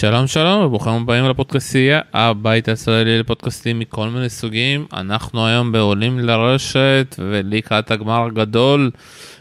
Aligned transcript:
שלום 0.00 0.26
שלום 0.26 0.64
וברוכים 0.64 0.92
הבאים 0.92 1.24
לפודקאסטייה, 1.24 2.00
הבית 2.12 2.68
הישראלי 2.68 3.18
לפודקאסטים 3.18 3.78
מכל 3.78 4.08
מיני 4.08 4.28
סוגים. 4.28 4.86
אנחנו 4.92 5.46
היום 5.46 5.72
בעולים 5.72 6.18
לרשת 6.18 7.16
ולקראת 7.18 7.90
הגמר 7.90 8.26
הגדול 8.26 8.90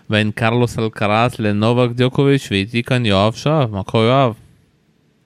בין 0.10 0.32
קרלוס 0.32 0.80
אלקרס 0.80 1.40
לנובק 1.40 1.92
דיוקוביץ' 1.92 2.48
ואיתי 2.52 2.84
כאן 2.84 3.06
יואב 3.06 3.34
שב, 3.34 3.68
מה 3.72 3.84
קורה 3.84 4.06
יואב? 4.06 4.34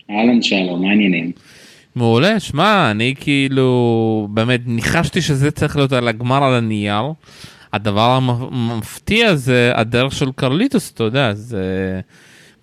אהלן 0.10 0.42
שלום, 0.42 0.82
מה 0.82 0.90
העניינים? 0.90 1.32
מעולה, 1.96 2.40
שמע, 2.40 2.92
אני 2.92 3.14
כאילו 3.20 4.28
באמת 4.32 4.62
ניחשתי 4.66 5.22
שזה 5.22 5.52
צריך 5.52 5.76
להיות 5.76 5.94
על 5.94 6.08
הגמר 6.08 6.44
על 6.44 6.54
הנייר. 6.54 7.04
הדבר 7.74 8.20
המפתיע 8.52 9.36
זה 9.36 9.72
הדרך 9.76 10.14
של 10.14 10.32
קרליטוס, 10.36 10.92
אתה 10.92 11.04
יודע, 11.04 11.34
זה... 11.34 12.02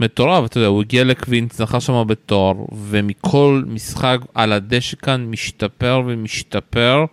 מטורף, 0.01 0.45
אתה 0.45 0.59
יודע, 0.59 0.69
הוא 0.69 0.81
הגיע 0.83 1.05
לקווינט, 1.05 1.53
זכה 1.53 1.81
שם 1.81 2.05
בתואר, 2.07 2.55
ומכל 2.73 3.63
משחק 3.67 4.19
על 4.35 4.53
הדשא 4.53 4.97
כאן 4.97 5.27
משתפר 5.27 6.03
ומשתפר, 6.07 7.05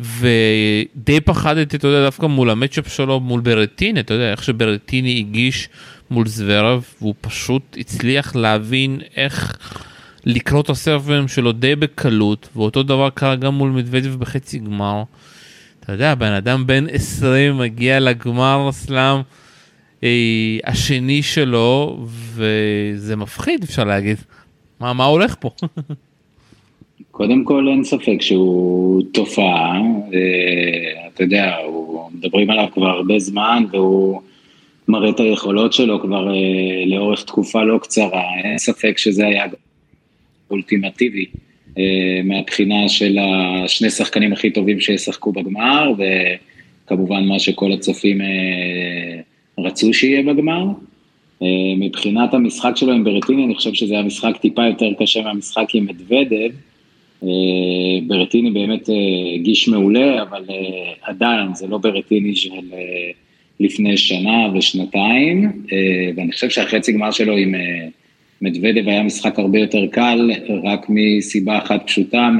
ודי 0.00 1.20
פחדתי, 1.24 1.76
אתה 1.76 1.88
יודע, 1.88 2.04
דווקא 2.04 2.26
מול 2.26 2.50
המצ'אפ 2.50 2.88
שלו, 2.88 3.20
מול 3.20 3.40
ברטיני, 3.40 4.00
אתה 4.00 4.14
יודע, 4.14 4.30
איך 4.30 4.44
שברטיני 4.44 5.18
הגיש 5.18 5.68
מול 6.10 6.26
זוורב, 6.26 6.84
והוא 7.00 7.14
פשוט 7.20 7.76
הצליח 7.78 8.36
להבין 8.36 9.00
איך 9.16 9.56
לקרוא 10.24 10.60
את 10.60 10.70
הסרבים 10.70 11.28
שלו 11.28 11.52
די 11.52 11.76
בקלות, 11.76 12.48
ואותו 12.56 12.82
דבר 12.82 13.10
קרה 13.10 13.36
גם 13.36 13.54
מול 13.54 13.70
מדוודב 13.70 14.14
בחצי 14.14 14.58
גמר. 14.58 15.02
אתה 15.80 15.92
יודע, 15.92 16.14
בן 16.14 16.32
אדם 16.32 16.66
בן 16.66 16.84
20 16.90 17.58
מגיע 17.58 18.00
לגמר 18.00 18.68
סלאם. 18.72 19.20
אה, 20.04 20.58
השני 20.64 21.22
שלו, 21.22 21.98
וזה 22.34 23.16
מפחיד 23.16 23.62
אפשר 23.62 23.84
להגיד. 23.84 24.16
מה, 24.80 24.92
מה 24.92 25.04
הולך 25.04 25.34
פה? 25.40 25.50
קודם 27.10 27.44
כל 27.44 27.68
אין 27.68 27.84
ספק 27.84 28.16
שהוא 28.20 29.02
תופעה, 29.12 29.80
אה, 30.14 31.06
אתה 31.14 31.22
יודע, 31.22 31.56
הוא, 31.56 32.10
מדברים 32.14 32.50
עליו 32.50 32.66
כבר 32.72 32.86
הרבה 32.86 33.18
זמן 33.18 33.64
והוא 33.70 34.20
מראה 34.88 35.10
את 35.10 35.20
היכולות 35.20 35.72
שלו 35.72 36.00
כבר 36.00 36.34
אה, 36.34 36.84
לאורך 36.86 37.24
תקופה 37.24 37.62
לא 37.62 37.78
קצרה, 37.82 38.24
אין 38.44 38.58
ספק 38.58 38.98
שזה 38.98 39.26
היה 39.26 39.44
אולטימטיבי 40.50 41.26
מהבחינה 42.24 42.88
של 42.88 43.18
השני 43.18 43.90
שחקנים 43.90 44.32
הכי 44.32 44.50
טובים 44.50 44.80
שישחקו 44.80 45.32
בגמר, 45.32 45.92
וכמובן 45.98 47.24
מה 47.24 47.38
שכל 47.38 47.72
הצופים 47.72 48.20
רצו 49.64 49.94
שיהיה 49.94 50.22
בגמר. 50.22 50.66
אה, 51.42 51.46
מבחינת 51.76 52.34
המשחק 52.34 52.72
שלו 52.76 52.92
עם 52.92 53.04
ברטיני, 53.04 53.44
אני 53.44 53.54
חושב 53.54 53.74
שזה 53.74 53.94
היה 53.94 54.02
משחק 54.02 54.36
טיפה 54.36 54.66
יותר 54.66 54.92
קשה 54.98 55.22
מהמשחק 55.22 55.74
עם 55.74 55.86
מדוודב. 55.86 56.50
אה, 57.22 57.28
ברטיני 58.06 58.50
באמת 58.50 58.90
אה, 58.90 58.94
הגיש 59.34 59.68
מעולה, 59.68 60.22
אבל 60.22 60.44
עדיין 61.02 61.54
זה 61.54 61.66
לא 61.66 61.78
ברטיני 61.78 62.36
של 62.36 62.50
לפני 63.60 63.96
שנה 63.96 64.48
ושנתיים, 64.54 65.52
ואני 66.16 66.32
חושב 66.32 66.50
שהחצי 66.50 66.92
גמר 66.92 67.10
שלו 67.10 67.36
עם 67.36 67.54
מדוודב 68.42 68.88
היה 68.88 69.02
משחק 69.02 69.38
הרבה 69.38 69.58
יותר 69.58 69.86
קל, 69.86 70.30
רק 70.64 70.86
מסיבה 70.88 71.58
אחת 71.58 71.86
פשוטה, 71.86 72.30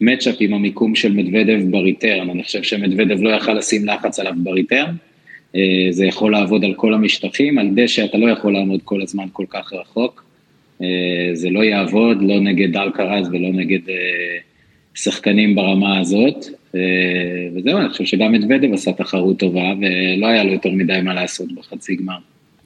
מהמצ'אפ 0.00 0.34
עם 0.40 0.54
המיקום 0.54 0.94
של 0.94 1.12
מדוודב 1.12 1.60
בריטרן. 1.70 2.30
אני 2.30 2.42
חושב 2.42 2.62
שמדוודב 2.62 3.22
לא 3.22 3.30
יכל 3.30 3.52
לשים 3.54 3.86
לחץ 3.86 4.20
עליו 4.20 4.32
בריטרן. 4.36 4.94
אה, 5.56 5.86
זה 5.90 6.06
יכול 6.06 6.32
לעבוד 6.32 6.64
על 6.64 6.74
כל 6.74 6.94
המשטחים, 6.94 7.58
על 7.58 7.68
דשא 7.74 8.04
אתה 8.04 8.18
לא 8.18 8.30
יכול 8.30 8.52
לעמוד 8.52 8.80
כל 8.84 9.02
הזמן 9.02 9.24
כל 9.32 9.44
כך 9.48 9.72
רחוק. 9.72 10.24
אה, 10.82 10.86
זה 11.32 11.50
לא 11.50 11.64
יעבוד, 11.64 12.22
לא 12.22 12.40
נגד 12.40 12.76
אלקרז 12.76 13.28
ולא 13.28 13.48
נגד 13.52 13.88
אה, 13.88 13.94
שחקנים 14.94 15.54
ברמה 15.54 16.00
הזאת. 16.00 16.44
וזהו, 17.56 17.78
אני 17.78 17.88
חושב 17.88 18.04
שגם 18.04 18.32
מדוודב 18.32 18.72
עשה 18.72 18.92
תחרות 18.92 19.38
טובה, 19.38 19.72
ולא 19.80 20.26
היה 20.26 20.44
לו 20.44 20.52
יותר 20.52 20.70
מדי 20.70 21.00
מה 21.04 21.14
לעשות 21.14 21.52
בחצי 21.52 21.96
גמר. 21.96 22.16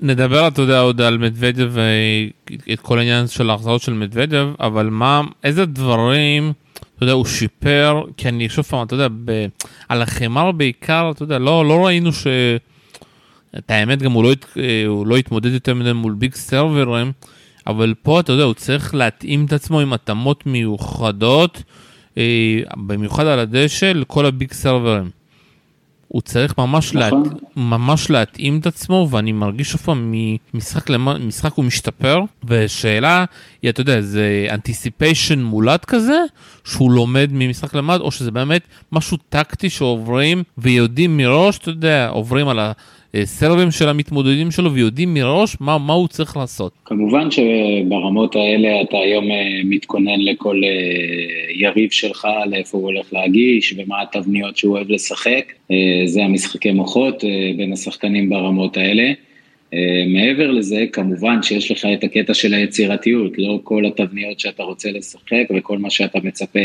נדבר, 0.02 0.48
אתה 0.48 0.62
יודע, 0.62 0.80
עוד 0.80 1.00
על 1.00 1.18
מדוודב 1.18 1.70
ואת 1.70 2.80
כל 2.80 2.98
העניין 2.98 3.26
של 3.26 3.50
ההחזרות 3.50 3.82
של 3.82 3.92
מדוודב, 3.92 4.48
אבל 4.60 4.86
מה, 4.90 5.22
איזה 5.44 5.66
דברים, 5.66 6.52
אתה 6.96 7.02
יודע, 7.04 7.12
הוא 7.12 7.24
שיפר, 7.24 8.02
כי 8.16 8.28
אני 8.28 8.48
שוב 8.48 8.64
פעם, 8.64 8.86
אתה 8.86 8.94
יודע, 8.94 9.08
ב, 9.24 9.46
על 9.88 10.02
החמר 10.02 10.52
בעיקר, 10.52 11.10
אתה 11.14 11.22
יודע, 11.22 11.38
לא, 11.38 11.64
לא 11.64 11.86
ראינו 11.86 12.12
ש... 12.12 12.26
את 13.58 13.70
האמת 13.70 14.02
גם 14.02 14.12
הוא 14.12 14.24
לא, 14.24 14.32
אה, 14.56 14.84
הוא 14.86 15.06
לא 15.06 15.16
התמודד 15.16 15.52
יותר 15.52 15.74
מדי 15.74 15.92
מול 15.92 16.14
big 16.14 16.34
סרברים, 16.34 17.12
אבל 17.66 17.94
פה 18.02 18.20
אתה 18.20 18.32
יודע, 18.32 18.44
הוא 18.44 18.54
צריך 18.54 18.94
להתאים 18.94 19.44
את 19.44 19.52
עצמו 19.52 19.80
עם 19.80 19.92
התאמות 19.92 20.46
מיוחדות, 20.46 21.62
אה, 22.18 22.60
במיוחד 22.76 23.26
על 23.26 23.38
הדשא, 23.38 23.92
לכל 23.94 24.26
ה 24.26 24.33
big 24.33 24.52
סרברים. 24.52 25.10
הוא 26.08 26.22
צריך 26.22 26.58
ממש, 26.58 26.94
נכון. 26.94 27.22
להת... 27.22 27.32
ממש 27.56 28.10
להתאים 28.10 28.58
את 28.58 28.66
עצמו, 28.66 29.08
ואני 29.10 29.32
מרגיש 29.32 29.74
כל 29.74 29.82
פעם 29.82 30.14
ממשחק 30.54 30.90
למשחק 30.90 31.52
הוא 31.52 31.64
משתפר, 31.64 32.20
ושאלה 32.44 33.24
היא, 33.62 33.70
אתה 33.70 33.80
יודע, 33.80 34.00
זה 34.00 34.46
anticipation 34.50 35.42
מולד 35.42 35.84
כזה, 35.84 36.18
שהוא 36.64 36.92
לומד 36.92 37.30
ממשחק 37.32 37.74
למד, 37.74 38.00
או 38.00 38.10
שזה 38.10 38.30
באמת 38.30 38.62
משהו 38.92 39.16
טקטי 39.28 39.70
שעוברים 39.70 40.42
ויודעים 40.58 41.16
מראש, 41.16 41.58
אתה 41.58 41.70
יודע, 41.70 42.08
עוברים 42.08 42.48
על 42.48 42.58
ה... 42.58 42.72
סרבים 43.24 43.70
של 43.70 43.88
המתמודדים 43.88 44.50
שלו 44.50 44.72
ויודעים 44.72 45.14
מראש 45.14 45.56
מה, 45.60 45.78
מה 45.78 45.92
הוא 45.92 46.08
צריך 46.08 46.36
לעשות. 46.36 46.72
כמובן 46.84 47.28
שברמות 47.30 48.36
האלה 48.36 48.82
אתה 48.82 48.96
היום 48.96 49.30
אה, 49.30 49.60
מתכונן 49.64 50.20
לכל 50.20 50.60
אה, 50.64 50.70
יריב 51.54 51.90
שלך, 51.90 52.28
לאיפה 52.50 52.78
הוא 52.78 52.86
הולך 52.86 53.12
להגיש 53.12 53.74
ומה 53.76 54.02
התבניות 54.02 54.56
שהוא 54.56 54.76
אוהב 54.76 54.90
לשחק. 54.90 55.52
אה, 55.70 55.76
זה 56.06 56.24
המשחקי 56.24 56.70
מוחות 56.70 57.24
בין 57.56 57.72
השחקנים 57.72 58.28
ברמות 58.28 58.76
האלה. 58.76 59.12
מעבר 60.06 60.50
לזה, 60.50 60.84
כמובן 60.92 61.42
שיש 61.42 61.70
לך 61.70 61.86
את 61.92 62.04
הקטע 62.04 62.34
של 62.34 62.54
היצירתיות, 62.54 63.32
לא 63.38 63.60
כל 63.64 63.86
התבניות 63.86 64.40
שאתה 64.40 64.62
רוצה 64.62 64.90
לשחק 64.90 65.44
וכל 65.56 65.78
מה 65.78 65.90
שאתה 65.90 66.18
מצפה 66.24 66.60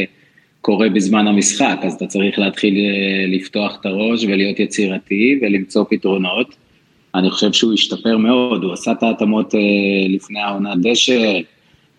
קורה 0.63 0.90
בזמן 0.90 1.28
המשחק, 1.28 1.79
אז 1.81 1.94
אתה 1.94 2.07
צריך 2.07 2.40
להתחיל 2.40 2.75
אה, 2.78 3.25
לפתוח 3.28 3.78
את 3.81 3.85
הראש 3.85 4.24
ולהיות 4.24 4.59
יצירתי 4.59 5.40
ולמצוא 5.41 5.85
פתרונות. 5.90 6.56
אני 7.16 7.29
חושב 7.29 7.53
שהוא 7.53 7.74
השתפר 7.74 8.18
מאוד, 8.18 8.63
הוא 8.63 8.74
עשה 8.74 8.91
את 8.91 9.03
ההתאמות 9.03 9.56
אה, 9.56 9.59
לפני 10.09 10.40
העונה 10.40 10.74
דשא, 10.81 11.40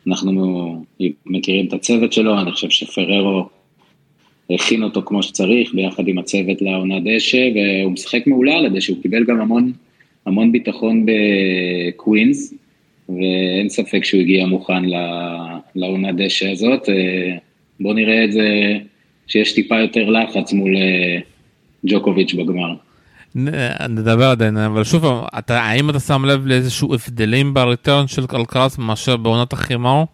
אנחנו 0.06 0.84
מכירים 1.26 1.66
את 1.66 1.72
הצוות 1.72 2.12
שלו, 2.12 2.40
אני 2.40 2.52
חושב 2.52 2.70
שפררו 2.70 3.48
הכין 4.50 4.82
אותו 4.82 5.02
כמו 5.04 5.22
שצריך 5.22 5.74
ביחד 5.74 6.08
עם 6.08 6.18
הצוות 6.18 6.62
לעונה 6.62 7.00
דשא, 7.00 7.48
והוא 7.54 7.92
משחק 7.92 8.26
מעולה 8.26 8.54
על 8.54 8.66
הדשא, 8.66 8.92
הוא 8.92 9.02
קיבל 9.02 9.24
גם 9.24 9.40
המון, 9.40 9.72
המון 10.26 10.52
ביטחון 10.52 11.06
בקווינס, 11.06 12.54
ואין 13.08 13.68
ספק 13.68 14.04
שהוא 14.04 14.20
הגיע 14.20 14.46
מוכן 14.46 14.82
לעונה 15.74 16.12
דשא 16.12 16.50
הזאת. 16.50 16.88
בוא 17.80 17.94
נראה 17.94 18.24
את 18.24 18.32
זה 18.32 18.48
שיש 19.26 19.52
טיפה 19.52 19.80
יותר 19.80 20.10
לחץ 20.10 20.52
מול 20.52 20.76
אה, 20.76 21.18
ג'וקוביץ' 21.86 22.34
בגמר. 22.34 22.74
נדבר 23.88 24.24
עדיין, 24.24 24.56
אבל 24.56 24.84
שוב, 24.84 25.04
אתה, 25.38 25.60
האם 25.60 25.90
אתה 25.90 26.00
שם 26.00 26.24
לב 26.24 26.46
לאיזשהו 26.46 26.94
הבדלים 26.94 27.54
בריטרן 27.54 28.06
של 28.06 28.26
קלקרס 28.26 28.78
מאשר 28.78 29.16
בעונת 29.16 29.52
החימר? 29.52 30.04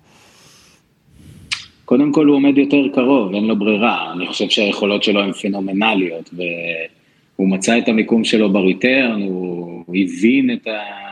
קודם 1.85 2.13
כל 2.13 2.27
הוא 2.27 2.37
עומד 2.37 2.59
יותר 2.59 2.89
קרוב, 2.95 3.35
אין 3.35 3.45
לו 3.45 3.59
ברירה, 3.59 4.13
אני 4.13 4.27
חושב 4.27 4.49
שהיכולות 4.49 5.03
שלו 5.03 5.21
הן 5.21 5.33
פנומנליות, 5.33 6.31
והוא 6.33 7.49
מצא 7.49 7.79
את 7.79 7.89
המיקום 7.89 8.25
שלו 8.25 8.53
בריטרן, 8.53 9.23
הוא 9.23 9.85
הבין 9.89 10.51
את 10.53 10.67
ה... 10.67 11.10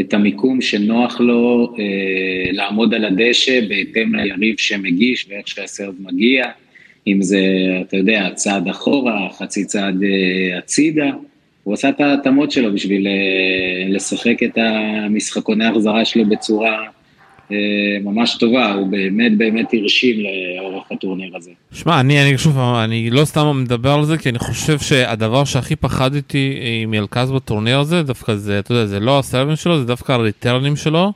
את 0.00 0.14
המיקום 0.14 0.60
שנוח 0.60 1.20
לו 1.20 1.74
אה, 1.78 2.52
לעמוד 2.52 2.94
על 2.94 3.04
הדשא 3.04 3.60
בהתאם 3.68 4.14
ליריב 4.14 4.54
שמגיש 4.58 5.26
ואיך 5.28 5.48
שהסרט 5.48 5.94
מגיע, 6.00 6.44
אם 7.06 7.22
זה, 7.22 7.40
אתה 7.80 7.96
יודע, 7.96 8.28
צעד 8.34 8.68
אחורה, 8.68 9.28
חצי 9.32 9.64
צעד 9.64 10.02
אה, 10.02 10.58
הצידה, 10.58 11.10
הוא 11.64 11.74
עשה 11.74 11.88
את 11.88 12.00
ההתאמות 12.00 12.50
שלו 12.50 12.72
בשביל 12.74 13.06
אה, 13.06 13.88
לשחק 13.88 14.42
את 14.42 14.58
המשחקוני 14.58 15.64
החזרה 15.64 16.04
שלו 16.04 16.24
בצורה 16.24 16.86
ממש 18.04 18.36
טובה, 18.40 18.72
הוא 18.72 18.86
באמת 18.86 19.38
באמת 19.38 19.70
הרשים 19.74 20.16
לאורך 20.60 20.84
הטורניר 20.92 21.36
הזה. 21.36 21.50
שמע, 21.72 22.00
אני, 22.00 22.22
אני 22.22 22.38
שוב, 22.38 22.58
אני 22.58 23.10
לא 23.10 23.24
סתם 23.24 23.62
מדבר 23.62 23.90
על 23.90 24.04
זה, 24.04 24.18
כי 24.18 24.28
אני 24.28 24.38
חושב 24.38 24.78
שהדבר 24.78 25.44
שהכי 25.44 25.76
פחדתי 25.76 26.54
מלקז 26.88 27.30
בטורניר 27.30 27.78
הזה, 27.78 28.02
דווקא 28.02 28.34
זה, 28.34 28.58
אתה 28.58 28.72
יודע, 28.72 28.86
זה 28.86 29.00
לא 29.00 29.18
הסרבים 29.18 29.56
שלו, 29.56 29.78
זה 29.78 29.84
דווקא 29.84 30.12
הריטרנים 30.12 30.76
שלו. 30.76 31.12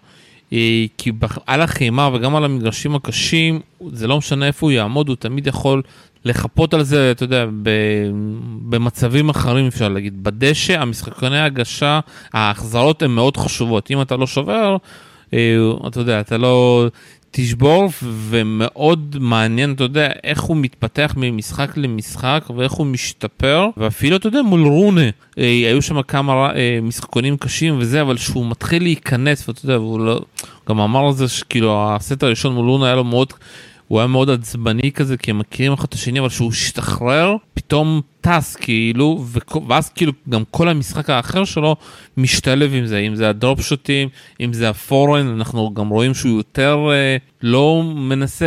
אה, 0.53 0.85
כי 0.99 1.12
על 1.47 1.62
החימה 1.62 2.11
וגם 2.15 2.37
על 2.37 2.44
המגרשים 2.44 2.94
הקשים, 2.94 3.61
זה 3.93 4.06
לא 4.06 4.19
משנה 4.19 4.47
איפה 4.47 4.67
הוא 4.67 4.73
יעמוד, 4.73 5.09
הוא 5.09 5.17
תמיד 5.17 5.47
יכול 5.47 5.83
לחפות 6.25 6.75
על 6.75 6.83
זה, 6.83 7.11
אתה 7.11 7.25
יודע, 7.25 7.47
במצבים 8.69 9.29
אחרים 9.29 9.67
אפשר 9.67 9.88
להגיד. 9.88 10.25
בדשא, 10.25 10.81
המשחקוני 10.81 11.38
ההגשה, 11.38 12.00
ההחזרות 12.33 13.03
הן 13.03 13.11
מאוד 13.11 13.37
חשובות. 13.37 13.91
אם 13.91 14.03
אתה 14.03 14.17
לא 14.17 14.27
שובר, 14.27 14.77
אתה 15.87 16.00
יודע, 16.00 16.21
אתה 16.21 16.38
לא 16.38 16.87
תשבור, 17.31 17.88
ומאוד 18.03 19.17
מעניין, 19.21 19.73
אתה 19.73 19.85
יודע, 19.85 20.09
איך 20.25 20.41
הוא 20.43 20.56
מתפתח 20.56 21.15
ממשחק 21.17 21.77
למשחק, 21.77 22.44
ואיך 22.56 22.73
הוא 22.73 22.87
משתפר, 22.87 23.67
ואפילו, 23.77 24.17
אתה 24.17 24.27
יודע, 24.27 24.43
מול 24.43 24.67
רונה, 24.67 25.11
היו 25.37 25.83
שם 25.83 26.03
כמה 26.03 26.50
משחקונים 26.83 27.37
קשים 27.37 27.79
וזה, 27.79 28.03
אבל 28.03 28.17
שהוא 28.17 28.50
מתחיל 28.50 28.83
להיכנס, 28.83 29.49
ואתה 29.49 29.65
יודע, 29.65 29.79
והוא 29.79 30.00
לא, 30.00 30.21
גם 30.69 30.81
אמר 30.81 31.06
על 31.06 31.12
זה 31.12 31.29
שכאילו 31.29 31.94
הסט 31.94 32.23
הראשון 32.23 32.55
מול 32.55 32.69
רונה 32.69 32.87
היה 32.87 32.94
לו 32.94 33.05
מאוד... 33.05 33.33
הוא 33.88 33.99
היה 33.99 34.06
מאוד 34.06 34.31
עצבני 34.31 34.93
כזה 34.93 35.17
כי 35.17 35.31
הם 35.31 35.38
מכירים 35.38 35.73
אחד 35.73 35.85
את 35.85 35.94
השני 35.94 36.21
אבל 36.21 36.29
שהוא 36.29 36.50
השתחרר 36.50 37.37
פתאום 37.55 38.00
טס 38.21 38.56
כאילו 38.56 39.25
ואז 39.69 39.88
כאילו 39.88 40.12
גם 40.29 40.43
כל 40.50 40.69
המשחק 40.69 41.11
האחר 41.11 41.44
שלו 41.44 41.77
משתלב 42.17 42.75
עם 42.75 42.87
זה 42.87 42.99
אם 42.99 43.15
זה 43.15 43.29
הדרופ 43.29 43.61
שוטים 43.61 44.09
אם 44.41 44.53
זה 44.53 44.69
הפורן 44.69 45.27
אנחנו 45.27 45.75
גם 45.75 45.88
רואים 45.88 46.15
שהוא 46.15 46.37
יותר 46.37 46.88
אה, 46.93 47.17
לא 47.43 47.83
מנסה 47.97 48.47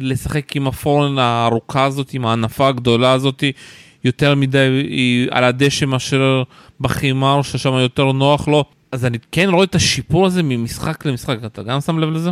לשחק 0.00 0.56
עם 0.56 0.66
הפורן 0.66 1.18
הארוכה 1.18 1.84
הזאת 1.84 2.14
עם 2.14 2.26
הענפה 2.26 2.68
הגדולה 2.68 3.12
הזאת 3.12 3.44
יותר 4.04 4.34
מדי 4.34 4.86
על 5.30 5.44
הדשא 5.44 5.84
מאשר 5.84 6.42
בחימר 6.80 7.42
ששם 7.42 7.72
יותר 7.72 8.12
נוח 8.12 8.48
לו 8.48 8.64
אז 8.92 9.04
אני 9.04 9.18
כן 9.32 9.48
רואה 9.50 9.64
את 9.64 9.74
השיפור 9.74 10.26
הזה 10.26 10.42
ממשחק 10.42 11.06
למשחק 11.06 11.38
אתה 11.46 11.62
גם 11.62 11.80
שם 11.80 11.98
לב 11.98 12.10
לזה? 12.10 12.30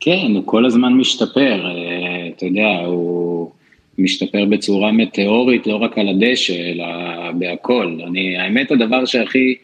כן, 0.00 0.32
הוא 0.34 0.42
כל 0.46 0.66
הזמן 0.66 0.92
משתפר, 0.92 1.66
אה, 1.66 2.28
אתה 2.28 2.46
יודע, 2.46 2.78
הוא 2.86 3.50
משתפר 3.98 4.44
בצורה 4.44 4.92
מטאורית, 4.92 5.66
לא 5.66 5.76
רק 5.76 5.98
על 5.98 6.08
הדשא, 6.08 6.70
אלא 6.70 6.84
בהכל. 7.32 7.98
אני, 8.06 8.36
האמת, 8.36 8.70
הדבר 8.70 9.04
שהכי 9.04 9.54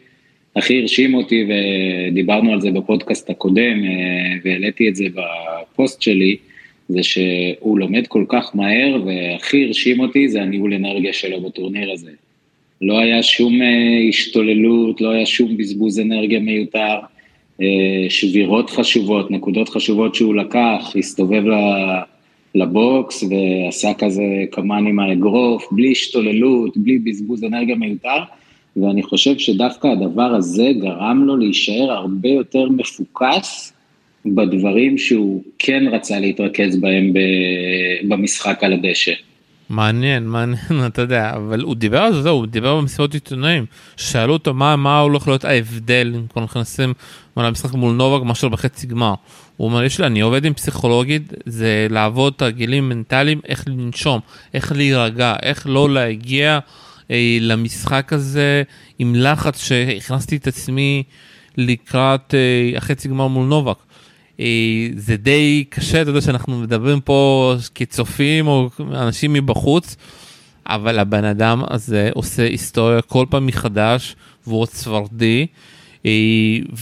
הכי 0.56 0.80
הרשים 0.80 1.14
אותי, 1.14 1.46
ודיברנו 1.48 2.52
על 2.52 2.60
זה 2.60 2.70
בפודקאסט 2.70 3.30
הקודם, 3.30 3.84
אה, 3.84 4.36
והעליתי 4.44 4.88
את 4.88 4.96
זה 4.96 5.04
בפוסט 5.14 6.02
שלי, 6.02 6.36
זה 6.88 7.02
שהוא 7.02 7.78
לומד 7.78 8.06
כל 8.06 8.24
כך 8.28 8.50
מהר, 8.54 9.02
והכי 9.06 9.64
הרשים 9.64 10.00
אותי 10.00 10.28
זה 10.28 10.42
הניהול 10.42 10.74
אנרגיה 10.74 11.12
שלו 11.12 11.40
בטורניר 11.40 11.92
הזה. 11.92 12.10
לא 12.82 12.98
היה 12.98 13.22
שום 13.22 13.62
אה, 13.62 14.08
השתוללות, 14.08 15.00
לא 15.00 15.10
היה 15.10 15.26
שום 15.26 15.56
בזבוז 15.56 16.00
אנרגיה 16.00 16.40
מיותר. 16.40 16.98
אה, 17.62 18.10
שבירות 18.10 18.70
חשובות, 18.70 19.30
נקודות 19.30 19.68
חשובות 19.68 20.14
שהוא 20.14 20.34
לקח, 20.34 20.92
הסתובב 20.98 21.42
לבוקס 22.54 23.24
ועשה 23.24 23.94
כזה 23.94 24.22
כמובן 24.52 24.86
עם 24.86 24.98
האגרוף, 24.98 25.68
בלי 25.72 25.92
השתוללות, 25.92 26.76
בלי 26.76 26.98
בזבוז 26.98 27.44
אנרגיה 27.44 27.76
מיותר, 27.76 28.22
ואני 28.76 29.02
חושב 29.02 29.38
שדווקא 29.38 29.86
הדבר 29.86 30.34
הזה 30.34 30.70
גרם 30.80 31.24
לו 31.26 31.36
להישאר 31.36 31.90
הרבה 31.90 32.28
יותר 32.28 32.68
מפוקס 32.68 33.72
בדברים 34.26 34.98
שהוא 34.98 35.42
כן 35.58 35.84
רצה 35.92 36.20
להתרכז 36.20 36.76
בהם 36.76 37.12
במשחק 38.08 38.64
על 38.64 38.72
הדשא. 38.72 39.12
מעניין 39.70 40.26
מעניין 40.26 40.86
אתה 40.86 41.02
יודע 41.02 41.32
אבל 41.36 41.60
הוא 41.60 41.74
דיבר 41.74 41.98
על 41.98 42.22
זה 42.22 42.28
הוא 42.28 42.46
דיבר 42.46 42.76
במסיבות 42.76 43.14
עיתונאים 43.14 43.66
שאלו 43.96 44.32
אותו 44.32 44.54
מה 44.54 44.76
מה 44.76 44.98
הולך 44.98 45.28
להיות 45.28 45.44
ההבדל 45.44 46.12
אם 46.16 46.26
כבר 46.32 46.44
נכנסים 46.44 46.94
למשחק 47.36 47.74
מול 47.74 47.92
נובק 47.92 48.24
מאשר 48.24 48.48
בחצי 48.48 48.86
גמר. 48.86 49.14
הוא 49.56 49.68
אומר 49.68 49.84
יש 49.84 50.00
לי 50.00 50.06
אני 50.06 50.20
עובד 50.20 50.44
עם 50.44 50.54
פסיכולוגית 50.54 51.32
זה 51.46 51.86
לעבוד 51.90 52.32
תרגילים 52.36 52.88
מנטליים 52.88 53.40
איך 53.48 53.64
לנשום 53.68 54.20
איך 54.54 54.72
להירגע 54.72 55.36
איך 55.42 55.66
לא 55.66 55.90
להגיע 55.90 56.58
אה, 57.10 57.38
למשחק 57.40 58.12
הזה 58.12 58.62
עם 58.98 59.14
לחץ 59.14 59.64
שהכנסתי 59.64 60.36
את 60.36 60.46
עצמי 60.46 61.02
לקראת 61.56 62.34
אה, 62.34 62.76
החצי 62.76 63.08
גמר 63.08 63.26
מול 63.26 63.46
נובק. 63.46 63.76
אה, 64.40 64.88
זה 64.96 65.16
די 65.16 65.64
קשה, 65.68 66.02
אתה 66.02 66.10
יודע 66.10 66.20
שאנחנו 66.20 66.60
מדברים 66.60 67.00
פה 67.00 67.54
כצופים 67.74 68.46
או 68.46 68.70
אנשים 68.92 69.32
מבחוץ, 69.32 69.96
אבל 70.66 70.98
הבן 70.98 71.24
אדם 71.24 71.62
הזה 71.70 72.10
עושה 72.14 72.42
היסטוריה 72.42 73.02
כל 73.02 73.26
פעם 73.30 73.46
מחדש, 73.46 74.16
והוא 74.46 74.60
עוד 74.60 74.68
צוורדי. 74.68 75.46
אה, 76.06 76.10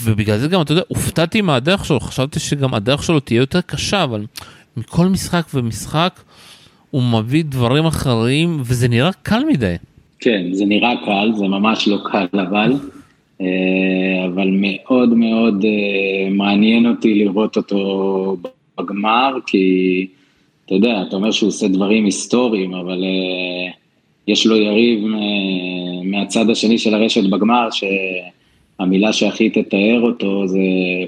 ובגלל 0.04 0.38
זה 0.38 0.48
גם, 0.48 0.62
אתה 0.62 0.72
יודע, 0.72 0.82
הופתעתי 0.88 1.40
מהדרך 1.40 1.84
שלו, 1.84 2.00
חשבתי 2.00 2.40
שגם 2.40 2.74
הדרך 2.74 3.02
שלו 3.02 3.20
תהיה 3.20 3.38
יותר 3.38 3.60
קשה, 3.60 4.04
אבל 4.04 4.26
מכל 4.76 5.06
משחק 5.06 5.46
ומשחק 5.54 6.20
הוא 6.90 7.02
מביא 7.02 7.44
דברים 7.44 7.86
אחרים, 7.86 8.60
וזה 8.64 8.88
נראה 8.88 9.10
קל 9.22 9.42
מדי. 9.48 9.74
כן, 10.20 10.42
זה 10.52 10.64
נראה 10.64 10.92
קל, 11.04 11.32
זה 11.36 11.44
ממש 11.44 11.88
לא 11.88 11.98
קל, 12.12 12.26
אבל 12.32 12.72
אבל 14.24 14.48
מאוד 14.52 15.14
מאוד 15.14 15.64
אה, 15.64 16.30
מעניין 16.30 16.86
אותי 16.86 17.14
לראות 17.14 17.56
אותו 17.56 18.36
בגמר, 18.78 19.34
כי 19.46 20.06
אתה 20.66 20.74
יודע, 20.74 21.02
אתה 21.08 21.16
אומר 21.16 21.30
שהוא 21.30 21.48
עושה 21.48 21.68
דברים 21.68 22.04
היסטוריים, 22.04 22.74
אבל 22.74 23.04
אה, 23.04 23.72
יש 24.28 24.46
לו 24.46 24.56
יריב 24.56 25.04
מהצד 26.04 26.50
השני 26.50 26.78
של 26.78 26.94
הרשת 26.94 27.30
בגמר, 27.30 27.68
שהמילה 27.70 29.12
שהכי 29.12 29.50
תתאר 29.50 30.00
אותו 30.02 30.48
זה 30.48 30.58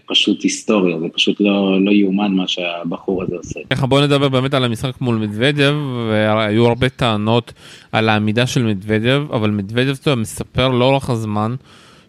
פשוט 0.07 0.43
היסטוריה, 0.43 0.99
זה 0.99 1.07
פשוט 1.15 1.41
לא, 1.41 1.85
לא 1.85 1.91
יאומן 1.91 2.33
מה 2.33 2.49
שהבחור 2.49 3.23
הזה 3.23 3.37
עושה. 3.37 3.61
ככה 3.71 3.87
בוא 3.87 4.01
נדבר 4.01 4.29
באמת 4.29 4.55
על 4.55 4.65
המשחק 4.65 5.01
מול 5.01 5.17
מדוודב, 5.17 5.75
והיו 6.11 6.67
הרבה 6.67 6.89
טענות 6.89 7.53
על 7.93 8.09
העמידה 8.09 8.47
של 8.47 8.63
מדוודב, 8.63 9.23
אבל 9.33 9.51
מדוודב 9.51 10.15
מספר 10.17 10.69
לאורך 10.69 11.11
הזמן, 11.11 11.55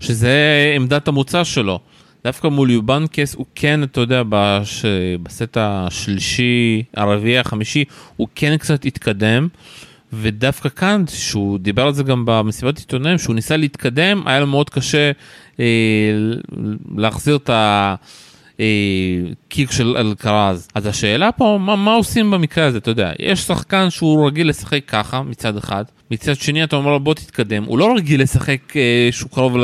שזה 0.02 0.74
עמדת 0.76 1.08
המוצא 1.08 1.44
שלו. 1.44 1.80
דווקא 2.24 2.48
מול 2.48 2.72
יובנקס 2.72 3.36
הוא 3.36 3.46
כן, 3.56 3.84
אתה 3.84 4.02
יודע, 4.02 4.24
בש... 4.30 4.86
בסט 5.24 5.58
השלישי, 5.60 6.84
הרביעי, 6.98 7.38
החמישי, 7.38 7.86
הוא 8.18 8.28
כן 8.36 8.58
קצת 8.58 8.86
התקדם. 8.86 9.48
ודווקא 10.14 10.70
כאן, 10.70 11.04
שהוא 11.08 11.60
דיבר 11.60 11.88
על 11.88 11.94
זה 11.94 12.04
גם 12.04 12.24
במסיבת 12.26 12.78
עיתונאים, 12.78 13.18
שהוא 13.18 13.36
ניסה 13.36 13.58
להתקדם, 13.58 14.24
היה 14.26 14.40
לו 14.40 14.48
מאוד 14.48 14.70
קשה 14.70 15.12
אה, 15.60 15.66
להחזיר 16.98 17.36
את 17.36 17.50
ה... 17.50 17.96
אה, 18.60 19.66
של 19.72 19.98
אלקרז. 19.98 20.68
אז 20.76 20.86
השאלה 20.86 21.32
פה, 21.32 21.58
מה, 21.62 21.76
מה 21.76 21.94
עושים 21.94 22.32
במקרה 22.32 22.66
הזה, 22.66 22.78
אתה 22.78 22.92
יודע, 22.92 23.12
יש 23.20 23.40
שחקן 23.40 23.90
שהוא 23.90 24.28
רגיל 24.28 24.50
לשחק 24.50 24.82
ככה 24.88 25.22
מצד 25.22 25.58
אחד, 25.58 25.84
מצד 26.12 26.36
שני 26.36 26.64
אתה 26.64 26.76
אומר 26.76 26.92
לו 26.92 27.00
בוא 27.00 27.14
תתקדם, 27.14 27.64
הוא 27.64 27.80
לא 27.80 27.94
רגיל 27.96 28.22
לשחק 28.22 28.78
אה, 28.78 29.10
שהוא 29.12 29.30
קרוב 29.30 29.58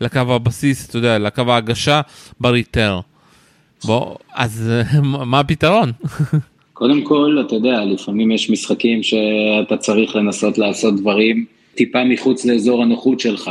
לקו 0.00 0.18
הבסיס, 0.18 0.88
אתה 0.88 0.98
יודע, 0.98 1.18
לקו 1.18 1.42
ההגשה 1.48 2.00
בריטר. 2.40 3.00
בוא, 3.84 4.14
אז 4.34 4.70
מה 5.02 5.40
הפתרון? 5.40 5.92
קודם 6.72 7.02
כל, 7.02 7.38
אתה 7.46 7.54
יודע, 7.54 7.84
לפעמים 7.84 8.30
יש 8.30 8.50
משחקים 8.50 9.02
שאתה 9.02 9.76
צריך 9.76 10.16
לנסות 10.16 10.58
לעשות 10.58 10.96
דברים 10.96 11.44
טיפה 11.74 12.04
מחוץ 12.04 12.44
לאזור 12.44 12.82
הנוחות 12.82 13.20
שלך. 13.20 13.50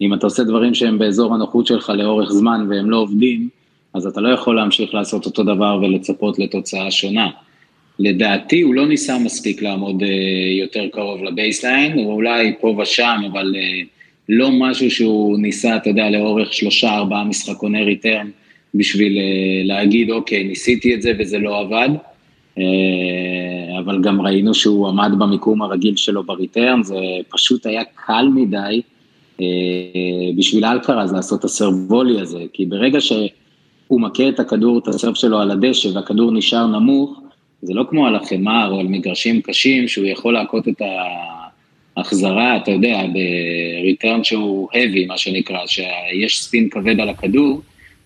אם 0.00 0.14
אתה 0.14 0.26
עושה 0.26 0.44
דברים 0.44 0.74
שהם 0.74 0.98
באזור 0.98 1.34
הנוחות 1.34 1.66
שלך 1.66 1.92
לאורך 1.94 2.30
זמן 2.32 2.66
והם 2.70 2.90
לא 2.90 2.96
עובדים, 2.96 3.48
אז 3.94 4.06
אתה 4.06 4.20
לא 4.20 4.28
יכול 4.28 4.56
להמשיך 4.56 4.94
לעשות 4.94 5.26
אותו 5.26 5.42
דבר 5.42 5.78
ולצפות 5.82 6.38
לתוצאה 6.38 6.90
שונה. 6.90 7.28
לדעתי 7.98 8.60
הוא 8.60 8.74
לא 8.74 8.86
ניסה 8.88 9.18
מספיק 9.18 9.62
לעמוד 9.62 10.02
אה, 10.02 10.06
יותר 10.60 10.88
קרוב 10.92 11.24
ל 11.24 11.31
baseline, 11.31 11.92
הוא 11.92 12.12
אולי 12.12 12.52
פה 12.60 12.76
ושם, 12.82 13.20
אבל 13.32 13.54
אה, 13.54 13.86
לא 14.28 14.50
משהו 14.50 14.90
שהוא 14.90 15.38
ניסה, 15.38 15.76
אתה 15.76 15.90
יודע, 15.90 16.10
לאורך 16.10 16.52
שלושה, 16.52 16.96
ארבעה 16.96 17.24
משחקוני 17.24 17.84
return, 17.84 18.30
בשביל 18.74 19.16
אה, 19.16 19.66
להגיד, 19.66 20.10
אוקיי, 20.10 20.44
ניסיתי 20.44 20.94
את 20.94 21.02
זה 21.02 21.12
וזה 21.18 21.38
לא 21.38 21.60
עבד, 21.60 21.88
אה, 22.58 22.60
אבל 23.78 24.02
גם 24.02 24.20
ראינו 24.20 24.54
שהוא 24.54 24.88
עמד 24.88 25.10
במיקום 25.18 25.62
הרגיל 25.62 25.96
שלו 25.96 26.22
ב 26.22 26.29
return, 26.29 26.82
זה 26.82 26.96
פשוט 27.28 27.66
היה 27.66 27.82
קל 28.06 28.28
מדי 28.34 28.80
אה, 29.38 29.42
בשביל 30.36 30.64
אלקרז 30.64 31.12
לעשות 31.12 31.40
את 31.40 31.44
ה 31.44 31.50
serve 31.50 31.82
volley 31.82 32.20
הזה, 32.20 32.44
כי 32.52 32.66
ברגע 32.66 33.00
ש... 33.00 33.12
הוא 33.88 34.00
מכה 34.00 34.28
את 34.28 34.40
הכדור, 34.40 34.78
את 34.78 34.88
ה 34.88 34.93
serve 34.93 35.16
שלו 35.16 35.38
על 35.40 35.50
הדשא 35.50 35.88
והכדור 35.94 36.32
נשאר 36.32 36.66
נמוך, 36.66 37.20
זה 37.62 37.74
לא 37.74 37.84
כמו 37.90 38.06
על 38.06 38.16
החמר 38.16 38.70
או 38.72 38.80
על 38.80 38.86
מגרשים 38.86 39.42
קשים, 39.42 39.88
שהוא 39.88 40.06
יכול 40.06 40.34
להכות 40.34 40.68
את 40.68 40.82
ההחזרה, 41.96 42.56
אתה 42.56 42.70
יודע, 42.70 43.02
ב 43.82 43.88
return 43.88 44.24
שהוא 44.24 44.68
heavy, 44.72 45.08
מה 45.08 45.18
שנקרא, 45.18 45.66
שיש 45.66 46.42
spin 46.42 46.68
כבד 46.68 47.00
על 47.00 47.08
הכדור, 47.08 47.60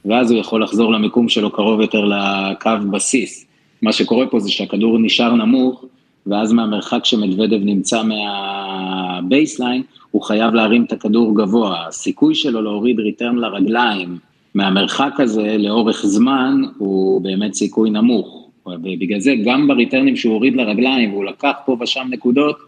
ואז 0.04 0.30
הוא 0.30 0.40
יכול 0.40 0.62
לחזור 0.62 0.92
למיקום 0.92 1.28
שלו 1.28 1.50
קרוב 1.50 1.80
יותר 1.80 2.04
לקו 2.04 2.70
בסיס. 2.90 3.46
מה 3.82 3.92
שקורה 3.92 4.26
פה 4.26 4.40
זה 4.40 4.50
שהכדור 4.50 4.98
נשאר 4.98 5.34
נמוך, 5.34 5.84
ואז 6.26 6.52
מהמרחק 6.52 7.04
שמדוודב 7.04 7.60
נמצא 7.64 8.02
מה 8.02 8.35
baseline, 8.35 9.82
הוא 10.10 10.22
חייב 10.22 10.54
להרים 10.54 10.84
את 10.84 10.92
הכדור 10.92 11.36
גבוה. 11.36 11.86
הסיכוי 11.88 12.34
שלו 12.34 12.62
להוריד 12.62 13.00
return 13.00 13.36
לרגליים, 13.36 14.18
מהמרחק 14.54 15.12
הזה 15.18 15.56
לאורך 15.58 16.06
זמן 16.06 16.62
הוא 16.78 17.20
באמת 17.22 17.54
סיכוי 17.54 17.90
נמוך. 17.90 18.41
ובגלל 18.66 19.20
זה 19.20 19.34
גם 19.44 19.68
בריטרנים 19.68 20.16
שהוא 20.16 20.34
הוריד 20.34 20.56
לרגליים 20.56 21.12
והוא 21.12 21.24
לקח 21.24 21.52
פה 21.66 21.76
ושם 21.80 22.08
נקודות, 22.10 22.58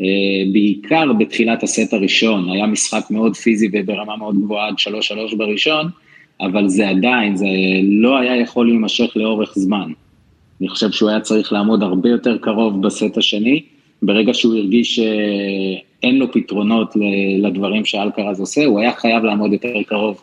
אה, 0.00 0.06
בעיקר 0.52 1.12
בתחילת 1.12 1.62
הסט 1.62 1.92
הראשון, 1.92 2.50
היה 2.50 2.66
משחק 2.66 3.10
מאוד 3.10 3.36
פיזי 3.36 3.68
וברמה 3.72 4.16
מאוד 4.16 4.36
גבוהה 4.42 4.68
עד 4.68 4.74
3-3 4.78 5.34
בראשון, 5.36 5.86
אבל 6.40 6.68
זה 6.68 6.88
עדיין, 6.88 7.36
זה 7.36 7.46
לא 7.82 8.18
היה 8.18 8.36
יכול 8.36 8.66
להימשך 8.66 9.12
לאורך 9.16 9.52
זמן. 9.54 9.92
אני 10.60 10.68
חושב 10.68 10.90
שהוא 10.90 11.10
היה 11.10 11.20
צריך 11.20 11.52
לעמוד 11.52 11.82
הרבה 11.82 12.08
יותר 12.08 12.38
קרוב 12.38 12.82
בסט 12.86 13.16
השני, 13.16 13.62
ברגע 14.02 14.34
שהוא 14.34 14.56
הרגיש 14.56 14.94
שאין 14.94 16.18
לו 16.18 16.32
פתרונות 16.32 16.94
לדברים 17.38 17.84
שאלקרז 17.84 18.40
עושה, 18.40 18.64
הוא 18.64 18.80
היה 18.80 18.92
חייב 18.92 19.24
לעמוד 19.24 19.52
יותר 19.52 19.82
קרוב 19.86 20.20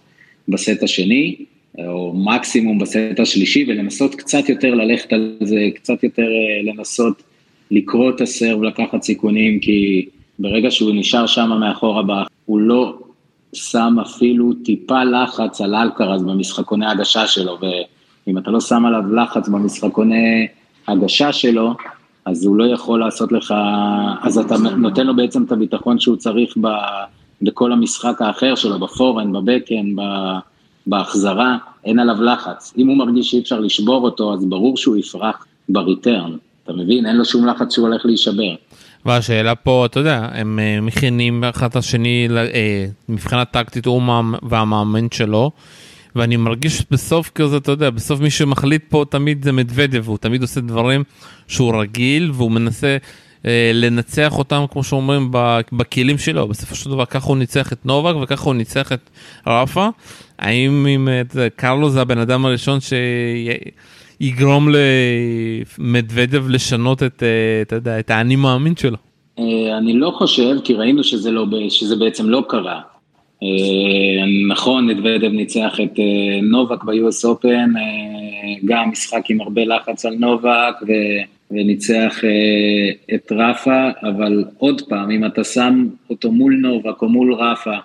בסט 0.47 0.83
השני, 0.83 1.36
או 1.77 2.13
מקסימום 2.15 2.79
בסט 2.79 3.19
השלישי, 3.19 3.65
ולנסות 3.67 4.15
קצת 4.15 4.50
יותר 4.50 4.75
ללכת 4.75 5.13
על 5.13 5.38
זה, 5.41 5.67
קצת 5.75 6.03
יותר 6.03 6.22
אה, 6.22 6.72
לנסות 6.72 7.24
לקרוא 7.72 8.10
את 8.10 8.22
הסרב, 8.22 8.63
לקחת 8.63 9.03
סיכונים, 9.03 9.60
כי 9.60 10.05
ברגע 10.39 10.72
שהוא 10.72 10.91
נשאר 10.96 11.27
שם 11.27 11.50
מאחור 11.60 12.00
הבא, 12.00 12.24
הוא 12.46 12.60
לא 12.60 12.98
שם 13.53 13.96
אפילו 14.01 14.53
טיפה 14.53 15.03
לחץ 15.03 15.62
על 15.62 15.75
אלקרז 15.75 16.24
במשחקוני 16.24 16.86
הגשה 16.86 17.27
שלו, 17.27 17.57
ואם 18.27 18.38
אתה 18.38 18.51
לא 18.51 18.62
שם 18.62 18.86
עליו 18.86 19.15
לחץ 19.15 19.50
במשחקוני 19.50 20.48
הגשה 20.88 21.34
שלו, 21.34 21.74
אז 22.25 22.46
הוא 22.46 22.55
לא 22.55 22.63
יכול 22.63 23.00
לעשות 23.00 23.31
לך, 23.31 23.53
אז 24.22 24.38
אתה 24.38 24.57
נותן 24.57 25.07
לו 25.07 25.15
בעצם 25.15 25.43
את 25.43 25.51
הביטחון 25.51 26.00
שהוא 26.00 26.15
צריך 26.15 26.57
ב, 26.62 26.67
בכל 27.41 27.72
המשחק 27.72 28.22
האחר 28.22 28.55
שלו, 28.55 28.79
בפורן, 28.79 29.31
בבקן, 29.34 29.96
בהחזרה, 30.88 31.58
אין 31.86 32.00
עליו 32.00 32.22
לחץ. 32.22 32.74
אם 32.77 32.88
הוא 32.88 32.98
מרגיש 32.98 33.32
שאי 33.32 33.39
אפשר 33.39 33.60
לשבור 33.60 34.03
אותו, 34.03 34.34
אז 34.34 34.46
ברור 34.46 34.77
שהוא 34.77 34.98
יפרח 34.98 35.46
בריטרן. 35.70 36.32
אתה 36.63 36.74
מבין? 36.74 37.06
אין 37.06 37.15
לו 37.15 37.25
שום 37.25 37.48
לחץ 37.48 37.74
שהוא 37.74 37.88
הולך 37.88 38.06
להישבר. 38.06 38.56
והשאלה 39.06 39.56
פה, 39.56 39.86
אתה 39.86 40.00
יודע, 40.00 40.29
הם 40.32 40.60
אה, 40.60 40.82
מכינים 40.82 41.44
אחד 41.44 41.70
את 41.70 41.75
השני, 41.75 42.27
אה, 42.53 42.86
מבחינת 43.10 43.51
טקטית 43.51 43.86
הוא 43.86 44.01
והמאמן 44.44 45.08
שלו, 45.12 45.51
ואני 46.15 46.38
מרגיש 46.38 46.84
בסוף 46.91 47.29
כזה, 47.36 47.58
אתה 47.58 47.72
יודע, 47.72 47.89
בסוף 47.89 48.20
מי 48.20 48.29
שמחליט 48.29 48.84
פה 48.89 49.06
תמיד 49.10 49.44
זה 49.44 49.51
מדוודב, 49.51 50.08
הוא 50.08 50.17
תמיד 50.17 50.41
עושה 50.41 50.62
דברים 50.62 51.03
שהוא 51.48 51.82
רגיל, 51.82 52.32
והוא 52.34 52.51
מנסה 52.51 52.98
לנצח 53.74 54.38
אותם, 54.38 54.66
כמו 54.72 54.84
שאומרים, 54.84 55.32
בכלים 55.72 56.18
שלו. 56.18 56.48
בסופו 56.48 56.75
של 56.75 56.89
דבר 56.89 57.06
ככה 57.06 57.27
הוא 57.27 57.38
ניצח 57.38 57.74
את 57.74 57.86
נובק 57.86 58.16
וככה 58.24 58.46
הוא 58.46 58.56
ניצח 58.56 58.92
את 58.92 59.10
רפה. 59.48 59.88
האם 60.39 60.88
אם 60.88 61.08
קרלו 61.56 61.89
זה 61.89 62.01
הבן 62.01 62.18
אדם 62.18 62.46
הראשון 62.46 62.80
ש... 62.80 62.94
יגרום 64.20 64.68
למדוודב 65.80 66.50
לשנות 66.50 67.04
את, 67.04 67.24
אה, 67.24 67.62
אתה 67.62 67.75
יודע, 67.75 68.00
את 68.00 68.10
האני 68.10 68.36
מאמין 68.36 68.75
שלו? 68.75 68.98
אה, 69.39 69.77
אני 69.77 69.94
לא 69.94 70.12
חושב, 70.12 70.56
כי 70.63 70.74
ראינו 70.74 71.04
שזה, 71.04 71.32
לא, 71.32 71.46
שזה 71.70 71.96
בעצם 71.96 72.30
לא 72.30 72.44
קרה. 72.50 72.82
אה, 73.44 73.48
נכון, 74.50 74.88
מדוודב 74.88 75.32
ניצח 75.32 75.80
את 75.84 76.00
נובק 76.42 76.84
ב-US 76.84 77.25
Open, 77.25 77.80
גם 78.66 78.89
משחק 78.89 79.30
עם 79.30 79.42
הרבה 79.42 79.62
לחץ 79.66 80.06
על 80.06 80.16
נובק, 80.20 80.75
ו... 80.88 80.92
וניצח 81.51 82.22
את 83.16 83.32
רפה, 83.32 83.89
אבל 84.04 84.44
עוד 84.58 84.82
פעם, 84.82 85.12
אם 85.12 85.25
אתה 85.25 85.44
שם 85.44 85.88
אותו 86.10 86.32
מול 86.32 86.56
נובק 86.56 87.01
או 87.01 87.10
מול 87.10 87.34
רפה 87.34 87.75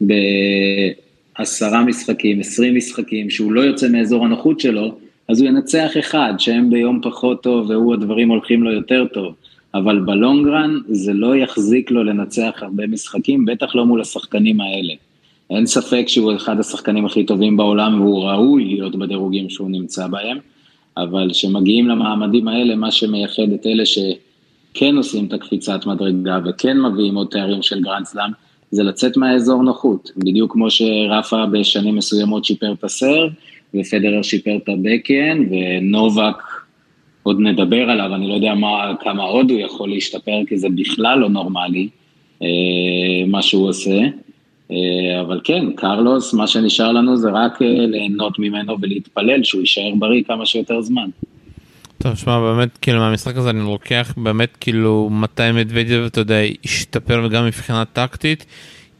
בעשרה 0.00 1.84
משחקים, 1.84 2.40
עשרים 2.40 2.76
משחקים, 2.76 3.30
שהוא 3.30 3.52
לא 3.52 3.60
יוצא 3.60 3.88
מאזור 3.88 4.24
הנוחות 4.24 4.60
שלו, 4.60 4.94
אז 5.28 5.40
הוא 5.40 5.48
ינצח 5.48 5.90
אחד, 5.98 6.34
שהם 6.38 6.70
ביום 6.70 7.00
פחות 7.02 7.42
טוב 7.42 7.70
והוא 7.70 7.94
הדברים 7.94 8.28
הולכים 8.28 8.62
לו 8.62 8.72
יותר 8.72 9.06
טוב. 9.12 9.34
אבל 9.74 10.00
בלונגרן 10.00 10.78
זה 10.88 11.12
לא 11.12 11.36
יחזיק 11.36 11.90
לו 11.90 12.04
לנצח 12.04 12.52
הרבה 12.62 12.86
משחקים, 12.86 13.44
בטח 13.44 13.74
לא 13.74 13.86
מול 13.86 14.00
השחקנים 14.00 14.60
האלה. 14.60 14.94
אין 15.50 15.66
ספק 15.66 16.04
שהוא 16.06 16.36
אחד 16.36 16.60
השחקנים 16.60 17.06
הכי 17.06 17.24
טובים 17.24 17.56
בעולם 17.56 18.00
והוא 18.00 18.24
ראוי 18.24 18.64
להיות 18.64 18.96
בדירוגים 18.96 19.50
שהוא 19.50 19.70
נמצא 19.70 20.06
בהם, 20.06 20.38
אבל 20.96 21.28
כשמגיעים 21.32 21.88
למעמדים 21.88 22.48
האלה, 22.48 22.74
מה 22.74 22.90
שמייחד 22.90 23.52
את 23.54 23.66
אלה 23.66 23.86
שכן 23.86 24.96
עושים 24.96 25.26
את 25.26 25.32
הקפיצת 25.32 25.86
מדרגה 25.86 26.38
וכן 26.44 26.80
מביאים 26.80 27.14
עוד 27.14 27.26
תארים 27.30 27.62
של 27.62 27.80
גרנד 27.80 28.06
סלאם, 28.06 28.30
זה 28.70 28.82
לצאת 28.82 29.16
מהאזור 29.16 29.62
נוחות, 29.62 30.10
בדיוק 30.16 30.52
כמו 30.52 30.70
שרפא 30.70 31.46
בשנים 31.46 31.96
מסוימות 31.96 32.44
שיפר 32.44 32.72
את 32.72 32.84
ה 32.84 32.91
serve, 32.91 33.30
ופדרר 33.74 34.22
שיפר 34.22 34.56
את 34.56 34.68
ה 34.68 34.76
backhand, 34.76 35.44
ונובק, 35.50 36.36
עוד 37.22 37.40
נדבר 37.40 37.90
עליו, 37.90 38.14
אני 38.14 38.28
לא 38.28 38.34
יודע 38.34 38.54
מה, 38.54 38.94
כמה 39.00 39.22
עוד 39.22 39.50
הוא 39.50 39.60
יכול 39.60 39.90
להשתפר, 39.90 40.40
כי 40.46 40.58
זה 40.58 40.68
בכלל 40.68 41.18
לא 41.18 41.28
נורמלי, 41.28 41.88
אה, 42.42 42.48
מה 43.26 43.42
שהוא 43.42 43.68
עושה. 43.68 43.98
אה, 44.72 45.20
אבל 45.20 45.40
כן, 45.44 45.64
קרלוס, 45.76 46.34
מה 46.34 46.46
שנשאר 46.46 46.92
לנו 46.92 47.16
זה 47.16 47.30
רק 47.30 47.62
אה, 47.62 47.66
ליהנות 47.66 48.38
ממנו 48.38 48.76
ולהתפלל 48.82 49.42
שהוא 49.42 49.60
יישאר 49.60 49.92
בריא 49.98 50.22
כמה 50.26 50.46
שיותר 50.46 50.80
זמן. 50.80 51.08
טוב, 51.98 52.14
שמע, 52.14 52.40
באמת, 52.40 52.78
כאילו, 52.78 52.98
מהמשחק 52.98 53.36
הזה 53.36 53.50
אני 53.50 53.60
לוקח 53.60 54.14
באמת, 54.16 54.56
כאילו, 54.60 55.08
מתי 55.12 55.52
מדוודיו, 55.54 56.06
אתה 56.06 56.20
יודע, 56.20 56.40
השתפר 56.64 57.28
גם 57.28 57.46
מבחינה 57.46 57.84
טקטית. 57.84 58.46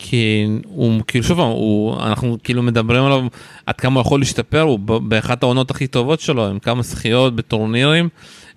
כי 0.04 0.46
הוא 0.64 1.00
כאילו 1.06 1.24
שוב 1.24 1.40
הוא 1.40 1.96
אנחנו 2.02 2.36
כאילו 2.44 2.62
מדברים 2.62 3.04
עליו 3.04 3.26
עד 3.66 3.76
כמה 3.76 3.94
הוא 3.94 4.00
יכול 4.00 4.20
להשתפר 4.20 4.60
הוא 4.60 4.78
באחת 4.78 5.42
העונות 5.42 5.70
הכי 5.70 5.86
טובות 5.86 6.20
שלו 6.20 6.46
עם 6.46 6.58
כמה 6.58 6.82
זכיות 6.82 7.36
בטורנירים 7.36 8.08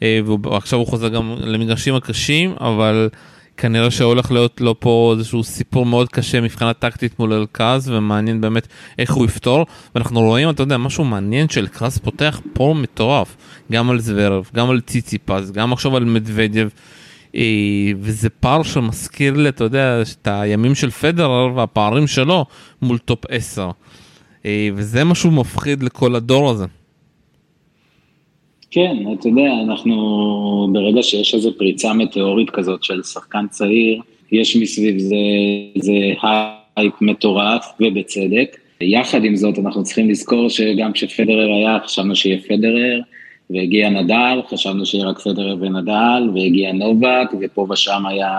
אה, 0.03 0.19
ועכשיו 0.43 0.79
הוא 0.79 0.87
חוזר 0.87 1.07
גם 1.07 1.35
למגרשים 1.39 1.95
הקשים 1.95 2.53
אבל 2.59 3.09
כנראה 3.57 3.91
שהולך 3.91 4.31
להיות 4.31 4.61
לו 4.61 4.79
פה 4.79 5.13
איזשהו 5.17 5.43
סיפור 5.43 5.85
מאוד 5.85 6.09
קשה 6.09 6.41
מבחינה 6.41 6.73
טקטית 6.73 7.19
מול 7.19 7.33
אלקרז 7.33 7.89
ומעניין 7.89 8.41
באמת 8.41 8.67
איך 8.99 9.13
הוא 9.13 9.25
יפתור 9.25 9.65
ואנחנו 9.95 10.21
רואים 10.21 10.49
אתה 10.49 10.63
יודע 10.63 10.77
משהו 10.77 11.03
מעניין 11.03 11.49
שאלקרז 11.49 11.97
פותח 11.97 12.41
פער 12.53 12.75
מטורף 12.77 13.35
גם 13.71 13.89
על 13.89 13.99
זוורב 13.99 14.49
גם 14.55 14.69
על 14.69 14.81
ציציפס 14.81 15.51
גם 15.51 15.73
עכשיו 15.73 15.97
על 15.97 16.05
מדוודיו. 16.05 16.67
אה, 17.35 17.41
וזה 17.99 18.29
פער 18.29 18.63
שמזכיר 18.63 19.33
לי, 19.33 19.49
אתה 19.49 19.63
יודע, 19.63 20.01
את 20.01 20.27
הימים 20.31 20.75
של 20.75 20.91
פדרר 20.91 21.55
והפערים 21.55 22.07
שלו 22.07 22.45
מול 22.81 22.97
top 22.97 23.19
10. 23.29 23.69
אה, 24.45 24.69
וזה 24.75 25.03
משהו 25.03 25.31
מפחיד 25.31 25.83
לכל 25.83 26.15
הדור 26.15 26.49
הזה. 26.49 26.65
כן, 28.75 28.97
אתה 29.13 29.27
יודע, 29.27 29.53
אנחנו, 29.63 30.67
ברגע 30.73 31.03
שיש 31.03 31.35
איזו 31.35 31.57
פריצה 31.57 31.93
מטאורית 31.93 32.49
כזאת 32.49 32.83
של 32.83 33.03
שחקן 33.03 33.45
צעיר, 33.49 34.01
יש 34.31 34.55
מסביב 34.55 34.99
זה, 34.99 35.15
זה 35.75 35.93
הייפ 36.75 37.01
מטורף, 37.01 37.65
ובצדק. 37.79 38.57
יחד 38.81 39.23
עם 39.23 39.35
זאת, 39.35 39.59
אנחנו 39.59 39.83
צריכים 39.83 40.09
לזכור 40.09 40.49
שגם 40.49 40.91
כשפדרר 40.91 41.53
היה, 41.53 41.77
חשבנו 41.83 42.15
שיהיה 42.15 42.39
פדרר, 42.47 42.99
והגיע 43.49 43.89
נדל, 43.89 44.39
חשבנו 44.49 44.85
שיהיה 44.85 45.05
רק 45.05 45.19
פדרר 45.19 45.55
ונדל, 45.59 46.29
והגיע 46.33 46.71
נובק, 46.71 47.29
ופה 47.41 47.67
ושם 47.69 48.05
היה 48.05 48.33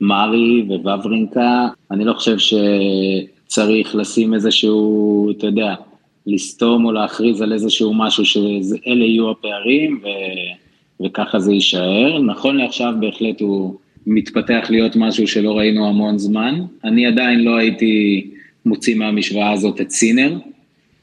מארי 0.00 0.62
ווברינקה. 0.66 1.68
אני 1.90 2.04
לא 2.04 2.12
חושב 2.12 2.36
שצריך 2.38 3.94
לשים 3.94 4.34
איזשהו, 4.34 5.30
אתה 5.30 5.46
יודע, 5.46 5.74
לסתום 6.26 6.84
או 6.84 6.92
להכריז 6.92 7.40
על 7.42 7.52
איזשהו 7.52 7.94
משהו 7.94 8.24
שאלה 8.24 9.04
יהיו 9.04 9.30
הפערים, 9.30 10.00
ו... 10.02 10.06
וככה 11.00 11.38
זה 11.38 11.52
יישאר. 11.52 12.18
נכון 12.18 12.56
לעכשיו 12.56 12.94
בהחלט 13.00 13.40
הוא 13.40 13.74
מתפתח 14.06 14.66
להיות 14.70 14.96
משהו 14.96 15.28
שלא 15.28 15.58
ראינו 15.58 15.88
המון 15.88 16.18
זמן. 16.18 16.60
אני 16.84 17.06
עדיין 17.06 17.40
לא 17.40 17.56
הייתי 17.56 18.26
מוציא 18.66 18.94
מהמשוואה 18.94 19.52
הזאת 19.52 19.80
את 19.80 19.90
סינר, 19.90 20.38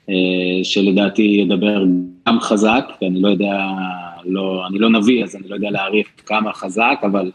אה, 0.10 0.16
שלדעתי 0.64 1.22
ידבר 1.22 1.84
גם 2.28 2.40
חזק, 2.40 2.86
אני 3.02 3.22
לא 3.22 3.28
יודע, 3.28 3.68
לא, 4.26 4.68
אני 4.68 4.80
לא 4.80 4.90
נביא, 4.90 5.24
אז 5.24 5.36
אני 5.36 5.50
לא 5.50 5.56
יודע 5.56 5.72
להעריך 5.72 6.08
כמה 6.26 6.54
חזק, 6.54 7.00
אבל 7.04 7.32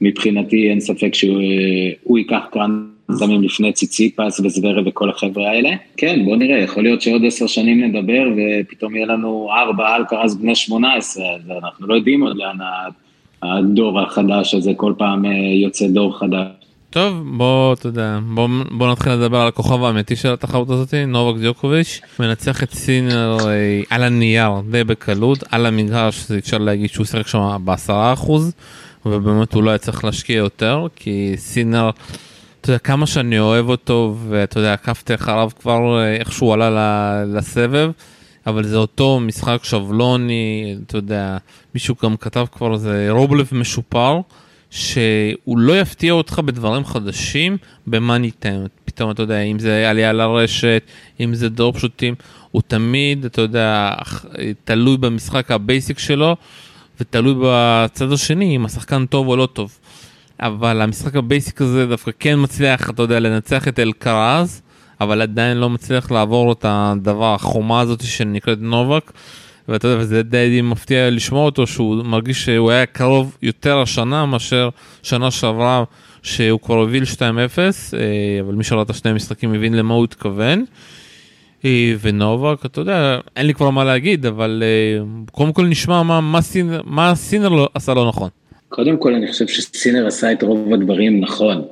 מבחינתי 0.00 0.70
אין 0.70 0.80
ספק 0.80 1.14
שהוא 1.14 2.18
ייקח 2.18 2.42
כאן 2.52 2.84
זמים 3.08 3.42
לפני 3.42 3.72
ציציפס 3.72 4.40
וזוורה 4.40 4.82
וכל 4.86 5.10
החבר'ה 5.10 5.50
האלה. 5.50 5.70
כן, 5.96 6.24
בוא 6.24 6.36
נראה, 6.36 6.58
יכול 6.58 6.82
להיות 6.82 7.02
שעוד 7.02 7.22
עשר 7.26 7.46
שנים 7.46 7.84
נדבר 7.84 8.22
ופתאום 8.36 8.96
יהיה 8.96 9.06
לנו 9.06 9.48
ארבע 9.52 9.96
אלקרז 9.96 10.36
בני 10.36 10.54
שמונה 10.54 10.94
עשרה, 10.94 11.34
אז 11.34 11.50
אנחנו 11.62 11.86
לא 11.86 11.94
יודעים 11.94 12.22
עוד 12.22 12.36
לאן 12.36 12.56
הדור 13.42 14.00
החדש 14.00 14.54
הזה, 14.54 14.72
כל 14.76 14.92
פעם 14.98 15.24
אה, 15.24 15.30
יוצא 15.62 15.86
דור 15.86 16.18
חדש. 16.18 16.46
טוב 16.90 17.22
בוא 17.36 17.74
אתה 17.74 17.86
יודע 17.86 18.18
בוא, 18.34 18.48
בוא 18.70 18.92
נתחיל 18.92 19.12
לדבר 19.12 19.38
על 19.38 19.48
הכוכב 19.48 19.82
האמיתי 19.84 20.16
של 20.16 20.32
התחרות 20.32 20.70
הזאת 20.70 20.94
נובק 20.94 21.40
דיוקוביץ' 21.40 22.00
מנצח 22.20 22.62
את 22.62 22.74
סינר 22.74 23.36
אה, 23.46 23.80
על 23.90 24.02
הנייר 24.02 24.50
די 24.70 24.84
בקלות 24.84 25.44
על 25.50 25.66
המגרש 25.66 26.30
אפשר 26.30 26.58
להגיד 26.58 26.90
שהוא 26.90 27.06
שיחק 27.06 27.26
שם 27.26 27.56
בעשרה 27.64 28.12
אחוז 28.12 28.52
ובאמת 29.06 29.52
הוא 29.52 29.62
לא 29.62 29.70
היה 29.70 29.78
צריך 29.78 30.04
להשקיע 30.04 30.36
יותר 30.36 30.86
כי 30.96 31.32
סינר. 31.36 31.90
אתה 32.60 32.70
יודע 32.70 32.78
כמה 32.78 33.06
שאני 33.06 33.38
אוהב 33.38 33.68
אותו 33.68 34.16
ואתה 34.28 34.58
יודע 34.58 34.72
עקבתי 34.72 35.14
אחריו 35.14 35.50
כבר 35.60 36.00
אה, 36.00 36.16
איך 36.16 36.32
שהוא 36.32 36.54
עלה 36.54 37.24
לסבב 37.24 37.90
אבל 38.46 38.64
זה 38.64 38.76
אותו 38.76 39.20
משחק 39.20 39.58
שבלוני 39.62 40.76
אתה 40.86 40.98
יודע 40.98 41.36
מישהו 41.74 41.94
גם 42.02 42.16
כתב 42.16 42.46
כבר 42.52 42.76
זה 42.76 43.06
רובלב 43.10 43.48
משופר. 43.52 44.20
שהוא 44.70 45.58
לא 45.58 45.80
יפתיע 45.80 46.12
אותך 46.12 46.38
בדברים 46.38 46.84
חדשים 46.84 47.56
ב 47.86 47.93
money 47.93 48.30
time. 48.30 48.66
פתאום, 48.84 49.10
אתה 49.10 49.22
יודע, 49.22 49.40
אם 49.40 49.58
זה 49.58 49.90
עלייה 49.90 50.12
לרשת, 50.12 50.82
אם 51.20 51.34
זה 51.34 51.48
drop 51.48 51.78
shot 51.78 51.99
ים, 51.99 52.14
הוא 52.50 52.62
תמיד, 52.66 53.24
אתה 53.24 53.40
יודע, 53.40 53.94
תלוי 54.64 54.96
במשחק 54.96 55.50
ה 55.50 55.58
basic 55.58 55.98
שלו, 55.98 56.36
ותלוי 57.00 57.34
בצד 57.42 58.12
השני, 58.12 58.56
אם 58.56 58.64
השחקן 58.64 59.06
טוב 59.06 59.28
או 59.28 59.36
לא 59.36 59.48
טוב. 59.52 59.78
אבל 60.40 60.80
המשחק 60.80 61.16
ה 61.16 61.23
basic 61.23 61.60
הזה 61.60 61.86
דווקא 61.86 62.10
כן 62.18 62.34
מצליח, 62.42 62.90
אתה 62.90 63.02
יודע, 63.02 63.20
לנצח 63.20 63.68
את 63.68 63.78
אלקרז, 63.78 64.62
אבל 65.00 65.22
עדיין 65.22 65.56
לא 65.56 65.70
מצליח 65.70 66.10
לעבור 66.10 66.52
את 66.52 66.64
הדבר, 66.68 67.34
החומה 67.34 67.80
הזאת 67.80 68.04
שנקראת 68.04 68.58
נובק. 68.60 69.12
ואתה 69.68 69.88
יודע, 69.88 70.02
וזה 70.02 70.22
די 70.22 70.60
מפתיע 70.62 71.10
לשמוע 71.10 71.44
אותו, 71.44 71.66
שהוא 71.66 72.04
מרגיש 72.04 72.44
שהוא 72.44 72.70
היה 72.70 72.86
קרוב 72.86 73.36
יותר 73.42 73.78
השנה 73.78 74.26
מאשר 74.26 74.68
שנה 75.02 75.30
שעברה, 75.30 75.84
שהוא 76.22 76.60
כבר 76.60 76.74
הוביל 76.74 77.02
2-0, 77.02 77.18
אה, 77.18 78.40
אבל 78.40 78.54
מי 78.54 78.64
שראה 78.64 78.82
את 78.82 78.90
השני 78.90 79.10
המשחקים 79.10 79.52
מבין 79.52 79.74
למה 79.74 79.94
הוא 79.94 80.04
התכוון. 80.04 80.64
אה, 81.64 81.94
ונובק, 82.00 82.66
אתה 82.66 82.80
יודע, 82.80 83.18
אין 83.36 83.46
לי 83.46 83.54
כבר 83.54 83.70
מה 83.70 83.84
להגיד, 83.84 84.26
אבל 84.26 84.62
אה, 84.64 85.04
קודם 85.32 85.52
כל 85.52 85.66
נשמע 85.66 86.02
מה, 86.02 86.20
מה, 86.20 86.40
סינר, 86.40 86.80
מה 86.84 87.14
סינר 87.14 87.48
לא, 87.48 87.68
עשה 87.74 87.94
לא 87.94 88.08
נכון. 88.08 88.28
קודם 88.68 88.96
כל 88.96 89.14
אני 89.14 89.26
חושב 89.26 89.48
שסינר 89.48 90.06
עשה 90.06 90.32
את 90.32 90.42
רוב 90.42 90.74
הדברים 90.74 91.20
נכון. 91.20 91.64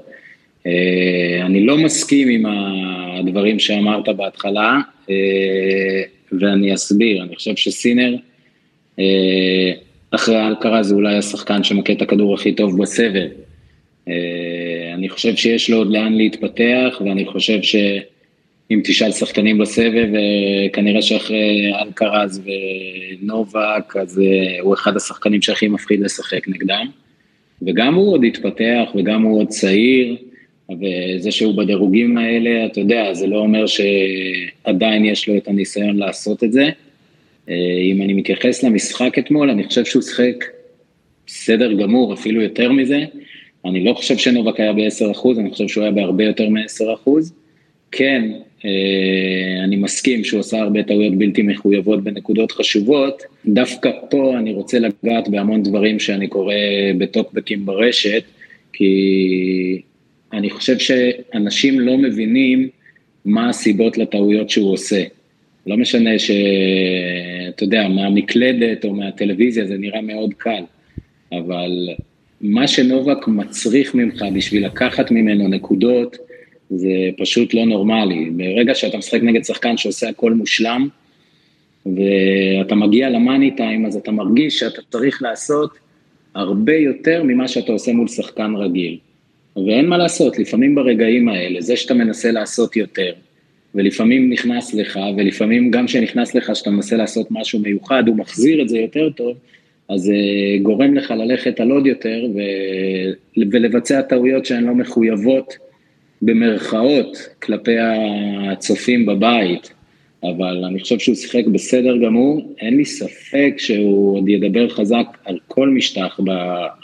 אני 1.42 1.66
לא 1.66 1.78
מסכים 1.78 2.28
עם 2.28 2.46
הדברים 3.18 3.58
שאמרת 3.58 4.08
בהתחלה. 4.08 4.80
ואני 6.32 6.74
אסביר, 6.74 7.22
אני 7.22 7.36
חושב 7.36 7.56
שסינר, 7.56 8.16
אה, 8.98 9.72
אחרי 10.10 10.36
ההכרה 10.36 10.82
זה 10.82 10.94
אולי 10.94 11.16
השחקן 11.16 11.64
שמכה 11.64 11.92
את 11.92 12.02
הכדור 12.02 12.34
הכי 12.34 12.52
טוב 12.52 12.82
בסבב. 12.82 13.28
אה, 14.08 14.14
אני 14.94 15.08
חושב 15.08 15.36
שיש 15.36 15.70
לו 15.70 15.76
עוד 15.76 15.90
לאן 15.90 16.14
להתפתח, 16.14 17.00
ואני 17.04 17.26
חושב 17.26 17.62
שאם 18.68 18.80
תשאל 18.84 19.12
שחקנים 19.12 19.58
בסבב, 19.58 20.14
אה, 20.14 20.68
כנראה 20.72 21.02
שאחרי 21.02 21.72
אלקרז 21.82 22.42
ונובק, 23.22 23.96
אז 23.96 24.20
הוא 24.60 24.74
אחד 24.74 24.96
השחקנים 24.96 25.42
שהכי 25.42 25.68
מפחיד 25.68 26.00
לשחק 26.00 26.48
נגדם. 26.48 26.86
וגם 27.62 27.94
הוא 27.94 28.12
עוד 28.12 28.24
התפתח, 28.24 28.90
וגם 28.94 29.22
הוא 29.22 29.40
עוד 29.40 29.48
צעיר. 29.48 30.16
וזה 30.70 31.30
שהוא 31.30 31.56
בדירוגים 31.56 32.18
האלה, 32.18 32.66
אתה 32.66 32.80
יודע, 32.80 33.14
זה 33.14 33.26
לא 33.26 33.38
אומר 33.38 33.64
שעדיין 33.66 35.04
יש 35.04 35.28
לו 35.28 35.36
את 35.36 35.48
הניסיון 35.48 35.96
לעשות 35.96 36.44
את 36.44 36.52
זה. 36.52 36.68
אה, 37.48 37.54
אם 37.92 38.02
אני 38.02 38.12
מתייחס 38.12 38.62
למשחק 38.62 39.18
אתמול, 39.18 39.50
אני 39.50 39.64
חושב 39.64 39.84
שהוא 39.84 40.02
שיחק 40.02 40.44
בסדר 41.26 41.72
גמור, 41.72 42.14
אפילו 42.14 42.42
יותר 42.42 42.72
מזה. 42.72 43.04
אני 43.64 43.84
לא 43.84 43.94
חושב 43.94 44.16
שנובק 44.16 44.60
היה 44.60 44.72
ב-10%, 44.72 45.38
אני 45.38 45.50
חושב 45.50 45.68
שהוא 45.68 45.82
היה 45.82 45.92
בהרבה 45.92 46.24
יותר 46.24 46.48
מ-10%. 46.48 47.10
כן, 47.92 48.30
אה, 48.32 48.40
אני 49.64 49.76
מסכים 49.76 50.24
שהוא 50.24 50.40
עשה 50.40 50.58
הרבה 50.58 50.82
טעויות 50.82 51.18
בלתי 51.18 51.42
מחויבות 51.42 52.04
בנקודות 52.04 52.52
חשובות. 52.52 53.22
דווקא 53.46 53.90
פה 54.10 54.34
אני 54.38 54.52
רוצה 54.52 54.78
לגעת 54.78 55.28
בהמון 55.28 55.62
דברים 55.62 55.98
שאני 55.98 56.28
קורא 56.28 56.54
בטוקבקים 56.98 57.66
ברשת, 57.66 58.22
כי 58.72 59.80
אני 60.32 60.50
חושב 60.50 60.78
שאנשים 60.78 61.80
לא 61.80 61.98
מבינים 61.98 62.68
מה 63.24 63.48
הסיבות 63.48 63.98
לטעויות 63.98 64.50
שהוא 64.50 64.72
עושה. 64.72 65.02
לא 65.66 65.76
משנה 65.76 66.18
שאתה 66.18 67.64
יודע, 67.64 67.88
מהמקלדת 67.88 68.84
או 68.84 68.94
מהטלוויזיה 68.94 69.66
זה 69.66 69.78
נראה 69.78 70.00
מאוד 70.00 70.34
קל, 70.34 70.62
אבל 71.32 71.88
מה 72.40 72.68
שנובק 72.68 73.28
מצריך 73.28 73.94
ממך 73.94 74.24
בשביל 74.34 74.66
לקחת 74.66 75.10
ממנו 75.10 75.48
נקודות, 75.48 76.16
זה 76.70 76.90
פשוט 77.18 77.54
לא 77.54 77.64
נורמלי. 77.64 78.30
ברגע 78.30 78.74
שאתה 78.74 78.98
משחק 78.98 79.22
נגד 79.22 79.44
שחקן 79.44 79.76
שעושה 79.76 80.08
הכל 80.08 80.32
מושלם, 80.32 80.88
ואתה 81.86 82.74
מגיע 82.74 83.10
למאני 83.10 83.50
טיים, 83.50 83.86
אז 83.86 83.96
אתה 83.96 84.12
מרגיש 84.12 84.58
שאתה 84.58 84.82
צריך 84.90 85.22
לעשות 85.22 85.70
הרבה 86.34 86.74
יותר 86.74 87.22
ממה 87.22 87.48
שאתה 87.48 87.72
עושה 87.72 87.92
מול 87.92 88.08
שחקן 88.08 88.54
רגיל. 88.56 88.98
ואין 89.56 89.86
מה 89.86 89.98
לעשות, 89.98 90.38
לפעמים 90.38 90.74
ברגעים 90.74 91.28
האלה, 91.28 91.60
זה 91.60 91.76
שאתה 91.76 91.94
מנסה 91.94 92.32
לעשות 92.32 92.76
יותר, 92.76 93.12
ולפעמים 93.74 94.30
נכנס 94.30 94.74
לך, 94.74 94.98
ולפעמים 95.16 95.70
גם 95.70 95.86
כשנכנס 95.86 96.34
לך 96.34 96.56
שאתה 96.56 96.70
מנסה 96.70 96.96
לעשות 96.96 97.26
משהו 97.30 97.58
מיוחד, 97.58 98.08
הוא 98.08 98.16
מחזיר 98.16 98.62
את 98.62 98.68
זה 98.68 98.78
יותר 98.78 99.10
טוב, 99.10 99.36
אז 99.88 100.00
זה 100.00 100.12
אה, 100.12 100.58
גורם 100.62 100.94
לך 100.94 101.10
ללכת 101.10 101.60
על 101.60 101.70
עוד 101.70 101.86
יותר 101.86 102.26
ו... 102.34 102.40
ולבצע 103.50 104.02
טעויות 104.02 104.46
שהן 104.46 104.64
לא 104.64 104.74
מחויבות 104.74 105.54
במרכאות 106.22 107.28
כלפי 107.42 107.76
הצופים 108.52 109.06
בבית, 109.06 109.72
אבל 110.22 110.64
אני 110.64 110.80
חושב 110.80 110.98
שהוא 110.98 111.14
שיחק 111.14 111.46
בסדר 111.52 111.96
גמור, 112.04 112.54
אין 112.60 112.76
לי 112.76 112.84
ספק 112.84 113.54
שהוא 113.58 114.18
עוד 114.18 114.28
ידבר 114.28 114.68
חזק 114.68 115.06
על 115.24 115.38
כל 115.48 115.68
משטח 115.68 116.20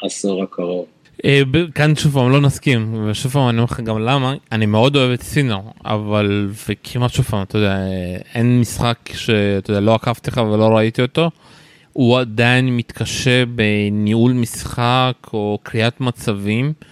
בעשור 0.03 0.43
הקרוב. 0.43 0.87
אה, 1.25 1.41
כאן 1.75 1.97
שוב 1.97 2.13
פעם 2.13 2.31
לא 2.31 2.41
נסכים 2.41 3.07
ושוב 3.11 3.33
פעם 3.33 3.49
אני 3.49 3.59
אומר 3.59 3.65
לך 3.65 3.81
גם 3.81 3.99
למה 3.99 4.35
אני 4.53 4.67
מאוד 4.67 4.97
אוהב 4.97 5.11
את 5.11 5.23
סינר 5.23 5.59
אבל 5.85 6.49
וכמעט 6.69 7.13
שוב 7.13 7.25
פעם 7.25 7.43
אתה 7.43 7.59
יודע 7.59 7.77
אין 8.35 8.61
משחק 8.61 8.97
שאתה 9.15 9.71
יודע 9.71 9.81
לא 9.81 9.95
עקבתי 9.95 10.31
לך 10.31 10.37
ולא 10.39 10.77
ראיתי 10.77 11.03
אותו. 11.03 11.31
הוא 11.93 12.19
עדיין 12.19 12.77
מתקשה 12.77 13.45
בניהול 13.47 14.33
משחק 14.33 15.13
או 15.33 15.59
קריאת 15.63 16.01
מצבים 16.01 16.67
אה, 16.67 16.87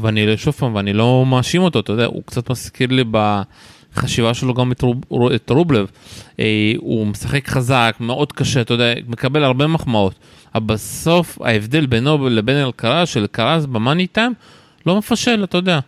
ואני 0.00 0.26
לא, 0.26 0.36
שוב 0.36 0.54
פעם 0.54 0.74
ואני 0.74 0.92
לא 0.92 1.26
מאשים 1.26 1.62
אותו 1.62 1.80
אתה 1.80 1.92
יודע 1.92 2.04
הוא 2.04 2.22
קצת 2.26 2.50
מזכיר 2.50 2.88
לי 2.90 3.04
בחשיבה 3.10 4.34
שלו 4.34 4.54
גם 4.54 4.72
את, 4.72 4.82
רוב, 4.82 5.02
את 5.34 5.50
רובלב 5.50 5.86
אה, 6.40 6.72
הוא 6.76 7.06
משחק 7.06 7.48
חזק 7.48 7.96
מאוד 8.00 8.32
קשה 8.32 8.60
אתה 8.60 8.74
יודע 8.74 8.92
מקבל 9.08 9.44
הרבה 9.44 9.66
מחמאות. 9.66 10.14
אבל 10.54 10.64
בסוף 10.64 11.38
ההבדל 11.42 11.86
בינו 11.86 12.28
לבין 12.28 12.56
אלקרז, 12.56 13.08
של 13.08 13.20
אלקרז 13.20 13.66
במאני 13.66 14.06
טיים, 14.06 14.34
לא 14.86 14.98
מפשל, 14.98 15.44
אתה 15.44 15.58
יודע. 15.58 15.80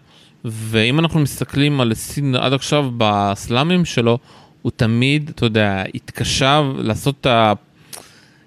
ואם 0.45 0.99
אנחנו 0.99 1.21
מסתכלים 1.21 1.81
על 1.81 1.95
סין 1.95 2.35
עד 2.35 2.53
עכשיו 2.53 2.91
בסלאמים 2.97 3.85
שלו, 3.85 4.19
הוא 4.63 4.73
תמיד, 4.77 5.31
אתה 5.35 5.47
יודע, 5.47 5.83
התקשה 5.95 6.63
לעשות 6.79 7.15
את 7.21 7.27
ה... 7.27 7.53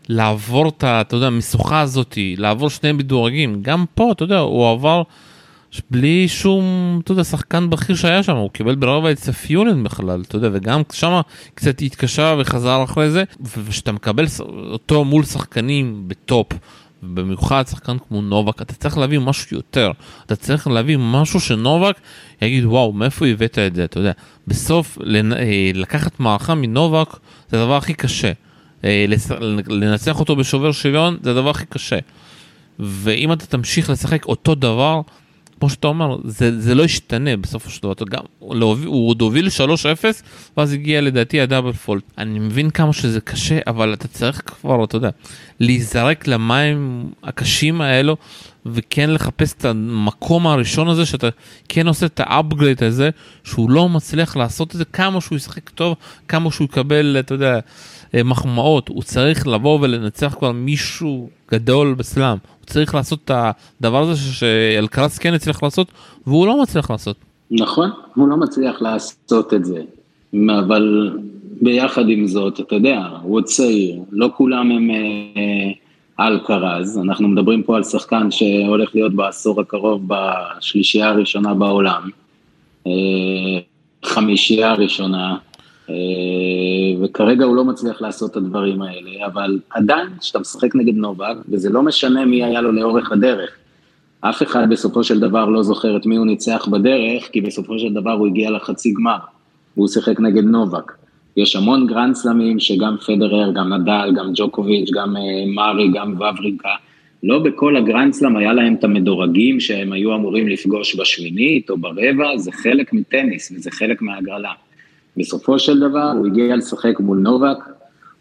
לעבור 0.10 0.69
את 0.69 0.84
ה... 0.84 1.02
אתה 1.02 1.15
יודע, 1.15 1.28
המשוכה 1.28 1.82
הזאתי, 1.82 2.36
לעבור 2.38 2.69
שני 2.69 2.91
מדורגים. 2.91 3.60
גם 3.62 3.86
פה, 3.95 4.12
אתה 4.12 4.24
יודע, 4.24 4.39
הוא 4.39 4.72
עבר 4.72 5.04
בלי 5.91 6.28
שום, 6.28 6.63
אתה 7.04 7.12
יודע, 7.12 7.24
שחקן 7.24 7.69
בכיר 7.69 7.95
שהיה 7.95 8.24
שם, 8.24 8.36
הוא 8.36 8.50
קיבל 8.50 8.76
ברבע 8.76 9.12
את 9.12 9.19
ספיולן 9.19 9.84
בכלל, 9.84 10.22
אתה 10.28 10.36
יודע, 10.36 10.50
וגם 10.54 10.82
שם 10.91 11.22
קצת 11.56 11.82
התקשה 11.82 12.36
וחזר 12.39 12.84
אחרי 12.84 13.10
זה, 13.10 13.24
וכשאתה 13.58 13.91
מקבל 13.91 14.26
אותו 14.72 15.06
מול 15.06 15.24
שחקנים 15.24 16.04
בטופ, 16.08 16.48
במיוחד 17.04 17.63
שחקן 17.67 17.98
כמו 18.08 18.22
נובק, 18.22 18.62
אתה 18.62 18.74
צריך 18.74 18.98
להביא 18.98 19.19
משהו 19.19 19.58
יותר, 19.58 19.91
אתה 20.26 20.36
צריך 20.36 20.67
להביא 20.67 20.98
משהו 21.00 21.39
שנובק 21.39 21.95
יגיד 22.41 22.65
וואו 22.65 22.93
מאיפה 22.93 23.28
הבאת 23.28 23.60
את 23.60 23.76
זה, 23.76 23.84
אתה 23.84 24.00
יודע, 24.00 24.12
בסוף 24.48 24.98
אה, 25.02 25.72
לקחת 25.74 26.19
מערכה 26.19 26.56
מנובק 26.56 27.17
זה 27.50 27.62
הדבר 27.62 27.78
הכי 27.78 27.93
קשה, 27.93 28.32
לנצח 29.68 30.20
אותו 30.20 30.36
בשובר 30.36 30.72
שוויון 30.72 31.18
זה 31.22 31.32
הדבר 31.32 31.50
הכי 31.50 31.65
קשה, 31.65 31.98
ואם 32.80 33.34
אתה 33.34 33.46
תמשיך 33.46 33.89
לשחק 33.89 34.26
אותו 34.26 34.56
דבר, 34.56 35.02
כמו 35.60 35.70
שאתה 35.70 35.88
אומר, 35.88 36.18
זה, 36.24 36.62
זה 36.62 36.76
לא 36.76 36.84
ישתנה 36.84 37.38
בסופו 37.38 37.70
של 37.70 37.84
דבר, 37.84 37.94
גם, 38.10 38.24
הוא 38.38 39.10
עוד 39.10 39.22
הוביל 39.22 39.48
3-0 39.48 39.52
ואז 40.58 40.74
הגיע 40.74 41.02
לדעתי 41.02 41.42
הדאבל 41.42 41.74
פולט. 41.74 42.04
אני 42.18 42.39
מבין 42.39 42.70
כמה 42.70 42.94
שזה 42.94 43.22
קשה, 43.22 43.60
אבל 43.68 43.94
אתה 43.94 44.08
צריך 44.08 44.42
כבר, 44.46 44.84
אתה 44.84 44.96
יודע, 44.96 45.10
להיזרק 45.60 46.28
למים 46.28 47.10
הקשים 47.24 47.82
האלו 47.82 48.18
וכן 48.65 49.10
לחפש 49.10 49.54
את 49.54 49.65
המקום 49.65 50.48
הראשון 50.48 50.88
הזה 50.88 51.06
שאתה 51.06 51.30
כן 51.70 51.88
עושה 51.88 52.06
את 52.06 52.22
ה 52.23 52.31
upgrade 52.31 52.84
הזה, 52.84 53.10
שהוא 53.44 53.70
לא 53.70 53.89
מצליח 53.89 54.38
לעשות 54.38 54.72
את 54.72 54.78
זה, 54.78 54.86
כמה 54.86 55.22
שהוא 55.22 55.36
ישחק 55.36 55.70
טוב, 55.70 55.96
כמה 56.28 56.52
שהוא 56.52 56.65
יקבל, 56.65 57.18
אתה 57.20 57.34
יודע, 57.34 57.54
אה, 57.54 57.60
מחמאות, 58.13 58.89
הוא 58.89 59.04
צריך 59.04 59.48
לבוא 59.48 59.80
ולנצח 59.82 60.36
כבר 60.38 60.52
מישהו 60.52 61.30
גדול 61.52 61.93
בסלאם, 61.93 62.38
הוא 62.60 62.65
צריך 62.65 62.95
לעשות 62.95 63.19
את 63.26 63.32
הדבר 63.34 64.02
הזה 64.02 64.22
שאלקרז 64.34 65.17
כן 65.17 65.34
הצליח 65.34 65.63
לעשות, 65.63 65.88
והוא 66.28 66.48
לא 66.48 66.62
מצליח 66.62 66.91
לעשות. 66.91 67.15
נכון, 67.52 67.89
הוא 68.15 68.28
לא 68.28 68.38
מצליח 68.38 68.82
לעשות 68.82 69.54
את 69.54 69.65
זה, 69.65 69.82
אבל 70.60 71.17
ביחד 71.62 72.10
עם 72.10 72.28
זאת, 72.28 72.60
אתה 72.60 72.76
יודע, 72.76 73.08
הוא 73.22 73.36
עוד 73.36 73.43
צעיר, 73.43 74.00
לא 74.12 74.30
כולם 74.38 74.72
הם 74.72 74.89
אה, 74.91 75.72
אלקרז, 76.28 76.98
אנחנו 76.98 77.28
מדברים 77.28 77.63
פה 77.63 77.76
על 77.76 77.84
שחקן 77.84 78.32
שהולך 78.32 78.89
להיות 78.95 79.13
בעשור 79.13 79.62
הקרוב 79.62 80.02
בשלישייה 80.08 81.10
הראשונה 81.10 81.54
בעולם, 81.54 82.10
אה, 82.88 82.91
חמישייה 84.06 84.72
הראשונה, 84.72 85.38
אה, 85.89 85.95
וכרגע 87.03 87.45
הוא 87.45 87.55
לא 87.55 87.65
מצליח 87.65 88.01
לעשות 88.01 88.31
את 88.31 88.38
הדברים 88.38 88.81
האלה, 88.81 89.25
אבל 89.25 89.59
עדיין 89.69 90.07
כשאתה 90.19 90.39
משחק 90.39 90.75
נגד 90.75 90.95
נובק, 90.95 91.35
וזה 91.49 91.69
לא 91.69 91.83
משנה 91.83 92.25
מי 92.25 92.43
היה 92.43 92.62
לו 92.62 92.71
לאורך 92.71 93.12
הדרך, 93.12 93.49
אף 94.21 94.43
אחד 94.43 94.69
בסופו 94.69 95.03
של 95.03 95.19
דבר 95.19 95.45
לא 95.45 95.63
זוכר 95.63 95.97
את 95.97 96.05
מי 96.05 96.15
הוא 96.15 96.25
ניצח 96.25 96.67
בדרך, 96.71 97.29
כי 97.31 97.41
בסופו 97.41 97.79
של 97.79 97.93
דבר 97.93 98.12
הוא 98.12 98.27
הגיע 98.27 98.51
לחצי 98.51 98.93
גמר, 98.93 99.17
והוא 99.77 99.88
שיחק 99.88 100.19
נגד 100.19 100.43
נובק. 100.43 100.91
יש 101.38 101.55
המון 101.55 101.88
גרנד 101.88 102.15
סלמים 102.15 102.59
שגם 102.59 102.97
פדרר, 102.97 103.51
גם 103.51 103.73
נדל, 103.73 104.12
גם 104.15 104.31
ג'וקוביץ', 104.35 104.89
גם 104.93 105.15
אה, 105.15 105.56
מארי, 105.55 105.91
גם 105.93 106.13
וברינקה, 106.13 106.69
לא 107.23 107.39
בכל 107.39 107.75
הגרנד 107.75 108.13
סלאם 108.13 108.38
היה 108.38 108.53
להם 108.53 108.73
את 108.73 108.83
המדורגים 108.83 109.59
שהם 109.59 109.93
היו 109.93 110.15
אמורים 110.15 110.47
לפגוש 110.47 110.95
בשמינית 110.95 111.69
או 111.69 111.77
ברבע, 111.77 112.38
זה 112.38 112.51
חלק 112.51 112.93
מטניס 112.93 113.51
וזה 113.55 113.71
חלק 113.71 114.01
מהגרלה. 114.01 114.51
בסופו 115.17 115.60
של 115.60 115.80
דבר 115.80 116.12
הוא 116.12 116.28
הגיע 116.28 116.56
לשחק 116.56 117.00
מול 117.00 117.17
נובק, 117.17 117.58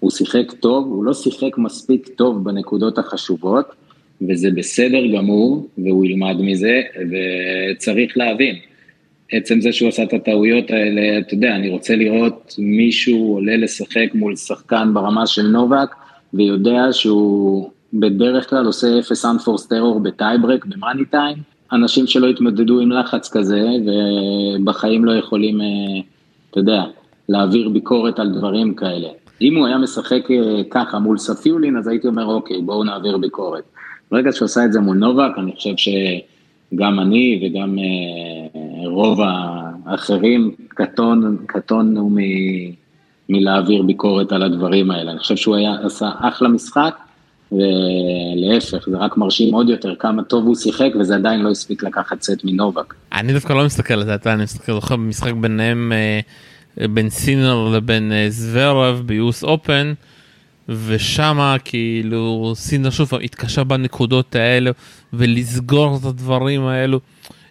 הוא 0.00 0.10
שיחק 0.10 0.52
טוב, 0.52 0.86
הוא 0.86 1.04
לא 1.04 1.14
שיחק 1.14 1.58
מספיק 1.58 2.08
טוב 2.08 2.44
בנקודות 2.44 2.98
החשובות, 2.98 3.66
וזה 4.28 4.50
בסדר 4.50 5.06
גמור, 5.16 5.68
והוא 5.78 6.04
ילמד 6.04 6.36
מזה, 6.40 6.82
וצריך 7.10 8.16
להבין. 8.16 8.56
עצם 9.32 9.60
זה 9.60 9.72
שהוא 9.72 9.88
עשה 9.88 10.02
את 10.02 10.12
הטעויות 10.12 10.70
האלה, 10.70 11.18
אתה 11.18 11.34
יודע, 11.34 11.56
אני 11.56 11.68
רוצה 11.68 11.96
לראות 11.96 12.54
מישהו 12.58 13.34
עולה 13.34 13.56
לשחק 13.56 14.06
מול 14.14 14.36
שחקן 14.36 14.94
ברמה 14.94 15.26
של 15.26 15.42
נובק, 15.42 15.94
ויודע 16.34 16.88
שהוא 16.92 17.70
בדרך 17.92 18.50
כלל 18.50 18.66
עושה 18.66 18.98
0 18.98 19.24
unforced 19.24 19.66
terror 19.70 19.98
בטייברק, 20.02 20.64
במאני 20.64 21.04
טיים, 21.04 21.36
אנשים 21.72 22.06
שלא 22.06 22.26
התמודדו 22.26 22.80
עם 22.80 22.92
לחץ 22.92 23.28
כזה, 23.32 23.66
ובחיים 23.86 25.04
לא 25.04 25.12
יכולים, 25.12 25.60
אה, 25.60 25.66
אתה 26.50 26.60
יודע, 26.60 26.82
להעביר 27.28 27.68
ביקורת 27.68 28.18
על 28.18 28.28
דברים 28.28 28.74
כאלה. 28.74 29.08
אם 29.42 29.56
הוא 29.56 29.66
היה 29.66 29.78
משחק 29.78 30.30
אה, 30.30 30.62
ככה 30.70 30.98
מול 30.98 31.18
ספיולין, 31.18 31.76
אז 31.76 31.88
הייתי 31.88 32.08
אומר, 32.08 32.24
אוקיי, 32.24 32.62
בואו 32.62 32.84
נעביר 32.84 33.18
ביקורת. 33.18 33.64
ברגע 34.10 34.32
שהוא 34.32 34.46
עשה 34.46 34.64
את 34.64 34.72
זה 34.72 34.80
מול 34.80 34.96
נובק, 34.96 35.38
אני 35.38 35.52
חושב 35.56 35.74
שגם 35.76 37.00
אני 37.00 37.40
וגם 37.42 37.78
אה, 37.78 38.88
רוב 38.88 39.18
האחרים 39.86 40.54
קטון, 40.68 41.36
קטונו 41.46 42.10
מ, 42.10 42.16
מלהעביר 43.28 43.82
ביקורת 43.82 44.32
על 44.32 44.42
הדברים 44.42 44.90
האלה. 44.90 45.10
אני 45.10 45.18
חושב 45.18 45.36
שהוא 45.36 45.56
היה, 45.56 45.74
עשה 45.82 46.10
אחלה 46.18 46.48
משחק, 46.48 46.96
ולהפך, 47.52 48.88
זה 48.90 48.96
רק 48.98 49.16
מרשים 49.16 49.54
עוד 49.54 49.68
יותר 49.68 49.94
כמה 49.98 50.22
טוב 50.22 50.46
הוא 50.46 50.56
שיחק, 50.56 50.90
וזה 51.00 51.14
עדיין 51.14 51.40
לא 51.40 51.50
הספיק 51.50 51.82
לקחת 51.82 52.22
סט 52.22 52.44
מנובק. 52.44 52.94
אני 53.12 53.32
דווקא 53.32 53.52
לא 53.52 53.64
מסתכל 53.64 53.94
על 53.94 54.04
זה, 54.04 54.14
אתה, 54.14 54.32
אני 54.32 54.42
מסתכל, 54.42 54.72
זוכר 54.72 54.96
במשחק 54.96 55.32
ביניהם, 55.32 55.92
אה, 55.92 56.88
בין 56.88 57.10
סינר 57.10 57.68
לבין 57.68 58.12
אה, 58.12 58.26
זוורב 58.28 59.02
ביוס 59.06 59.44
אופן. 59.44 59.92
ושמה 60.86 61.56
כאילו 61.64 62.52
סינדר 62.56 62.90
שוב 62.90 63.14
התקשה 63.14 63.64
בנקודות 63.64 64.34
האלו 64.34 64.70
ולסגור 65.12 65.98
את 66.00 66.04
הדברים 66.04 66.66
האלו. 66.66 67.00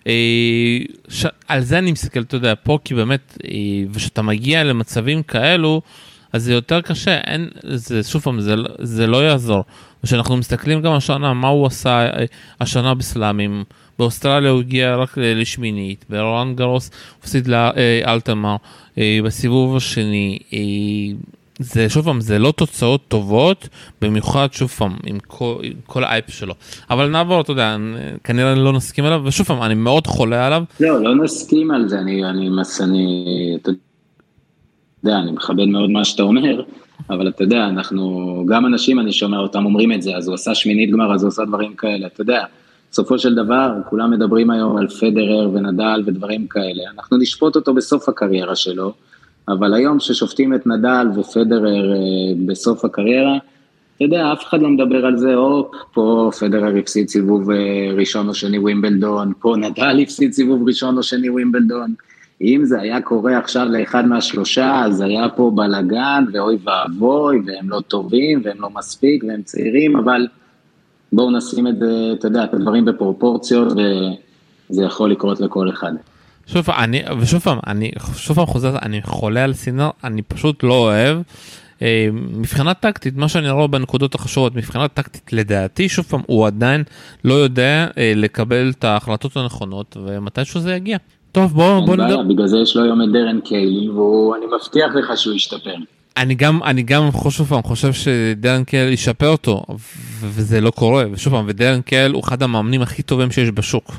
אה, 0.08 0.80
ש... 1.10 1.26
על 1.48 1.62
זה 1.62 1.78
אני 1.78 1.92
מסתכל, 1.92 2.22
אתה 2.22 2.36
יודע, 2.36 2.54
פה 2.64 2.80
כי 2.84 2.96
באמת, 2.96 3.38
וכשאתה 3.92 4.22
מגיע 4.22 4.64
למצבים 4.64 5.24
כאלו, 5.24 5.82
אז 6.34 6.44
זה 6.44 6.54
יותר 6.54 6.82
קשה, 6.82 7.18
אין, 7.18 7.50
זה 7.64 8.04
שוב 8.04 8.22
פעם, 8.22 8.42
זה, 8.42 8.56
זה 8.80 9.08
לא 9.08 9.24
יעזור. 9.28 9.64
וכשאנחנו 10.04 10.38
מסתכלים 10.38 10.82
גם 10.82 10.94
השנה, 10.94 11.34
מה 11.34 11.48
הוא 11.48 11.68
עשה 11.68 11.90
אה, 11.90 12.26
השנה 12.62 12.94
בסלאמים, 12.94 13.64
באוסטרליה 14.00 14.52
הוא 14.52 14.60
הגיע 14.60 14.96
רק 14.96 15.18
לשמינית, 15.18 16.06
ברואן 16.10 16.56
גרוס 16.56 16.92
הפסיד 17.20 17.48
לאלתמר, 17.48 18.56
בסיבוב 18.98 19.76
השני, 19.76 20.40
זה 21.60 21.90
שוב 21.90 22.06
פעם 22.06 22.22
זה 22.22 22.40
לא 22.40 22.52
תוצאות 22.52 23.02
טובות 23.08 23.70
במיוחד 24.02 24.48
שוב 24.52 24.70
פעם 24.70 24.96
עם 25.06 25.18
כל, 25.28 25.56
עם 25.64 25.74
כל 25.86 26.04
האייפ 26.04 26.30
שלו 26.30 26.54
אבל 26.90 27.10
נעבור 27.10 27.42
אתה 27.42 27.52
יודע 27.52 27.78
כנראה 28.24 28.56
לא 28.56 28.74
נסכים 28.74 29.06
עליו 29.06 29.22
ושוב 29.26 29.48
פעם 29.48 29.64
אני 29.64 29.74
מאוד 29.74 30.08
חולה 30.08 30.48
עליו. 30.48 30.64
לא 30.80 31.04
לא 31.04 31.16
נסכים 31.16 31.72
על 31.72 31.88
זה 31.88 32.00
אני 32.00 32.26
אני 32.26 32.50
אני 32.82 33.26
אתה 33.62 33.72
יודע 35.04 35.18
אני 35.20 35.32
מכבד 35.32 35.66
מאוד 35.66 35.90
מה 35.90 36.06
שאתה 36.06 36.24
אומר 36.24 36.64
אבל 37.10 37.28
אתה 37.28 37.44
יודע 37.44 37.66
אנחנו 37.66 38.44
גם 38.48 38.66
אנשים 38.66 39.00
אני 39.00 39.12
שומע 39.12 39.38
אותם 39.38 39.66
אומרים 39.66 39.92
את 39.92 40.02
זה 40.02 40.16
אז 40.16 40.28
הוא 40.28 40.36
עשה 40.36 40.56
שמינית 40.56 40.92
גמר 40.92 41.14
אז 41.14 41.24
הוא 41.24 41.28
עשה 41.28 41.46
דברים 41.46 41.74
כאלה 41.74 42.08
אתה 42.08 42.22
יודע. 42.22 42.44
בסופו 42.92 43.20
של 43.20 43.36
דבר 43.36 43.74
כולם 43.90 44.12
מדברים 44.12 44.50
היום 44.50 44.78
על 44.78 44.88
פדרר 44.88 45.50
ונדל 45.54 46.04
ודברים 46.06 46.48
כאלה 46.48 46.84
אנחנו 46.96 47.18
נשפוט 47.18 47.56
אותו 47.56 47.74
בסוף 47.74 48.10
הקריירה 48.10 48.56
שלו. 48.56 48.94
אבל 49.48 49.74
היום 49.74 50.00
ששופטים 50.00 50.54
את 50.54 50.68
נדל 50.68 51.08
ופדרר 51.16 51.94
אה, 51.94 51.98
בסוף 52.46 52.86
הקריירה, 52.86 53.38
אתה 53.96 54.06
יודע, 54.06 54.34
אף 54.34 54.44
אחד 54.44 54.62
לא 54.62 54.70
מדבר 54.70 55.06
על 55.06 55.18
זה, 55.18 55.36
או 55.36 55.72
פה 55.94 56.30
פדרר 56.40 56.78
הפסיד 56.78 57.10
סיבוב 57.10 57.52
אה, 57.52 57.58
ראשון 57.96 58.28
או 58.28 58.34
שני 58.34 58.60
ווימבלדון, 58.60 59.34
פה 59.40 59.56
נדל 59.58 60.00
הפסיד 60.04 60.34
סיבוב 60.34 60.68
ראשון 60.68 60.98
או 60.98 61.04
שני 61.04 61.30
ווימבלדון. 61.30 61.94
אם 62.42 62.62
זה 62.66 62.82
היה 62.82 63.02
קורה 63.02 63.38
עכשיו 63.38 63.66
לאחד 63.66 64.06
מהשלושה, 64.06 64.82
אז 64.86 65.02
היה 65.02 65.30
פה 65.30 65.52
בלאגן, 65.56 66.26
ואוי 66.34 66.58
ואבוי, 66.64 67.42
והם 67.46 67.70
לא 67.70 67.82
טובים, 67.88 68.42
והם 68.44 68.62
לא 68.62 68.70
מספיק, 68.70 69.24
והם 69.24 69.42
צעירים, 69.42 69.96
אבל 69.96 70.28
בואו 71.14 71.32
נשים 71.32 71.68
את 71.68 71.80
זה, 71.80 72.14
אתה 72.14 72.28
יודע, 72.28 72.44
את 72.44 72.54
הדברים 72.54 72.86
בפרופורציות, 72.86 73.68
וזה 73.72 74.84
יכול 74.84 75.12
לקרות 75.12 75.40
לכל 75.40 75.70
אחד. 75.70 75.92
שוב 76.48 76.70
אני 76.70 77.04
ושוב 77.20 77.40
פעם 77.40 77.60
אני 77.68 77.92
שוב 78.16 78.36
פעם 78.36 78.46
חוזר 78.46 78.78
אני 78.82 79.02
חולה 79.02 79.44
על 79.44 79.54
סינר 79.54 79.90
אני 80.04 80.22
פשוט 80.22 80.64
לא 80.64 80.74
אוהב. 80.74 81.18
אה, 81.82 82.08
מבחינה 82.14 82.74
טקטית 82.74 83.16
מה 83.16 83.30
שאני 83.30 83.50
רואה 83.50 83.68
בנקודות 83.68 84.16
החשובות 84.16 84.56
מבחינה 84.56 84.88
טקטית 84.88 85.34
לדעתי 85.34 85.90
שוב 85.90 86.06
פעם 86.06 86.22
הוא 86.26 86.48
עדיין 86.48 86.84
לא 87.24 87.34
יודע 87.34 87.88
אה, 87.98 88.14
לקבל 88.16 88.72
את 88.78 88.84
ההחלטות 88.84 89.38
הנכונות 89.38 89.98
ומתישהו 90.06 90.60
זה 90.60 90.74
יגיע. 90.74 90.98
טוב 91.38 91.54
בוא 91.54 91.86
בוא 91.86 91.96
נדבר. 91.96 92.24
בגלל 92.24 92.48
זה 92.48 92.58
יש 92.58 92.76
לו 92.76 92.84
היום 92.84 93.02
את 93.02 93.12
דרן 93.12 93.40
קיילי 93.40 93.90
ואני 93.90 94.46
מבטיח 94.46 94.96
לך 94.96 95.18
שהוא 95.18 95.36
ישתפר. 95.36 95.76
אני 96.18 96.36
גם 96.36 96.64
אני 96.64 96.84
גם 96.84 97.12
חושב 97.12 97.44
פעם 97.44 97.64
חושב 97.64 97.94
שדרן 97.94 98.64
קייל 98.64 98.94
ישפר 98.94 99.30
אותו 99.30 99.64
וזה 100.22 100.62
לא 100.62 100.72
קורה 100.72 101.06
ושוב 101.12 101.34
פעם 101.34 101.46
ודרן 101.48 101.82
קייל 101.82 102.12
הוא 102.12 102.24
אחד 102.24 102.44
המאמנים 102.44 102.82
הכי 102.82 103.04
טובים 103.04 103.32
שיש 103.32 103.50
בשוק. 103.50 103.92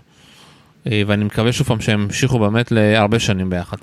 אה, 0.87 1.03
ואני 1.07 1.25
מקווה 1.25 1.53
שוב 1.53 1.67
פעם 1.67 1.81
שהם 1.81 2.03
ימשיכו 2.03 2.39
באמת 2.39 2.73
להרבה 2.73 3.19
שנים 3.19 3.51
ביחד. 3.51 3.77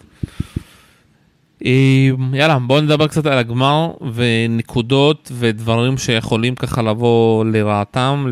אה, 1.65 2.10
יאללה 2.34 2.60
בואו 2.60 2.82
נדבר 2.82 3.08
קצת 3.08 3.26
על 3.26 3.38
הגמר 3.38 3.91
ונקודות 4.13 5.32
ודברים 5.36 5.98
שיכולים 5.98 6.56
ככה 6.56 6.82
לבוא 6.82 7.46
לרעתם, 7.46 8.28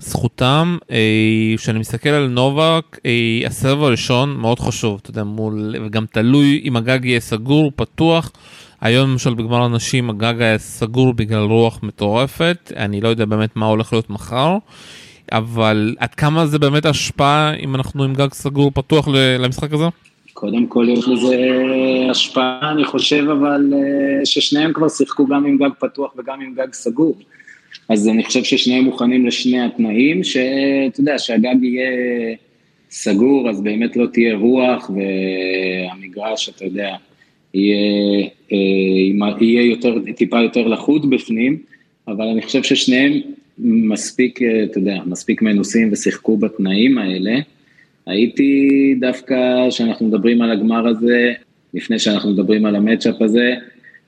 לזכותם. 0.00 0.78
אה, 0.90 1.54
כשאני 1.56 1.78
מסתכל 1.78 2.08
על 2.08 2.28
נובק, 2.28 2.98
הסרב 3.46 3.82
הראשון 3.82 4.36
מאוד 4.36 4.58
חשוב, 4.58 4.98
אתה 5.02 5.10
יודע, 5.10 5.24
מול, 5.24 5.74
וגם 5.86 6.04
תלוי 6.12 6.62
אם 6.64 6.76
הגג 6.76 7.04
יהיה 7.04 7.20
סגור, 7.20 7.72
פתוח. 7.76 8.32
היום 8.80 9.10
למשל 9.10 9.34
בגמר 9.34 9.62
הנשים 9.62 10.10
הגג 10.10 10.34
היה 10.40 10.58
סגור 10.58 11.12
בגלל 11.12 11.42
רוח 11.42 11.82
מטורפת, 11.82 12.72
אני 12.76 13.00
לא 13.00 13.08
יודע 13.08 13.24
באמת 13.24 13.56
מה 13.56 13.66
הולך 13.66 13.92
להיות 13.92 14.10
מחר. 14.10 14.56
אבל 15.32 15.94
עד 15.98 16.14
כמה 16.14 16.46
זה 16.46 16.58
באמת 16.58 16.86
השפעה 16.86 17.54
אם 17.54 17.74
אנחנו 17.74 18.04
עם 18.04 18.14
גג 18.14 18.32
סגור 18.32 18.70
פתוח 18.74 19.08
למשחק 19.38 19.72
הזה? 19.72 19.84
קודם 20.32 20.66
כל 20.66 20.86
יש 20.88 21.08
לזה 21.08 21.36
השפעה, 22.10 22.70
אני 22.72 22.84
חושב, 22.84 23.24
אבל 23.28 23.72
אה, 23.72 24.26
ששניהם 24.26 24.72
כבר 24.72 24.88
שיחקו 24.88 25.26
גם 25.26 25.44
עם 25.44 25.58
גג 25.58 25.70
פתוח 25.78 26.12
וגם 26.18 26.40
עם 26.40 26.54
גג 26.54 26.72
סגור. 26.72 27.14
אז 27.90 28.08
אני 28.08 28.24
חושב 28.24 28.44
ששניהם 28.44 28.84
מוכנים 28.84 29.26
לשני 29.26 29.60
התנאים, 29.60 30.24
שאתה 30.24 31.00
יודע, 31.00 31.18
שהגג 31.18 31.56
יהיה 31.62 31.90
סגור, 32.90 33.50
אז 33.50 33.60
באמת 33.60 33.96
לא 33.96 34.06
תהיה 34.12 34.36
רוח, 34.36 34.90
והמגרש, 34.90 36.48
אתה 36.48 36.64
יודע, 36.64 36.94
יהיה, 37.54 38.28
אה, 38.52 39.36
יהיה 39.40 39.62
יותר, 39.62 39.98
טיפה 40.16 40.40
יותר 40.40 40.68
לחוד 40.68 41.10
בפנים, 41.10 41.58
אבל 42.08 42.26
אני 42.26 42.42
חושב 42.42 42.62
ששניהם 42.62 43.12
מספיק, 43.58 44.42
אה, 44.42 44.64
אתה 44.64 44.78
יודע, 44.78 44.98
מספיק 45.06 45.42
מנוסים 45.42 45.88
ושיחקו 45.92 46.36
בתנאים 46.36 46.98
האלה. 46.98 47.38
הייתי 48.06 48.68
דווקא, 49.00 49.68
כשאנחנו 49.68 50.06
מדברים 50.06 50.42
על 50.42 50.50
הגמר 50.50 50.88
הזה, 50.88 51.32
לפני 51.74 51.98
שאנחנו 51.98 52.30
מדברים 52.30 52.66
על 52.66 52.76
המצ'אפ 52.76 53.22
הזה, 53.22 53.54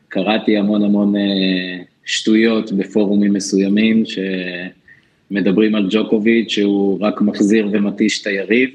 קראתי 0.09 0.57
המון 0.57 0.85
המון 0.85 1.17
אה, 1.17 1.79
שטויות 2.05 2.73
בפורומים 2.73 3.33
מסוימים, 3.33 4.03
שמדברים 5.31 5.75
על 5.75 5.87
ג'וקוביץ' 5.91 6.51
שהוא 6.51 6.99
רק 7.01 7.21
מחזיר 7.21 7.69
ומתיש 7.73 8.21
את 8.21 8.27
היריב. 8.27 8.71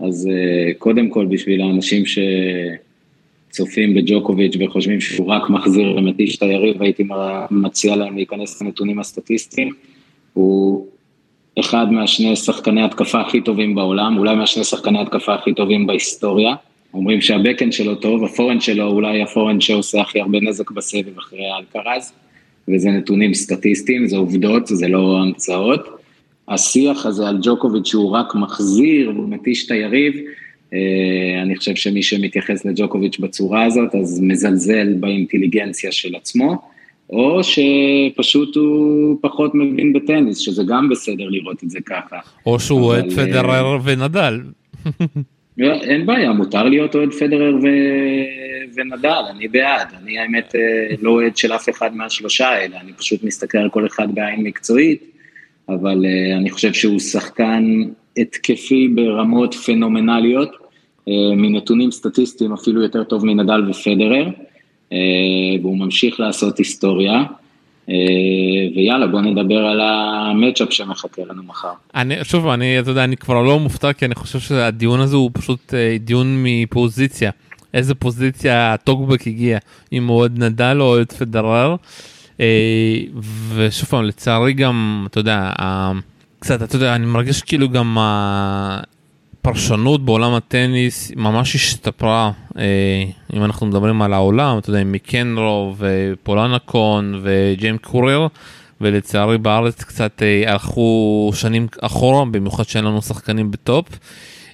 אז 0.00 0.28
אה, 0.32 0.72
קודם 0.78 1.08
כל, 1.08 1.26
בשביל 1.26 1.60
האנשים 1.60 2.02
שצופים 3.50 3.94
בג'וקוביץ' 3.94 4.56
וחושבים 4.60 5.00
שהוא 5.00 5.26
רק 5.26 5.50
מחזיר 5.50 5.96
ומתיש 5.96 6.36
את 6.36 6.42
היריב, 6.42 6.82
הייתי 6.82 7.04
מציע 7.50 7.96
להם 7.96 8.16
להיכנס 8.16 8.62
לנתונים 8.62 8.98
הסטטיסטיים. 8.98 9.72
הוא 10.32 10.86
אחד 11.60 11.92
מהשני 11.92 12.36
שחקני 12.36 12.82
התקפה 12.82 13.20
הכי 13.20 13.40
טובים 13.40 13.74
בעולם, 13.74 14.18
אולי 14.18 14.34
מהשני 14.34 14.64
שחקני 14.64 15.00
התקפה 15.00 15.34
הכי 15.34 15.54
טובים 15.54 15.86
בהיסטוריה. 15.86 16.54
אומרים 16.94 17.20
שהבקן 17.20 17.72
שלו 17.72 17.94
טוב, 17.94 18.24
הפורן 18.24 18.60
שלו 18.60 18.86
אולי 18.86 19.22
הפורן 19.22 19.60
שעושה 19.60 20.00
הכי 20.00 20.20
הרבה 20.20 20.40
נזק 20.40 20.70
בסבב 20.70 21.18
אחרי 21.18 21.44
אלקרז, 21.58 22.12
וזה 22.74 22.90
נתונים 22.90 23.34
סטטיסטיים, 23.34 24.08
זה 24.08 24.16
עובדות, 24.16 24.66
זה 24.66 24.88
לא 24.88 25.18
המצאות. 25.22 25.88
השיח 26.48 27.06
הזה 27.06 27.28
על 27.28 27.38
ג'וקוביץ' 27.42 27.86
שהוא 27.86 28.10
רק 28.10 28.34
מחזיר 28.34 29.10
והוא 29.14 29.28
מתיש 29.28 29.66
את 29.66 29.70
היריב, 29.70 30.14
אני 31.42 31.56
חושב 31.56 31.74
שמי 31.74 32.02
שמתייחס 32.02 32.64
לג'וקוביץ' 32.64 33.18
בצורה 33.18 33.64
הזאת, 33.64 33.94
אז 33.94 34.20
מזלזל 34.20 34.94
באינטליגנציה 35.00 35.92
של 35.92 36.14
עצמו. 36.14 36.56
או 37.10 37.40
שפשוט 37.44 38.56
הוא 38.56 39.16
פחות 39.20 39.54
מבין 39.54 39.92
בטניס, 39.92 40.38
שזה 40.38 40.62
גם 40.68 40.88
בסדר 40.88 41.28
לראות 41.28 41.64
את 41.64 41.70
זה 41.70 41.78
ככה. 41.86 42.16
או 42.46 42.60
שהוא 42.60 42.80
אוהד 42.80 43.12
פדרר 43.12 43.78
ונדל. 43.84 44.40
אין 45.60 46.06
בעיה, 46.06 46.32
מותר 46.32 46.62
להיות 46.62 46.94
אוהד 46.94 47.12
פדרר 47.12 47.56
ו... 47.62 47.66
ונדל, 48.74 49.22
אני 49.30 49.48
בעד. 49.48 49.88
אני 50.02 50.18
האמת 50.18 50.54
אה, 50.54 50.94
לא 51.02 51.10
אוהד 51.10 51.36
של 51.36 51.52
אף 51.52 51.68
אחד 51.68 51.96
מהשלושה 51.96 52.48
האלה, 52.48 52.80
אני 52.80 52.92
פשוט 52.92 53.24
מסתכל 53.24 53.58
על 53.58 53.70
כל 53.70 53.86
אחד 53.86 54.14
בעין 54.14 54.42
מקצועית, 54.42 55.04
אבל 55.68 56.04
אה, 56.06 56.36
אני 56.36 56.50
חושב 56.50 56.72
שהוא 56.72 57.00
שחקן 57.00 57.82
התקפי 58.16 58.88
ברמות 58.88 59.54
פנומנליות, 59.54 60.50
אה, 61.08 61.34
מנתונים 61.36 61.90
סטטיסטיים 61.90 62.52
אפילו 62.52 62.82
יותר 62.82 63.04
טוב 63.04 63.26
מנדל 63.26 63.70
ופדרר. 63.70 64.28
והוא 65.62 65.78
ממשיך 65.78 66.20
לעשות 66.20 66.58
היסטוריה. 66.58 67.22
אה, 67.88 67.94
ויאללה 68.76 69.06
בוא 69.06 69.20
נדבר 69.20 69.58
על 69.58 69.80
המצ'אפ 69.80 70.72
שמחכה 70.72 71.22
לנו 71.28 71.42
מחר. 71.42 71.72
אני 71.94 72.24
שוב 72.24 72.48
אני 72.48 72.80
אתה 72.80 72.90
יודע 72.90 73.04
אני 73.04 73.16
כבר 73.16 73.42
לא 73.42 73.58
מופתע 73.58 73.92
כי 73.92 74.04
אני 74.04 74.14
חושב 74.14 74.38
שהדיון 74.38 75.00
הזה 75.00 75.16
הוא 75.16 75.30
פשוט 75.34 75.74
אה, 75.74 75.96
דיון 76.00 76.44
מפוזיציה 76.44 77.30
איזה 77.74 77.94
פוזיציה 77.94 78.76
טוקבק 78.84 79.26
הגיע 79.26 79.58
אם 79.92 80.06
הוא 80.06 80.16
עוד 80.16 80.38
נדל 80.38 80.76
או 80.80 80.86
עוד 80.86 81.12
פדרר. 81.12 81.76
אה, 82.40 83.00
ושוב 83.54 83.88
פעם 83.88 84.04
לצערי 84.04 84.52
גם 84.52 85.06
אתה 85.10 85.20
יודע 85.20 85.50
קצת 86.38 86.62
אתה 86.62 86.76
יודע 86.76 86.94
אני 86.94 87.06
מרגיש 87.06 87.42
כאילו 87.42 87.68
גם 87.68 87.96
הפרשנות 89.40 90.04
בעולם 90.04 90.34
הטניס 90.34 91.12
ממש 91.16 91.54
השתפרה 91.54 92.30
אה, 92.58 93.04
אם 93.32 93.44
אנחנו 93.44 93.66
מדברים 93.66 94.02
על 94.02 94.12
העולם, 94.12 94.58
אתה 94.58 94.70
יודע, 94.70 94.84
מקנרו 94.84 95.74
ופולנקון 95.78 97.20
וג'יימס 97.22 97.80
קורר, 97.82 98.26
ולצערי 98.80 99.38
בארץ 99.38 99.84
קצת 99.84 100.22
אה, 100.22 100.52
הלכו 100.52 101.30
שנים 101.34 101.66
אחורה, 101.80 102.24
במיוחד 102.24 102.64
שאין 102.64 102.84
לנו 102.84 103.02
שחקנים 103.02 103.50
בטופ. 103.50 103.88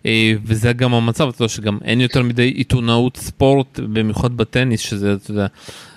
אה, 0.06 0.32
וזה 0.44 0.72
גם 0.72 0.94
המצב, 0.94 1.28
אתה 1.28 1.42
יודע 1.42 1.48
שגם 1.48 1.78
אין 1.84 2.00
יותר 2.00 2.22
מדי 2.22 2.48
עיתונאות 2.48 3.16
ספורט, 3.16 3.80
במיוחד 3.92 4.36
בטניס, 4.36 4.80
שזה, 4.80 5.14
אתה 5.14 5.30
יודע, 5.30 5.46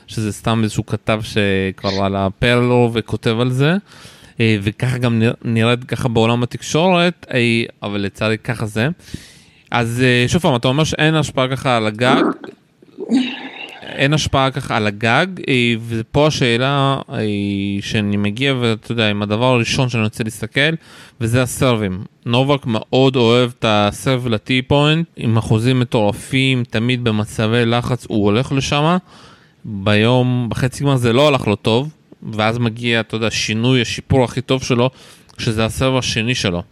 שזה 0.08 0.34
סתם 0.34 0.60
איזשהו 0.64 0.86
כתב 0.86 1.22
שכבר 1.24 2.04
על 2.04 2.16
הפרלו 2.16 2.92
וכותב 2.94 3.36
על 3.40 3.52
זה. 3.52 3.78
וככה 4.42 4.98
גם 4.98 5.22
נראית 5.44 5.84
ככה 5.84 6.08
בעולם 6.08 6.44
התקשורת, 6.44 7.28
אבל 7.84 8.02
לצערי 8.02 8.38
ככה 8.38 8.66
זה. 8.66 8.88
אז 9.72 10.04
אה, 10.06 10.28
שוב 10.28 10.42
פעם, 10.42 10.56
אתה 10.56 10.68
אומר 10.68 10.84
שאין 10.84 11.16
השפעה 11.16 11.48
ככה 11.48 11.78
על 11.78 11.88
הגג, 11.88 12.24
אין 13.82 14.14
השפעה 14.14 14.52
ככה 14.52 14.78
על 14.78 14.88
הגג, 14.88 15.28
אה, 15.48 15.74
ופה 15.88 16.28
השאלה 16.28 17.00
אה, 17.10 17.18
שאני 17.82 18.18
מגיע 18.18 18.54
ואתה 18.60 18.92
יודע, 18.92 19.10
עם 19.10 19.22
הדבר 19.22 19.46
הראשון 19.46 19.90
שאני 19.90 20.04
רוצה 20.04 20.24
להסתכל, 20.24 20.76
וזה 21.22 21.42
הסרבים. 21.42 22.04
נובק 22.26 22.66
מאוד 22.66 23.16
אוהב 23.16 23.52
את 23.60 23.66
הסרב 23.68 24.28
לטי 24.28 24.62
פוינט, 24.62 25.08
עם 25.16 25.38
אחוזים 25.38 25.80
מטורפים, 25.80 26.64
תמיד 26.64 27.04
במצבי 27.04 27.66
לחץ 27.66 28.06
הוא 28.10 28.26
הולך 28.26 28.52
לשם. 28.52 28.98
ביום, 29.66 30.48
בחצי 30.50 30.84
גמר 30.84 30.96
זה 30.96 31.14
לא 31.14 31.28
הלך 31.28 31.48
לו 31.48 31.56
טוב, 31.56 31.90
ואז 32.24 32.58
מגיע, 32.58 33.00
אתה 33.00 33.16
יודע, 33.16 33.32
שינוי, 33.32 33.82
השיפור 33.82 34.24
הכי 34.24 34.42
טוב 34.42 34.64
שלו, 34.64 34.90
שזה 35.38 35.66
הסרב 35.66 35.98
השני 35.98 36.36
שלו. 36.36 36.64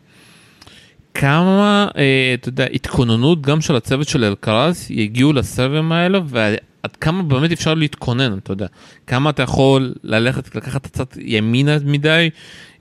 כמה, 1.13 1.87
אה, 1.97 2.31
אתה 2.33 2.49
יודע, 2.49 2.65
התכוננות 2.73 3.41
גם 3.41 3.61
של 3.61 3.75
הצוות 3.75 4.07
של 4.07 4.23
אלקרז 4.23 4.87
יגיעו 4.89 5.33
לסבבים 5.33 5.91
האלה 5.91 6.19
ועד 6.25 6.95
כמה 7.01 7.23
באמת 7.23 7.51
אפשר 7.51 7.73
להתכונן, 7.73 8.37
אתה 8.37 8.51
יודע, 8.51 8.67
כמה 9.07 9.29
אתה 9.29 9.43
יכול 9.43 9.93
ללכת, 10.03 10.55
לקחת 10.55 10.87
קצת 10.87 11.17
ימינה 11.21 11.77
מדי 11.85 12.29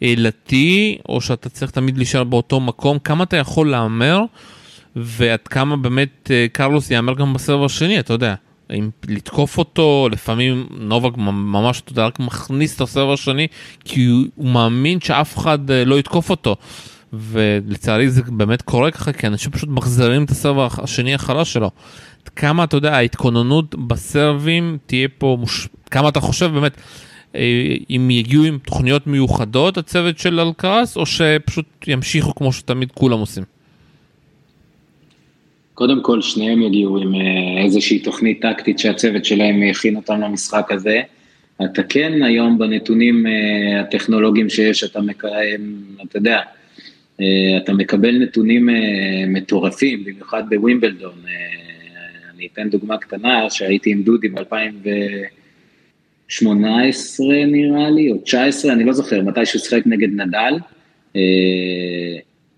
אה, 0.02 0.14
ל-T, 0.16 0.52
או 1.08 1.20
שאתה 1.20 1.48
צריך 1.48 1.70
תמיד 1.70 1.96
להישאר 1.96 2.24
באותו 2.24 2.60
מקום, 2.60 2.98
כמה 2.98 3.24
אתה 3.24 3.36
יכול 3.36 3.70
להמר 3.70 4.20
ועד 4.96 5.40
כמה 5.40 5.76
באמת 5.76 6.30
אה, 6.30 6.46
קרלוס 6.52 6.90
יאמר 6.90 7.14
גם 7.14 7.32
בסבב 7.32 7.64
השני, 7.64 7.98
אתה 7.98 8.12
יודע. 8.12 8.34
אם 8.70 8.90
לתקוף 9.08 9.58
אותו, 9.58 10.08
לפעמים 10.12 10.66
נובק 10.70 11.16
ממש, 11.16 11.80
אתה 11.80 11.92
יודע, 11.92 12.06
רק 12.06 12.20
מכניס 12.20 12.76
את 12.76 12.80
הסבב 12.80 13.10
השני, 13.10 13.46
כי 13.84 14.04
הוא, 14.04 14.46
מאמין 14.46 15.00
שאף 15.00 15.38
אחד 15.38 15.70
אה, 15.70 15.84
לא 15.84 15.98
יתקוף 15.98 16.30
אותו. 16.30 16.56
ולצערי 17.12 18.10
זה 18.10 18.22
באמת 18.22 18.62
קורה 18.62 18.90
ככה, 18.90 19.12
כי 19.12 19.26
אנשים 19.26 19.52
פשוט 19.52 19.68
מחזירים 19.68 20.24
את 20.24 20.30
הסרב 20.30 20.56
השני 20.82 21.14
החלש 21.14 21.52
שלו. 21.52 21.70
כמה 22.36 22.64
אתה 22.64 22.76
יודע, 22.76 22.96
ההתכוננות 22.96 23.74
בסרבים 23.74 24.78
תהיה 24.86 25.08
פה, 25.18 25.36
מוש... 25.40 25.68
כמה 25.90 26.08
אתה 26.08 26.20
חושב 26.20 26.46
באמת, 26.46 26.76
אה, 27.34 27.74
אם 27.90 28.10
יגיעו 28.10 28.44
עם 28.44 28.58
תוכניות 28.58 29.06
מיוחדות 29.06 29.78
הצוות 29.78 30.18
של 30.18 30.40
אלקרס, 30.40 30.96
או 30.96 31.06
שפשוט 31.06 31.66
ימשיכו 31.86 32.34
כמו 32.34 32.52
שתמיד 32.52 32.92
כולם 32.92 33.18
עושים? 33.18 33.44
קודם 35.74 36.02
כל 36.02 36.22
שניהם 36.22 36.62
יגיעו 36.62 36.98
עם 36.98 37.14
אה, 37.14 37.20
איזושהי 37.64 37.98
תוכנית 37.98 38.42
טקטית 38.42 38.78
שהצוות 38.78 39.24
שלהם 39.24 39.62
יכין 39.62 39.96
אותם 39.96 40.20
למשחק 40.20 40.72
הזה. 40.72 41.00
אתה 41.64 41.82
כן 41.82 42.22
היום 42.22 42.58
בנתונים 42.58 43.26
אה, 43.26 43.80
הטכנולוגיים 43.80 44.50
שיש, 44.50 44.84
אתה 44.84 45.00
מקיים, 45.00 45.84
אתה 46.02 46.18
יודע, 46.18 46.40
אה, 47.20 47.56
אתה 47.56 47.72
מקבל 47.72 48.18
נתונים 48.18 48.68
מטורפים, 49.26 50.04
במיוחד 50.04 50.42
בווימבלדון. 50.50 51.14
אני 52.34 52.48
אתן 52.52 52.70
דוגמה 52.70 52.98
קטנה, 52.98 53.50
שהייתי 53.50 53.90
עם 53.90 54.02
דודי 54.02 54.28
ב-2018 54.28 56.40
נראה 57.46 57.90
לי, 57.90 58.12
או 58.12 58.18
19, 58.18 58.72
אני 58.72 58.84
לא 58.84 58.92
זוכר, 58.92 59.22
מתי 59.22 59.46
שהוא 59.46 59.62
שיחק 59.62 59.82
נגד 59.86 60.08
נדל. 60.08 60.54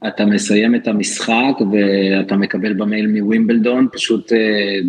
אתה 0.08 0.24
מסיים 0.24 0.74
את 0.74 0.88
המשחק 0.88 1.54
ואתה 1.72 2.36
מקבל 2.36 2.72
במייל 2.72 3.06
מווימבלדון 3.06 3.88
פשוט 3.92 4.32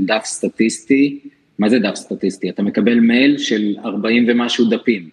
דף 0.05 0.21
סטטיסטי. 0.25 1.19
מה 1.59 1.69
זה 1.69 1.79
דף 1.79 1.95
סטטיסטי? 1.95 2.49
אתה 2.49 2.63
מקבל 2.63 2.99
מייל 2.99 3.37
של 3.37 3.75
40 3.85 4.25
ומשהו 4.27 4.65
דפים. 4.65 5.09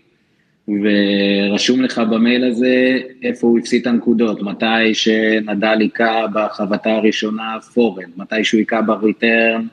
ורשום 0.68 1.82
לך 1.82 1.98
במייל 1.98 2.44
הזה 2.44 2.98
איפה 3.22 3.46
הוא 3.46 3.58
הפסיד 3.58 3.80
את 3.80 3.86
הנקודות, 3.86 4.42
מתי 4.42 4.94
שנדל 4.94 5.76
היכה 5.80 6.26
בחבטה 6.34 6.92
הראשונה 6.92 7.56
forehand, 7.74 8.08
מתי 8.16 8.44
שהוא 8.44 8.58
היכה 8.58 8.82
ב 8.82 8.94
return 8.94 9.66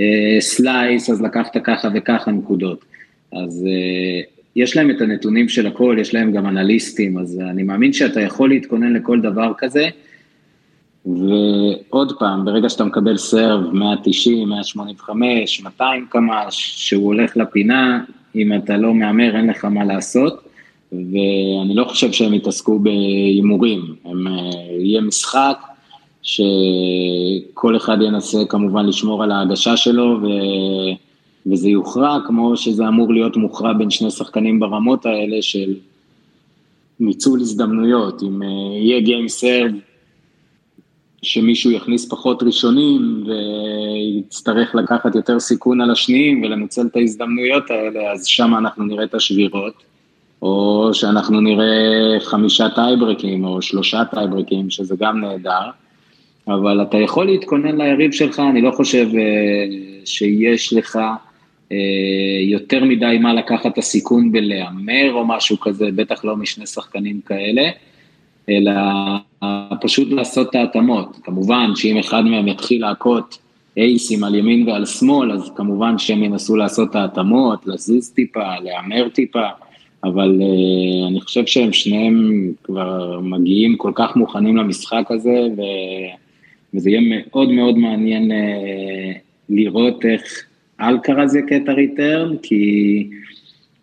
אה, 0.00 0.36
slice, 0.40 1.10
אז 1.10 1.22
לקחת 1.22 1.56
ככה 1.64 1.88
וככה 1.94 2.30
נקודות. 2.30 2.84
אז 3.32 3.66
אה, 3.66 4.20
יש 4.56 4.76
להם 4.76 4.90
את 4.90 5.00
הנתונים 5.00 5.48
של 5.48 5.66
הכל, 5.66 5.96
יש 6.00 6.14
להם 6.14 6.32
גם 6.32 6.46
אנליסטים, 6.46 7.18
אז 7.18 7.40
אני 7.50 7.62
מאמין 7.62 7.92
שאתה 7.92 8.20
יכול 8.20 8.48
להתכונן 8.48 8.92
לכל 8.92 9.20
דבר 9.20 9.52
כזה. 9.58 9.88
ועוד 11.06 12.18
פעם, 12.18 12.44
ברגע 12.44 12.68
שאתה 12.68 12.84
מקבל 12.84 13.16
סרב 13.16 13.74
190, 13.74 14.48
185, 14.48 15.60
200 15.60 16.06
קמ"ש, 16.10 16.88
שהוא 16.88 17.04
הולך 17.04 17.36
לפינה, 17.36 18.04
אם 18.34 18.54
אתה 18.54 18.76
לא 18.76 18.94
מהמר 18.94 19.36
אין 19.36 19.46
לך 19.46 19.64
מה 19.64 19.84
לעשות, 19.84 20.48
ואני 20.92 21.74
לא 21.74 21.84
חושב 21.84 22.12
שהם 22.12 22.34
יתעסקו 22.34 22.78
בהימורים, 22.78 23.94
הם, 24.04 24.26
אה, 24.26 24.32
יהיה 24.80 25.00
משחק 25.00 25.58
שכל 26.22 27.76
אחד 27.76 28.02
ינסה 28.02 28.38
כמובן 28.48 28.86
לשמור 28.86 29.22
על 29.22 29.32
ההגשה 29.32 29.76
שלו 29.76 30.18
ו... 30.22 30.26
וזה 31.46 31.68
יוכרע 31.68 32.18
כמו 32.26 32.56
שזה 32.56 32.88
אמור 32.88 33.12
להיות 33.12 33.36
מוכרע 33.36 33.72
בין 33.72 33.90
שני 33.90 34.10
שחקנים 34.10 34.60
ברמות 34.60 35.06
האלה 35.06 35.42
של 35.42 35.74
ניצול 37.00 37.40
הזדמנויות, 37.40 38.22
אם 38.22 38.42
אה, 38.42 38.48
יהיה 38.78 39.00
גיים 39.00 39.28
סרב 39.28 39.70
שמישהו 41.22 41.70
יכניס 41.70 42.08
פחות 42.08 42.42
ראשונים 42.42 43.24
ויצטרך 43.26 44.74
לקחת 44.74 45.14
יותר 45.14 45.40
סיכון 45.40 45.80
על 45.80 45.90
השניים 45.90 46.42
ולנצל 46.42 46.86
את 46.86 46.96
ההזדמנויות 46.96 47.70
האלה, 47.70 48.12
אז 48.12 48.26
שם 48.26 48.54
אנחנו 48.58 48.84
נראה 48.84 49.04
את 49.04 49.14
השבירות, 49.14 49.74
או 50.42 50.90
שאנחנו 50.92 51.40
נראה 51.40 52.20
חמישה 52.20 52.68
טייברקים 52.74 53.44
או 53.44 53.62
שלושה 53.62 54.02
טייברקים, 54.04 54.70
שזה 54.70 54.94
גם 54.98 55.20
נהדר, 55.20 55.70
אבל 56.48 56.82
אתה 56.82 56.96
יכול 56.96 57.26
להתכונן 57.26 57.76
ליריב 57.80 58.12
שלך, 58.12 58.38
אני 58.50 58.62
לא 58.62 58.70
חושב 58.70 59.06
אה, 59.14 59.66
שיש 60.04 60.72
לך 60.72 60.98
יותר 62.42 62.84
מדי 62.84 63.18
מה 63.20 63.34
לקחת 63.34 63.72
את 63.72 63.78
הסיכון 63.78 64.32
בלהמר 64.32 65.12
או 65.12 65.26
משהו 65.26 65.60
כזה, 65.60 65.86
בטח 65.94 66.24
לא 66.24 66.36
משני 66.36 66.66
שחקנים 66.66 67.20
כאלה. 67.26 67.70
אלא 68.48 68.72
פשוט 69.80 70.12
לעשות 70.12 70.50
את 70.50 70.54
ההתאמות. 70.54 71.16
כמובן 71.22 71.70
שאם 71.76 71.98
אחד 71.98 72.20
מהם 72.20 72.48
יתחיל 72.48 72.80
להכות 72.80 73.38
אייסים 73.76 74.24
על 74.24 74.34
ימין 74.34 74.68
ועל 74.68 74.86
שמאל, 74.86 75.32
אז 75.32 75.50
כמובן 75.56 75.98
שהם 75.98 76.24
ינסו 76.24 76.56
לעשות 76.56 76.90
את 76.90 76.96
ההתאמות, 76.96 77.66
להזיז 77.66 78.12
טיפה, 78.12 78.58
להמר 78.64 79.08
טיפה, 79.08 79.46
אבל 80.04 80.40
uh, 80.40 81.08
אני 81.08 81.20
חושב 81.20 81.46
שהם 81.46 81.72
שניהם 81.72 82.50
כבר 82.62 83.20
מגיעים 83.20 83.76
כל 83.76 83.92
כך 83.94 84.16
מוכנים 84.16 84.56
למשחק 84.56 85.04
הזה. 85.10 85.48
וזה 86.74 86.90
יהיה 86.90 87.00
מאוד 87.02 87.48
מאוד 87.48 87.78
מעניין 87.78 88.30
uh, 88.30 88.34
לראות 89.48 90.04
איך 90.04 90.22
אלקרז 90.80 91.36
יכה 91.36 91.56
את 91.56 91.68
הריטרן, 91.68 92.36
כי 92.42 93.06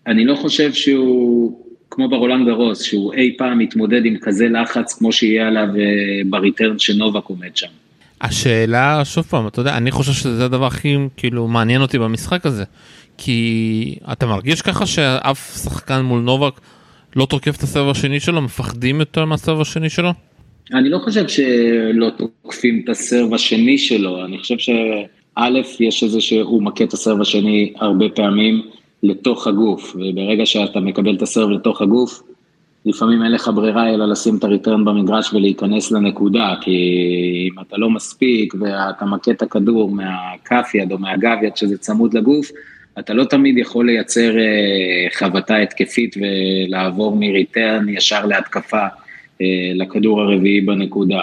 אני 0.08 0.26
לא 0.26 0.36
חושב 0.36 0.74
שהוא, 0.74 1.60
כמו 1.90 2.10
ברולנד 2.10 2.48
גרוס, 2.48 2.82
שהוא 2.82 3.14
אי 3.14 3.36
פעם 3.38 3.60
מתמודד 3.60 4.06
עם 4.06 4.18
כזה 4.22 4.48
לחץ 4.50 4.94
כמו 4.94 5.12
שיהיה 5.12 5.48
עליו 5.48 5.68
uh, 5.74 6.28
בריטרן 6.30 6.80
שנובק 6.80 7.26
עומד 7.26 7.58
שם. 7.58 7.68
השאלה, 8.22 9.06
שוב 9.06 9.24
פעם, 9.24 9.48
אתה 9.48 9.60
יודע, 9.60 9.78
אני 9.78 9.92
חושב 9.92 10.12
שזה 10.12 10.46
הדבר 10.46 10.66
הכי 10.66 10.96
כאילו 11.18 11.48
מעניין 11.48 11.82
אותי 11.82 12.00
במשחק 12.00 12.46
הזה. 12.46 12.64
כי 13.18 13.96
אתה 14.12 14.26
מרגיש 14.26 14.62
ככה 14.62 14.86
שאף 14.86 15.62
שחקן 15.64 16.02
מול 16.02 16.22
נובק 16.22 16.54
לא 17.16 17.26
תוקף 17.26 17.58
את 17.58 17.64
הסבב 17.64 17.90
השני 17.90 18.20
שלו, 18.20 18.42
מפחדים 18.42 19.00
יותר 19.00 19.26
מהסבב 19.26 19.62
השני 19.62 19.90
שלו? 19.90 20.14
אני 20.74 20.90
לא 20.90 21.00
חושב 21.00 21.28
שלא 21.28 22.10
תוקפים 22.18 22.82
את 22.84 22.90
הסרב 22.90 23.34
השני 23.34 23.78
שלו, 23.78 24.26
אני 24.26 24.38
חושב 24.38 24.58
שא', 25.40 25.84
יש 25.84 26.04
איזה 26.04 26.22
שהוא 26.22 26.64
מכה 26.64 26.84
את 26.84 26.94
הסרב 26.94 27.22
השני 27.22 27.74
הרבה 27.80 28.06
פעמים 28.16 28.62
לתוך 29.04 29.48
הגוף, 29.48 29.96
וברגע 29.96 30.46
שאתה 30.46 30.80
מקבל 30.80 31.16
את 31.16 31.22
הסרב 31.22 31.50
לתוך 31.50 31.82
הגוף, 31.82 32.24
לפעמים 32.86 33.24
אין 33.24 33.32
לך 33.32 33.52
ברירה 33.56 33.90
אלא 33.90 34.08
לשים 34.08 34.38
את 34.38 34.44
הריטרן 34.44 34.86
במגרש 34.86 35.34
ולהיכנס 35.34 35.92
לנקודה, 35.92 36.54
כי 36.62 37.50
אם 37.52 37.62
אתה 37.62 37.78
לא 37.78 37.90
מספיק 37.90 38.54
ואתה 38.60 39.06
מכה 39.06 39.32
את 39.32 39.42
הכדור 39.42 39.90
מהכף 39.90 40.72
יד 40.74 40.92
או 40.92 40.98
מהגב 40.98 41.38
יד 41.44 41.58
שזה 41.58 41.78
צמוד 41.78 42.14
לגוף, 42.14 42.52
אתה 43.00 43.14
לא 43.14 43.24
תמיד 43.24 43.58
יכול 43.58 43.86
לייצר 43.86 44.38
אה, 44.38 45.08
חבטה 45.14 45.58
התקפית 45.58 46.16
ולעבור 46.18 47.16
מריטרן 47.16 47.90
ישר 47.90 48.26
להתקפה 48.26 48.86
אה, 49.42 49.72
לכדור 49.76 50.22
הרביעי 50.22 50.62
בנקודה. 50.62 51.22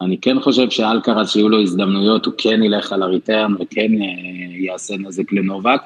אני 0.00 0.18
כן 0.18 0.40
חושב 0.40 0.70
שאלקרז 0.70 1.30
שיהיו 1.30 1.48
לו 1.48 1.62
הזדמנויות, 1.62 2.26
הוא 2.26 2.34
כן 2.38 2.62
ילך 2.62 2.92
על 2.92 3.02
הריטרן 3.02 3.54
וכן 3.54 4.02
אה, 4.02 4.06
יעשה 4.58 4.94
נזק 4.96 5.32
לנובק, 5.32 5.80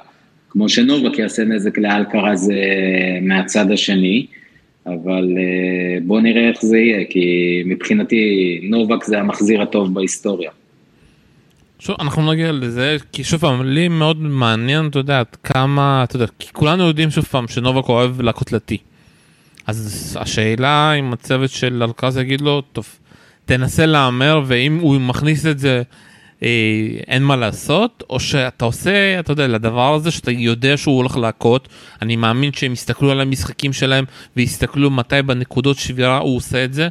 כמו 0.51 0.69
שנובק 0.69 1.19
יעשה 1.19 1.45
נזק 1.45 1.79
לאלקרז 1.79 2.51
מהצד 3.23 3.71
השני, 3.71 4.27
אבל 4.87 5.25
בוא 6.03 6.21
נראה 6.21 6.49
איך 6.49 6.63
זה 6.63 6.79
יהיה, 6.79 7.05
כי 7.11 7.63
מבחינתי 7.67 8.61
נובק 8.63 9.05
זה 9.05 9.19
המחזיר 9.21 9.63
הטוב 9.63 9.95
בהיסטוריה. 9.95 10.51
שוב, 11.79 11.97
אנחנו 12.01 12.33
נגיע 12.33 12.53
לזה, 12.53 12.97
כי 13.13 13.25
שוב 13.25 13.41
פעם, 13.41 13.63
לי 13.65 13.89
מאוד 13.89 14.17
מעניין, 14.21 14.87
אתה 14.87 14.99
יודע, 14.99 15.23
כמה, 15.43 16.05
אתה 16.05 16.17
יודע, 16.17 16.27
כי 16.39 16.49
כולנו 16.53 16.87
יודעים 16.87 17.11
שוב 17.11 17.25
פעם 17.25 17.49
שנובק 17.49 17.89
אוהב 17.89 18.21
להכות 18.21 18.53
לטי. 18.53 18.79
אז 19.67 20.17
השאלה 20.21 20.93
אם 20.93 21.13
הצוות 21.13 21.51
של 21.51 21.83
אלקז 21.83 22.17
יגיד 22.17 22.41
לו, 22.41 22.63
טוב, 22.73 22.87
תנסה 23.47 23.87
להמר, 23.87 24.41
ואם 24.47 24.79
הוא 24.81 25.01
מכניס 25.01 25.47
את 25.47 25.59
זה, 25.59 25.83
אה, 26.43 26.49
אין 27.09 27.23
מה 27.23 27.37
לעשות, 27.37 28.03
או 28.11 28.21
שאתה 28.21 28.65
עושה, 28.65 29.21
אתה 29.21 29.33
יודע, 29.33 29.47
לדבר 29.47 29.95
הזה 29.95 30.11
שאתה 30.11 30.31
יודע 30.31 30.77
שהוא 30.77 30.97
הולך 30.97 31.17
להכות, 31.17 31.69
אני 32.03 32.17
מאמין 32.17 32.53
שהם 32.53 32.73
יסתכלו 32.73 33.11
על 33.11 33.21
המשחקים 33.21 33.73
שלהם, 33.73 34.05
ויסתכלו 34.37 34.91
מתי 34.91 35.23
בנקודות 35.23 35.77
שבירה 35.77 36.19
הוא 36.19 36.37
עושה 36.37 36.65
את 36.65 36.73
זה, 36.73 36.89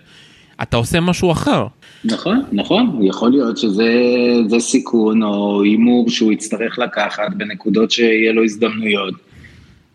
אתה 0.61 0.77
עושה 0.77 0.99
משהו 0.99 1.31
אחר. 1.31 1.67
נכון, 2.05 2.43
נכון, 2.51 2.99
יכול 3.01 3.31
להיות 3.31 3.57
שזה 3.57 4.59
סיכון 4.59 5.23
או 5.23 5.63
הימור 5.63 6.09
שהוא 6.09 6.31
יצטרך 6.31 6.79
לקחת 6.79 7.33
בנקודות 7.37 7.91
שיהיה 7.91 8.33
לו 8.33 8.43
הזדמנויות. 8.43 9.13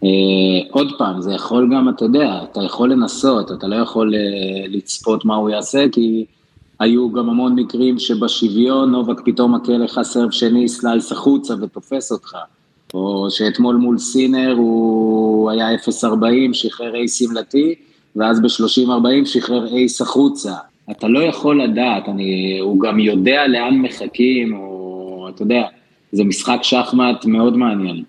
אה, 0.03 0.07
עוד 0.71 0.93
פעם, 0.99 1.21
זה 1.21 1.33
יכול 1.33 1.69
גם, 1.75 1.89
אתה 1.89 2.05
יודע, 2.05 2.41
אתה 2.53 2.61
יכול 2.63 2.93
לנסות, 2.93 3.53
אתה 3.53 3.67
לא 3.67 3.77
יכול 3.77 4.15
אה, 4.15 4.77
לצפות 4.77 5.25
מה 5.25 5.35
הוא 5.35 5.51
יעשה, 5.51 5.85
כי 5.93 6.25
היו 6.81 7.13
גם 7.13 7.29
המון 7.29 7.55
מקרים 7.55 7.99
שבשוויון 7.99 8.91
נובק 8.91 9.21
פתאום 9.25 9.55
מכה 9.55 9.73
לך 9.73 10.01
serve 10.03 10.31
שני, 10.31 10.69
slice 10.69 11.13
החוצה 11.13 11.55
ותופס 11.63 12.13
אותך. 12.13 12.37
או 12.95 13.27
שאתמול 13.31 13.77
מול 13.77 13.99
סינר 13.99 14.55
הוא 14.57 15.51
היה 15.51 15.75
0-40, 15.75 15.79
שחרר 16.53 16.95
ace 16.95 17.19
ל 17.19 17.37
T, 17.37 17.75
ואז 18.17 18.41
ב-30-40 18.41 19.25
שחרר 19.27 19.67
ace 19.67 20.01
החוצה. 20.01 20.53
אתה 20.91 21.09
לא 21.09 21.23
יכול 21.23 21.63
לדעת, 21.63 22.09
אני, 22.09 22.59
הוא 22.61 22.81
גם 22.81 22.99
יודע 22.99 23.47
לאן 23.47 23.79
מחכים, 23.79 24.57
או 24.57 25.29
אתה 25.35 25.43
יודע, 25.43 25.63
זה 26.13 26.25
משחק 26.25 26.59
שחמט 26.63 27.25
מאוד 27.25 27.57
מעניין. 27.57 28.03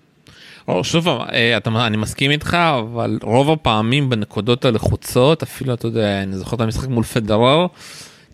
או, 0.68 0.84
שוב, 0.84 1.08
אה, 1.08 1.56
אתה, 1.56 1.86
אני 1.86 1.96
מסכים 1.96 2.30
איתך, 2.30 2.54
אבל 2.54 3.18
רוב 3.22 3.50
הפעמים 3.50 4.10
בנקודות 4.10 4.64
הלחוצות, 4.64 5.42
אפילו 5.42 5.74
אתה 5.74 5.86
יודע, 5.86 6.22
אני 6.22 6.36
זוכר 6.36 6.56
את 6.56 6.60
המשחק 6.60 6.88
מול 6.88 7.04
פדרר, 7.04 7.66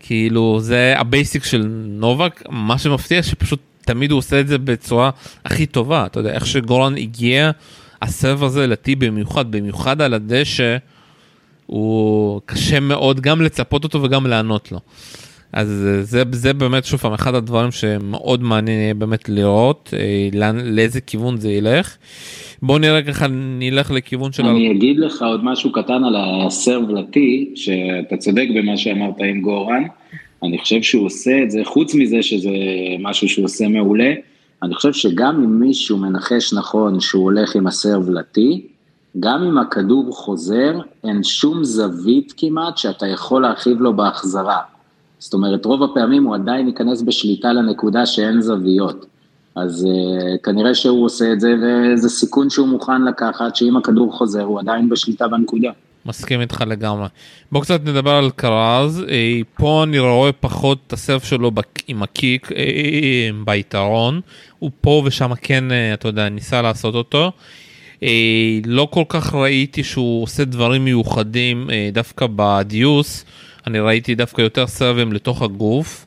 כאילו 0.07 0.59
זה 0.59 0.93
ה 0.97 1.05
basic 1.05 1.43
של 1.43 1.65
נובק, 1.87 2.43
מה 2.49 2.77
שמפתיע 2.77 3.23
שפשוט 3.23 3.59
תמיד 3.81 4.11
הוא 4.11 4.17
עושה 4.17 4.39
את 4.39 4.47
זה 4.47 4.57
בצורה 4.57 5.09
הכי 5.45 5.65
טובה, 5.65 6.05
אתה 6.05 6.19
יודע, 6.19 6.33
איך 6.33 6.45
שגורן 6.47 6.97
הגיע, 6.97 7.51
ה 8.01 8.08
serve 8.08 8.43
הזה 8.43 8.67
ל 8.67 8.81
T 8.81 8.95
במיוחד, 8.95 9.51
במיוחד 9.51 10.01
על 10.01 10.13
הדשא. 10.13 10.77
הוא 11.65 12.41
קשה 12.45 12.79
מאוד 12.79 13.19
גם 13.19 13.41
לצפות 13.41 13.83
אותו 13.83 14.03
וגם 14.03 14.27
לענות 14.27 14.71
לו. 14.71 14.79
אז 15.53 15.87
זה, 16.01 16.23
זה 16.31 16.53
באמת 16.53 16.85
שוב 16.85 16.99
פעם 16.99 17.13
אחד 17.13 17.35
הדברים 17.35 17.71
שמאוד 17.71 18.43
מעניין 18.43 18.79
יהיה 18.79 18.93
באמת 18.93 19.29
לראות 19.29 19.93
אה, 19.97 20.29
לאן, 20.33 20.59
לאיזה 20.63 21.01
כיוון 21.01 21.37
זה 21.37 21.51
ילך. 21.51 21.97
בוא 22.61 22.79
נראה 22.79 23.01
ככה 23.01 23.25
נלך 23.59 23.91
לכיוון 23.91 24.31
של... 24.31 24.45
אני 24.45 24.71
אגיד 24.71 24.99
לך 24.99 25.21
עוד 25.21 25.43
משהו 25.43 25.71
קטן 25.71 26.03
על 26.03 26.15
הסרב 26.19 26.89
לטי, 26.89 27.51
שאתה 27.55 28.17
צודק 28.17 28.47
במה 28.55 28.77
שאמרת 28.77 29.21
עם 29.21 29.41
גורן, 29.41 29.83
אני 30.43 30.57
חושב 30.57 30.81
שהוא 30.81 31.05
עושה 31.05 31.43
את 31.43 31.51
זה, 31.51 31.61
חוץ 31.63 31.95
מזה 31.95 32.21
שזה 32.21 32.49
משהו 32.99 33.29
שהוא 33.29 33.45
עושה 33.45 33.67
מעולה, 33.67 34.13
אני 34.63 34.75
חושב 34.75 34.93
שגם 34.93 35.35
אם 35.43 35.59
מישהו 35.59 35.97
מנחש 35.97 36.53
נכון 36.53 36.99
שהוא 36.99 37.23
הולך 37.23 37.55
עם 37.55 37.67
הסרב 37.67 38.09
לטי, 38.09 38.67
גם 39.19 39.43
אם 39.43 39.57
הכדור 39.57 40.11
חוזר, 40.11 40.79
אין 41.03 41.23
שום 41.23 41.63
זווית 41.63 42.33
כמעט 42.37 42.77
שאתה 42.77 43.07
יכול 43.07 43.41
להרחיב 43.41 43.81
לו 43.81 43.95
בהחזרה. 43.95 44.59
זאת 45.19 45.33
אומרת, 45.33 45.65
רוב 45.65 45.83
הפעמים 45.83 46.23
הוא 46.23 46.35
עדיין 46.35 46.67
ייכנס 46.67 47.01
בשליטה 47.01 47.53
לנקודה 47.53 48.05
שאין 48.05 48.41
זוויות. 48.41 49.05
אז 49.55 49.87
uh, 49.87 50.37
כנראה 50.43 50.75
שהוא 50.75 51.05
עושה 51.05 51.33
את 51.33 51.39
זה, 51.39 51.55
וזה 51.61 52.09
סיכון 52.09 52.49
שהוא 52.49 52.67
מוכן 52.67 53.01
לקחת, 53.01 53.55
שאם 53.55 53.77
הכדור 53.77 54.13
חוזר, 54.13 54.43
הוא 54.43 54.59
עדיין 54.59 54.89
בשליטה 54.89 55.27
בנקודה. 55.27 55.71
מסכים 56.07 56.41
איתך 56.41 56.63
לגמרי. 56.67 57.07
בוא 57.51 57.61
קצת 57.61 57.81
נדבר 57.85 58.11
על 58.11 58.29
קרז, 58.35 59.03
אה, 59.09 59.39
פה 59.57 59.83
אני 59.83 59.99
רואה 59.99 60.31
פחות 60.31 60.79
את 60.87 60.93
הסרף 60.93 61.23
שלו 61.23 61.51
עם 61.87 62.03
הקיק 62.03 62.51
אה, 62.51 63.29
ביתרון, 63.45 64.21
הוא 64.59 64.71
פה 64.81 65.01
ושם 65.05 65.31
כן, 65.41 65.63
אתה 65.93 66.07
יודע, 66.07 66.29
ניסה 66.29 66.61
לעשות 66.61 66.95
אותו. 66.95 67.31
אה, 68.03 68.59
לא 68.65 68.87
כל 68.91 69.03
כך 69.09 69.33
ראיתי 69.33 69.83
שהוא 69.83 70.23
עושה 70.23 70.45
דברים 70.45 70.85
מיוחדים 70.85 71.69
אה, 71.71 71.89
דווקא 71.93 72.27
בדיוס, 72.35 73.25
אני 73.67 73.79
ראיתי 73.79 74.15
דווקא 74.15 74.41
יותר 74.41 74.67
סרבים 74.67 75.13
לתוך 75.13 75.41
הגוף, 75.41 76.05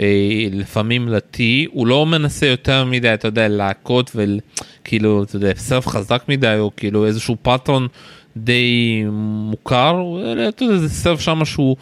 אה, 0.00 0.48
לפעמים 0.52 1.08
לטי, 1.08 1.66
הוא 1.70 1.86
לא 1.86 2.06
מנסה 2.06 2.46
יותר 2.46 2.84
מדי, 2.84 3.14
אתה 3.14 3.28
יודע, 3.28 3.48
להכות 3.48 4.10
וכאילו, 4.14 5.22
אתה 5.22 5.36
יודע, 5.36 5.52
סרב 5.56 5.86
חזק 5.86 6.22
מדי, 6.28 6.56
או 6.58 6.70
כאילו 6.76 7.06
איזשהו 7.06 7.36
פאטרון 7.42 7.88
די 8.36 9.04
מוכר, 9.50 10.02
אתה 10.48 10.64
יודע, 10.64 10.76
זה 10.76 10.88
סרב 10.88 11.18
שם 11.18 11.44
שהוא 11.44 11.76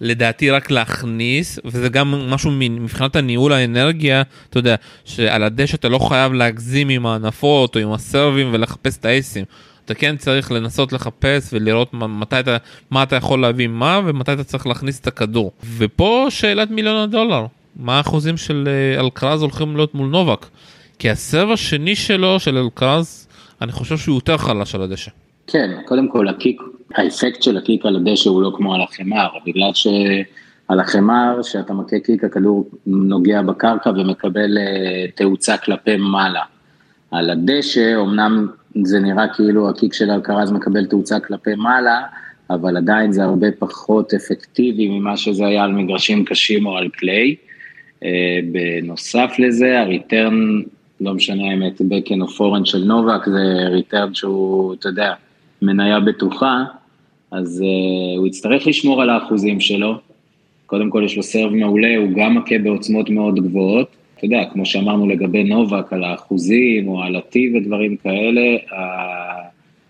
לדעתי 0.00 0.50
רק 0.50 0.70
להכניס 0.70 1.58
וזה 1.64 1.88
גם 1.88 2.30
משהו 2.30 2.50
מבחינת 2.50 3.16
הניהול 3.16 3.52
האנרגיה 3.52 4.22
אתה 4.50 4.58
יודע 4.58 4.74
שעל 5.04 5.42
הדשא 5.42 5.76
אתה 5.76 5.88
לא 5.88 5.98
חייב 5.98 6.32
להגזים 6.32 6.88
עם 6.88 7.06
הענפות 7.06 7.76
או 7.76 7.80
עם 7.80 7.92
הסרבים 7.92 8.48
ולחפש 8.52 8.96
את 8.96 9.04
האייסים. 9.04 9.44
אתה 9.84 9.94
כן 9.94 10.16
צריך 10.16 10.52
לנסות 10.52 10.92
לחפש 10.92 11.48
ולראות 11.52 11.94
מתי 11.94 12.40
אתה 12.40 12.56
מה 12.90 13.02
אתה 13.02 13.16
יכול 13.16 13.40
להביא 13.40 13.66
מה 13.66 14.00
ומתי 14.06 14.32
אתה 14.32 14.44
צריך 14.44 14.66
להכניס 14.66 15.00
את 15.00 15.06
הכדור 15.06 15.52
ופה 15.76 16.26
שאלת 16.30 16.70
מיליון 16.70 16.96
הדולר 16.96 17.46
מה 17.76 17.96
האחוזים 17.96 18.36
של 18.36 18.68
אה, 18.68 19.00
אלקרז 19.00 19.42
הולכים 19.42 19.76
להיות 19.76 19.94
מול 19.94 20.08
נובק 20.08 20.46
כי 20.98 21.10
הסרב 21.10 21.50
השני 21.50 21.96
שלו 21.96 22.40
של 22.40 22.58
אלקרז 22.58 23.26
אני 23.62 23.72
חושב 23.72 23.98
שהוא 23.98 24.14
יותר 24.14 24.36
חלש 24.36 24.74
על 24.74 24.82
הדשא. 24.82 25.10
כן, 25.50 25.70
קודם 25.84 26.08
כל 26.08 26.28
הקיק, 26.28 26.62
האפקט 26.94 27.42
של 27.42 27.56
הקיק 27.56 27.86
על 27.86 27.96
הדשא 27.96 28.30
הוא 28.30 28.42
לא 28.42 28.52
כמו 28.56 28.74
על 28.74 28.80
החמר, 28.80 29.28
בגלל 29.46 29.70
שעל 29.74 30.80
החמר, 30.80 31.42
שאתה 31.42 31.74
מכה 31.74 31.98
קיק, 31.98 32.24
הכדור 32.24 32.70
נוגע 32.86 33.42
בקרקע 33.42 33.90
ומקבל 33.90 34.58
אה, 34.58 35.04
תאוצה 35.14 35.56
כלפי 35.56 35.96
מעלה. 35.96 36.42
על 37.10 37.30
הדשא, 37.30 38.00
אמנם 38.00 38.46
זה 38.84 39.00
נראה 39.00 39.28
כאילו 39.34 39.68
הקיק 39.68 39.92
של 39.92 40.10
אלקרז 40.10 40.52
מקבל 40.52 40.86
תאוצה 40.86 41.20
כלפי 41.20 41.54
מעלה, 41.54 42.02
אבל 42.50 42.76
עדיין 42.76 43.12
זה 43.12 43.24
הרבה 43.24 43.46
פחות 43.58 44.14
אפקטיבי 44.14 44.88
ממה 44.88 45.16
שזה 45.16 45.46
היה 45.46 45.64
על 45.64 45.72
מגרשים 45.72 46.24
קשים 46.24 46.66
או 46.66 46.76
על 46.76 46.88
קליי. 46.88 47.34
אה, 48.04 48.38
בנוסף 48.52 49.30
לזה, 49.38 49.80
הריטרן, 49.80 50.60
לא 51.00 51.14
משנה 51.14 51.50
האמת, 51.50 51.80
בקן 51.80 52.22
או 52.22 52.28
פורן 52.28 52.64
של 52.64 52.78
נובק, 52.78 53.26
זה 53.26 53.68
ריטרן 53.68 54.14
שהוא, 54.14 54.74
אתה 54.74 54.88
יודע, 54.88 55.14
מניה 55.62 56.00
בטוחה, 56.00 56.64
אז 57.30 57.64
uh, 57.64 58.18
הוא 58.18 58.26
יצטרך 58.26 58.66
לשמור 58.66 59.02
על 59.02 59.10
האחוזים 59.10 59.60
שלו. 59.60 59.94
קודם 60.66 60.90
כל 60.90 61.02
יש 61.04 61.16
לו 61.16 61.22
סרב 61.22 61.52
מעולה, 61.52 61.96
הוא 61.96 62.08
גם 62.16 62.34
מכה 62.34 62.58
בעוצמות 62.58 63.10
מאוד 63.10 63.40
גבוהות. 63.40 63.88
אתה 64.16 64.24
יודע, 64.24 64.44
כמו 64.52 64.66
שאמרנו 64.66 65.08
לגבי 65.08 65.44
נובק, 65.44 65.92
על 65.92 66.04
האחוזים 66.04 66.88
או 66.88 67.02
על 67.02 67.16
ה-T 67.16 67.38
ודברים 67.54 67.96
כאלה, 67.96 68.56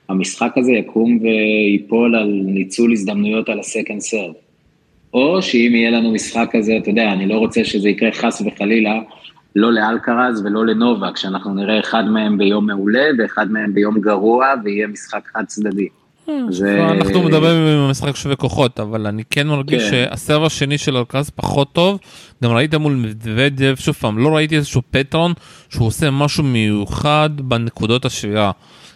המשחק 0.08 0.52
הזה 0.58 0.72
יקום 0.72 1.18
ויפול 1.22 2.16
על 2.16 2.42
ניצול 2.44 2.92
הזדמנויות 2.92 3.48
על 3.48 3.58
ה-second 3.58 4.12
serve. 4.12 4.36
או 5.14 5.42
שאם 5.42 5.72
יהיה 5.74 5.90
לנו 5.90 6.12
משחק 6.12 6.48
כזה, 6.52 6.76
אתה 6.76 6.90
יודע, 6.90 7.12
אני 7.12 7.26
לא 7.26 7.38
רוצה 7.38 7.64
שזה 7.64 7.88
יקרה 7.88 8.12
חס 8.12 8.42
וחלילה, 8.46 9.00
לא 9.56 9.72
לאלקרז 9.72 10.42
ולא 10.44 10.66
לנובק, 10.66 11.16
שאנחנו 11.16 11.54
נראה 11.54 11.80
אחד 11.80 12.04
מהם 12.04 12.38
ביום 12.38 12.66
מעולה 12.66 13.04
ואחד 13.18 13.50
מהם 13.50 13.74
ביום 13.74 14.00
גרוע, 14.00 14.46
ויהיה 14.64 14.86
משחק 14.86 15.28
חד 15.34 15.44
צדדי. 15.46 15.88
זה... 16.48 16.88
אנחנו 16.90 17.22
מדברים 17.22 17.56
עם 17.56 17.78
המשחק 17.78 18.16
שווה 18.16 18.36
כוחות, 18.36 18.80
אבל 18.80 19.06
אני 19.06 19.22
כן 19.30 19.46
מרגיש 19.46 19.82
כן. 19.82 19.90
שהסרב 19.90 20.44
השני 20.44 20.78
של 20.78 20.96
אלקרז 20.96 21.30
פחות 21.30 21.72
טוב. 21.72 21.98
גם 22.44 22.50
ראית 22.50 22.74
מול 22.74 22.92
מדוודב, 22.92 23.74
שוב 23.78 23.94
פעם, 23.94 24.18
לא 24.18 24.36
ראיתי 24.36 24.56
איזשהו 24.56 24.82
פטרון 24.90 25.32
שהוא 25.68 25.86
עושה 25.86 26.10
משהו 26.10 26.44
מיוחד 26.44 27.30
בנקודות 27.36 28.04
השבירה. 28.04 28.50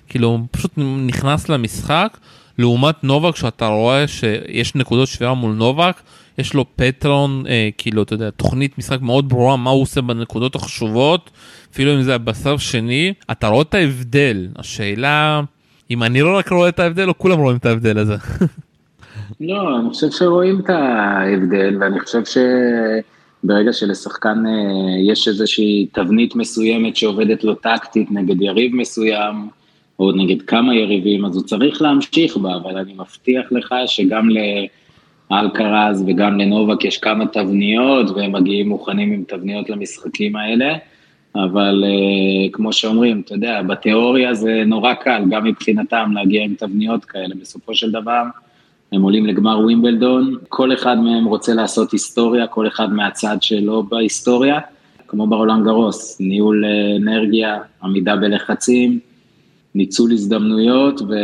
כאילו, 0.08 0.28
הוא 0.28 0.40
פשוט 0.50 0.70
נכנס 1.06 1.48
למשחק, 1.48 2.18
לעומת 2.58 3.04
נובק, 3.04 3.36
שאתה 3.36 3.66
רואה 3.66 4.06
שיש 4.06 4.74
נקודות 4.74 5.08
שבירה 5.08 5.34
מול 5.34 5.52
נובק, 5.52 6.00
יש 6.38 6.54
לו 6.54 6.64
פטרון, 6.76 7.44
אה, 7.48 7.68
כאילו, 7.78 8.02
אתה 8.02 8.14
יודע, 8.14 8.30
תוכנית 8.30 8.78
משחק 8.78 9.00
מאוד 9.00 9.28
ברורה, 9.28 9.56
מה 9.56 9.70
הוא 9.70 9.82
עושה 9.82 10.00
בנקודות 10.00 10.54
החשובות, 10.54 11.30
אפילו 11.72 11.94
אם 11.94 12.02
זה 12.02 12.18
בסרב 12.18 12.58
שני, 12.58 13.12
אתה 13.30 13.46
רואה 13.48 13.62
את 13.62 13.74
ההבדל. 13.74 14.48
השאלה, 14.56 15.40
אם 15.90 16.02
אני 16.02 16.20
לא 16.20 16.36
רק 16.36 16.52
רואה 16.52 16.68
את 16.68 16.78
ההבדל, 16.78 17.08
או 17.08 17.18
כולם 17.18 17.38
רואים 17.38 17.56
את 17.56 17.66
ההבדל 17.66 17.98
הזה. 17.98 18.16
לא, 19.40 19.78
אני 19.78 19.90
חושב 19.90 20.10
שרואים 20.10 20.60
את 20.60 20.70
ההבדל, 20.70 21.76
ואני 21.80 22.00
חושב 22.00 22.22
שברגע 22.24 23.72
שלשחקן 23.72 24.46
אה, 24.46 25.12
יש 25.12 25.28
איזושהי 25.28 25.86
תבנית 25.92 26.36
מסוימת 26.36 26.96
שעובדת 26.96 27.44
לו 27.44 27.54
טקטית 27.54 28.10
נגד 28.10 28.42
יריב 28.42 28.74
מסוים, 28.74 29.48
או 29.98 30.12
נגד 30.12 30.42
כמה 30.42 30.74
יריבים, 30.74 31.24
אז 31.24 31.36
הוא 31.36 31.44
צריך 31.44 31.82
להמשיך 31.82 32.36
בה, 32.36 32.56
אבל 32.56 32.78
אני 32.78 32.94
מבטיח 32.94 33.44
לך 33.50 33.74
שגם 33.86 34.28
לאלקרז 35.32 36.04
וגם 36.06 36.38
לנובק 36.38 36.84
יש 36.84 36.98
כמה 36.98 37.26
תבניות, 37.26 38.10
והם 38.10 38.32
מגיעים 38.32 38.68
מוכנים 38.68 39.12
עם 39.12 39.24
תבניות 39.28 39.70
למשחקים 39.70 40.36
האלה, 40.36 40.74
אבל 41.34 41.84
uh, 41.84 42.50
כמו 42.52 42.72
שאומרים, 42.72 43.22
אתה 43.24 43.34
יודע, 43.34 43.62
בתיאוריה 43.62 44.34
זה 44.34 44.62
נורא 44.66 44.94
קל, 44.94 45.22
גם 45.30 45.44
מבחינתם 45.44 46.10
להגיע 46.14 46.44
עם 46.44 46.54
תבניות 46.58 47.04
כאלה, 47.04 47.34
בסופו 47.40 47.74
של 47.74 47.90
דבר 47.90 48.22
הם 48.92 49.02
עולים 49.02 49.26
לגמר 49.26 49.58
ווימבלדון, 49.58 50.36
כל 50.48 50.72
אחד 50.72 50.98
מהם 50.98 51.24
רוצה 51.24 51.54
לעשות 51.54 51.92
היסטוריה, 51.92 52.46
כל 52.46 52.66
אחד 52.66 52.92
מהצד 52.92 53.36
שלו 53.40 53.82
בהיסטוריה, 53.82 54.58
כמו 55.08 55.26
ברולנד 55.26 55.64
גרוס, 55.64 56.20
ניהול 56.20 56.64
אה, 56.64 56.96
אנרגיה, 56.96 57.58
עמידה 57.82 58.16
בלחצים, 58.16 58.98
ניצול 59.74 60.12
הזדמנויות, 60.12 61.00
ו... 61.00 61.14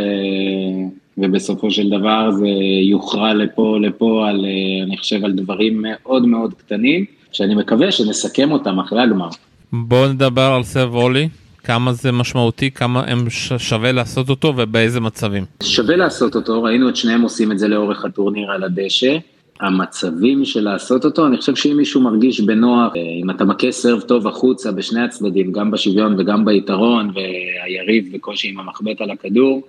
ובסופו 1.21 1.71
של 1.71 1.89
דבר 1.89 2.31
זה 2.31 2.47
יוכרע 2.89 3.33
לפה, 3.33 3.77
לפה, 3.81 4.25
על, 4.29 4.45
אה, 4.45 4.83
אני 4.83 4.97
חושב, 4.97 5.25
על 5.25 5.31
דברים 5.31 5.81
מאוד 5.81 6.25
מאוד 6.25 6.53
קטנים, 6.53 7.05
שאני 7.31 7.55
מקווה 7.55 7.91
שנסכם 7.91 8.51
אותם 8.51 8.79
אחרי 8.79 9.01
הגמר. 9.01 9.29
בואו 9.73 10.07
נדבר 10.07 10.51
על 10.55 10.63
סרב 10.63 10.95
וולי, 10.95 11.29
כמה 11.63 11.93
זה 11.93 12.11
משמעותי, 12.11 12.71
כמה 12.71 13.03
הם 13.07 13.29
שווה 13.57 13.91
לעשות 13.91 14.29
אותו 14.29 14.53
ובאיזה 14.57 14.99
מצבים. 14.99 15.43
שווה 15.63 15.95
לעשות 15.95 16.35
אותו, 16.35 16.63
ראינו 16.63 16.89
את 16.89 16.95
שניהם 16.95 17.21
עושים 17.21 17.51
את 17.51 17.59
זה 17.59 17.67
לאורך 17.67 18.05
הטורניר 18.05 18.51
על 18.51 18.63
הדשא. 18.63 19.17
המצבים 19.61 20.45
של 20.45 20.63
לעשות 20.63 21.05
אותו, 21.05 21.27
אני 21.27 21.37
חושב 21.37 21.55
שאם 21.55 21.77
מישהו 21.77 22.01
מרגיש 22.01 22.41
בנוח, 22.41 22.95
אה, 22.95 23.01
אם 23.23 23.29
אתה 23.29 23.45
מכה 23.45 23.71
סרב 23.71 24.01
טוב 24.01 24.27
החוצה 24.27 24.71
בשני 24.71 25.01
הצדדים, 25.01 25.51
גם 25.51 25.71
בשוויון 25.71 26.15
וגם 26.19 26.45
ביתרון, 26.45 27.11
והיריב 27.15 28.09
בקושי 28.13 28.49
עם 28.49 28.59
המחבט 28.59 29.01
על 29.01 29.11
הכדור, 29.11 29.61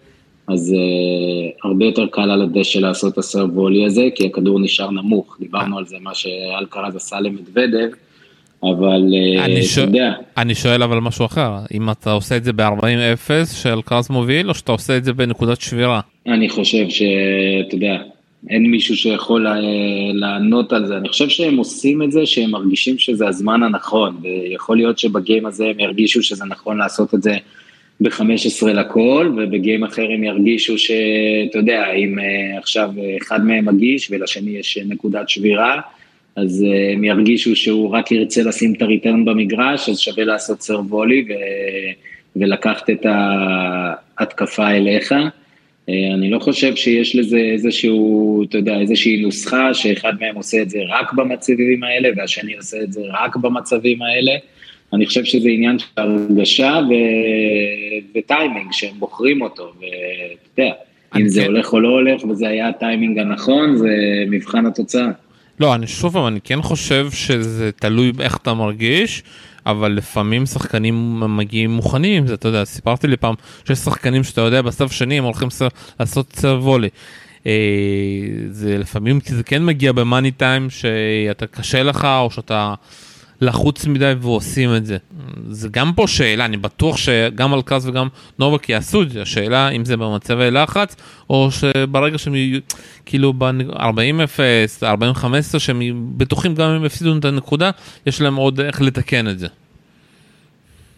אז 0.53 0.75
uh, 0.77 1.69
הרבה 1.69 1.85
יותר 1.85 2.07
קל 2.07 2.31
על 2.31 2.43
הדשא 2.43 2.79
לעשות 2.79 3.13
את 3.13 3.19
הסרב 3.19 3.59
וולי 3.59 3.87
הזה, 3.87 4.09
כי 4.15 4.27
הכדור 4.27 4.61
נשאר 4.61 4.91
נמוך. 4.91 5.37
דיברנו 5.41 5.79
על 5.79 5.87
זה, 5.87 5.97
מה 6.01 6.15
שאלקרז 6.15 6.97
עשה 6.97 7.21
למדוודב, 7.21 7.89
אבל 8.63 9.03
uh, 9.09 9.45
אתה. 9.45 9.81
יודע. 9.81 10.13
אני 10.37 10.55
שואל 10.55 10.83
אבל 10.83 10.99
משהו 10.99 11.27
אחר, 11.27 11.53
אם 11.75 11.91
אתה 11.91 12.13
עושה 12.13 12.37
את 12.37 12.45
זה 12.45 12.53
ב-40-0 12.53 13.47
שאלקרז 13.63 14.11
מוביל, 14.11 14.49
או 14.49 14.55
שאתה 14.55 14.73
עושה 14.73 14.97
את 14.97 15.05
זה 15.05 15.13
בנקודת 15.13 15.61
שבירה? 15.61 16.01
אני 16.27 16.49
חושב 16.49 16.89
שאתה 16.89 17.75
יודע, 17.75 17.97
אין 18.49 18.71
מישהו 18.71 18.97
שיכול 18.97 19.47
לענות 20.15 20.73
על 20.73 20.87
זה. 20.87 20.97
אני 20.97 21.09
חושב 21.09 21.29
שהם 21.29 21.57
עושים 21.57 22.03
את 22.03 22.13
זה, 22.13 22.27
שהם 22.27 22.51
מרגישים 22.51 22.99
שזה 22.99 23.29
הזמן 23.29 23.63
הנכון, 23.63 24.17
ויכול 24.23 24.77
להיות 24.77 24.99
שבגיים 24.99 25.47
הזה 25.47 25.67
הם 25.67 25.81
ירגישו 25.81 26.23
שזה 26.23 26.45
נכון 26.45 26.79
לעשות 26.79 27.15
את 27.15 27.23
זה 27.23 27.37
ב-15 28.01 28.67
לכל, 28.67 29.33
ובגיים 29.37 29.85
אחר 29.85 30.07
הם 30.15 30.25
ירגישו 30.25 30.79
שאתה 30.79 31.59
יודע, 31.59 31.93
אם 31.93 32.19
אה, 32.19 32.59
עכשיו 32.59 32.91
אחד 33.23 33.45
מהם 33.45 33.65
מגיש 33.65 34.11
ולשני 34.11 34.51
יש 34.51 34.79
נקודת 34.89 35.29
שבירה, 35.29 35.81
אז 36.37 36.65
אה, 36.69 36.93
הם 36.93 37.05
ירגישו 37.05 37.57
שהוא 37.57 37.91
רק 37.91 38.13
ירצה 38.13 38.43
לשים 38.43 38.75
את 38.75 38.83
הריטרן 38.83 39.25
במגרש, 39.25 39.89
אז 39.89 39.99
שווה 39.99 40.25
לעשות 40.25 40.61
סרבולי 40.63 41.25
ו... 41.29 41.33
ולקחת 42.37 42.91
את 42.91 43.07
ההתקפה 44.19 44.71
אליך. 44.71 45.13
אה, 45.89 46.15
אני 46.15 46.31
לא 46.31 46.39
חושב 46.39 46.77
שיש 46.77 47.17
לזה 47.17 47.39
איזשהו, 47.39 48.45
אתה 48.49 48.59
יודע, 48.59 48.81
איזושהי 48.81 49.23
נוסחה 49.23 49.75
שאחד 49.75 50.13
מהם 50.21 50.37
עושה 50.37 50.63
את 50.63 50.71
זה 50.71 50.79
רק 50.89 51.13
במצבים 51.13 51.85
האלה 51.85 52.09
והשני 52.17 52.57
עושה 52.57 52.77
את 52.83 52.93
זה 52.93 53.01
רק 53.11 53.37
במצבים 53.37 54.03
האלה. 54.03 54.33
אני 54.93 55.07
חושב 55.07 55.25
שזה 55.25 55.49
עניין 55.49 55.79
של 55.79 55.87
הרגשה 55.97 56.81
ו... 56.91 56.93
וטיימינג 58.19 58.73
שהם 58.73 58.95
בוחרים 58.99 59.43
אותו, 59.43 59.73
ואתה 59.77 60.63
יודע, 60.63 60.73
אם 61.17 61.29
זה 61.29 61.41
כן- 61.41 61.47
הולך 61.47 61.73
או 61.73 61.81
לא 61.81 61.89
הולך 61.89 62.25
וזה 62.25 62.49
היה 62.49 62.69
הטיימינג 62.69 63.19
הנכון, 63.19 63.77
זה 63.77 63.89
מבחן 64.31 64.67
התוצאה. 64.67 65.09
לא, 65.61 65.75
אני 65.75 65.87
שוב 65.87 66.13
פעם, 66.13 66.27
אני 66.27 66.41
כן 66.45 66.63
חושב 66.63 67.07
שזה 67.11 67.73
תלוי 67.73 68.13
באיך 68.13 68.37
אתה 68.37 68.55
מרגיש. 68.55 69.23
אבל 69.67 69.93
לפעמים 69.93 70.47
שחקנים 70.47 71.21
מגיעים 71.37 71.71
מוכנים, 71.71 72.27
זה, 72.27 72.35
אתה 72.35 72.49
יודע, 72.49 72.65
סיפרתי 72.65 73.07
לי 73.07 73.17
פעם 73.17 73.35
שיש 73.67 73.79
שחקנים 73.79 74.25
שאתה 74.25 74.41
יודע 74.41 74.63
בסוף 74.63 74.93
שני 74.93 75.19
הם 75.19 75.25
הולכים 75.25 75.51
סר, 75.51 75.69
לעשות 76.01 76.33
סרב 76.33 76.67
וולי. 76.67 76.89
אה, 77.47 77.53
זה 78.51 78.79
לפעמים 78.79 79.19
זה 79.27 79.43
כן 79.43 79.65
מגיע 79.65 79.93
במאני 79.93 80.31
טיים 80.31 80.71
שאתה 80.71 81.47
קשה 81.47 81.83
לך 81.83 82.05
או 82.21 82.31
שאתה 82.31 82.75
לחוץ 83.41 83.87
מדי 83.87 84.13
ועושים 84.21 84.77
את 84.77 84.87
זה. 84.87 84.97
זה 85.49 85.69
גם 85.69 85.93
פה 85.93 86.07
שאלה, 86.07 86.45
אני 86.45 86.57
בטוח 86.57 86.97
שגם 86.97 87.55
אלקז 87.55 87.87
וגם 87.89 88.09
נובק 88.39 88.69
יעשו 88.69 89.03
את 89.03 89.11
זה, 89.11 89.23
השאלה 89.23 89.69
אם 89.69 89.85
זה 89.85 89.97
במצבי 89.97 90.51
לחץ, 90.51 90.97
או 91.31 91.49
שברגע 91.51 92.19
שהם 92.19 92.35
יהיו, 92.35 92.61
כאילו 93.07 93.33
ב-40-0, 93.33 94.83
40-15, 94.83 95.59
שהם 95.59 95.81
בטוחים 96.17 96.55
גם 96.55 96.71
אם 96.71 96.85
הפסידו 96.85 97.19
את 97.19 97.25
הנקודה, 97.25 97.71
יש 98.07 98.21
להם 98.21 98.37
עוד 98.37 98.61
איך 98.61 98.83
לתקן 98.83 99.29
את 99.29 99.39
זה. 99.39 99.47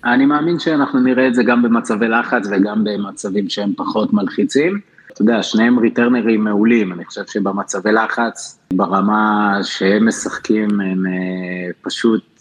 אני 0.05 0.27
מאמין 0.27 0.59
שאנחנו 0.59 1.01
נראה 1.01 1.29
את 1.29 1.35
זה 1.35 1.43
גם 1.43 1.63
במצבי 1.63 2.09
לחץ 2.09 2.49
וגם 2.51 2.85
במצבים 2.85 3.49
שהם 3.49 3.73
פחות 3.77 4.13
מלחיצים. 4.13 4.81
אתה 5.13 5.23
יודע, 5.23 5.43
שניהם 5.43 5.79
ריטרנרים 5.79 6.45
מעולים, 6.45 6.93
אני 6.93 7.05
חושב 7.05 7.23
שבמצבי 7.27 7.93
לחץ, 7.93 8.61
ברמה 8.73 9.59
שהם 9.63 10.09
משחקים, 10.09 10.81
הם 10.81 11.07
אה, 11.07 11.73
פשוט 11.83 12.41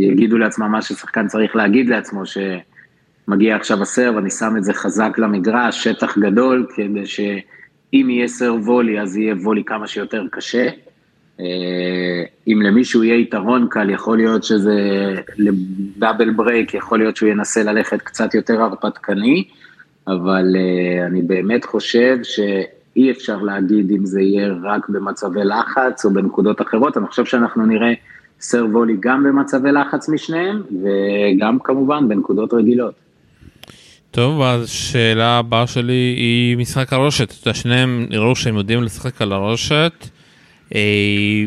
יגידו 0.00 0.38
לעצמם 0.38 0.72
מה 0.72 0.82
ששחקן 0.82 1.26
צריך 1.26 1.56
להגיד 1.56 1.88
לעצמו, 1.88 2.22
שמגיע 2.26 3.56
עכשיו 3.56 3.82
הסרב, 3.82 4.16
אני 4.16 4.30
שם 4.30 4.54
את 4.56 4.64
זה 4.64 4.72
חזק 4.72 5.18
למגרש, 5.18 5.84
שטח 5.84 6.18
גדול, 6.18 6.66
כדי 6.76 7.06
שאם 7.06 8.06
יהיה 8.10 8.28
סרב 8.28 8.68
וולי, 8.68 9.00
אז 9.00 9.16
יהיה 9.16 9.34
וולי 9.34 9.64
כמה 9.64 9.86
שיותר 9.86 10.24
קשה. 10.30 10.68
אה, 11.40 12.24
אם 12.48 12.62
למישהו 12.62 13.04
יהיה 13.04 13.20
יתרון 13.20 13.66
קל, 13.70 13.90
יכול 13.90 14.16
להיות 14.16 14.44
שזה 14.44 14.74
לדאבל 15.36 16.30
ברייק, 16.30 16.74
יכול 16.74 16.98
להיות 16.98 17.16
שהוא 17.16 17.28
ינסה 17.28 17.62
ללכת 17.62 18.02
קצת 18.02 18.34
יותר 18.34 18.62
הרפתקני. 18.62 19.44
אבל 20.08 20.56
uh, 20.56 21.06
אני 21.06 21.22
באמת 21.22 21.64
חושב 21.64 22.18
שאי 22.22 23.10
אפשר 23.10 23.36
להגיד 23.36 23.90
אם 23.90 24.06
זה 24.06 24.20
יהיה 24.20 24.54
רק 24.62 24.88
במצבי 24.88 25.44
לחץ 25.44 26.04
או 26.04 26.10
בנקודות 26.10 26.62
אחרות, 26.62 26.96
אני 26.96 27.06
חושב 27.06 27.24
שאנחנו 27.24 27.66
נראה 27.66 27.92
סרבולי 28.40 28.96
גם 29.00 29.24
במצבי 29.24 29.72
לחץ 29.72 30.08
משניהם, 30.08 30.62
וגם 30.82 31.58
כמובן 31.58 32.08
בנקודות 32.08 32.54
רגילות. 32.54 32.94
טוב, 34.10 34.42
אז 34.42 34.68
שאלה 34.68 35.38
הבאה 35.38 35.66
שלי 35.66 36.14
היא 36.16 36.56
משחק 36.56 36.92
הרושת. 36.92 37.30
אתה 37.30 37.48
יודע, 37.48 37.54
שניהם 37.54 38.06
נראו 38.10 38.36
שהם 38.36 38.56
יודעים 38.56 38.82
לשחק 38.82 39.22
על 39.22 39.32
הרושת. 39.32 39.92
אה, 40.74 41.44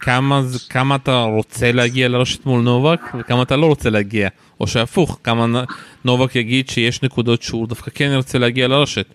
כמה, 0.00 0.42
כמה 0.70 0.96
אתה 0.96 1.22
רוצה 1.22 1.72
להגיע 1.72 2.08
לרשת 2.08 2.46
מול 2.46 2.62
נובק 2.62 3.00
וכמה 3.18 3.42
אתה 3.42 3.56
לא 3.56 3.66
רוצה 3.66 3.90
להגיע, 3.90 4.28
או 4.60 4.66
שהפוך, 4.66 5.18
כמה 5.24 5.64
נובק 6.04 6.36
יגיד 6.36 6.68
שיש 6.68 7.02
נקודות 7.02 7.42
שהוא 7.42 7.68
דווקא 7.68 7.90
כן 7.94 8.10
ירצה 8.12 8.38
להגיע 8.38 8.68
לרשת. 8.68 9.06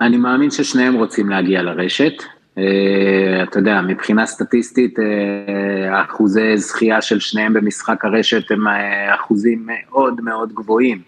אני 0.00 0.16
מאמין 0.16 0.50
ששניהם 0.50 0.94
רוצים 0.94 1.28
להגיע 1.28 1.62
לרשת. 1.62 2.12
אה, 2.58 3.42
אתה 3.42 3.58
יודע, 3.58 3.80
מבחינה 3.80 4.26
סטטיסטית, 4.26 4.98
אה, 4.98 6.02
אחוזי 6.04 6.56
זכייה 6.56 7.02
של 7.02 7.20
שניהם 7.20 7.52
במשחק 7.52 8.04
הרשת 8.04 8.50
הם 8.50 8.68
אה, 8.68 9.14
אחוזים 9.14 9.66
מאוד 9.66 10.20
מאוד 10.20 10.52
גבוהים. 10.54 11.00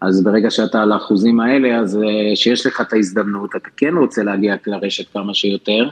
אז 0.00 0.24
ברגע 0.24 0.50
שאתה 0.50 0.82
על 0.82 0.92
האחוזים 0.92 1.40
האלה, 1.40 1.76
אז 1.76 1.98
שיש 2.34 2.66
לך 2.66 2.80
את 2.80 2.92
ההזדמנות, 2.92 3.50
אתה 3.56 3.68
כן 3.76 3.94
רוצה 3.94 4.22
להגיע 4.22 4.54
לרשת 4.66 5.12
כמה 5.12 5.34
שיותר, 5.34 5.88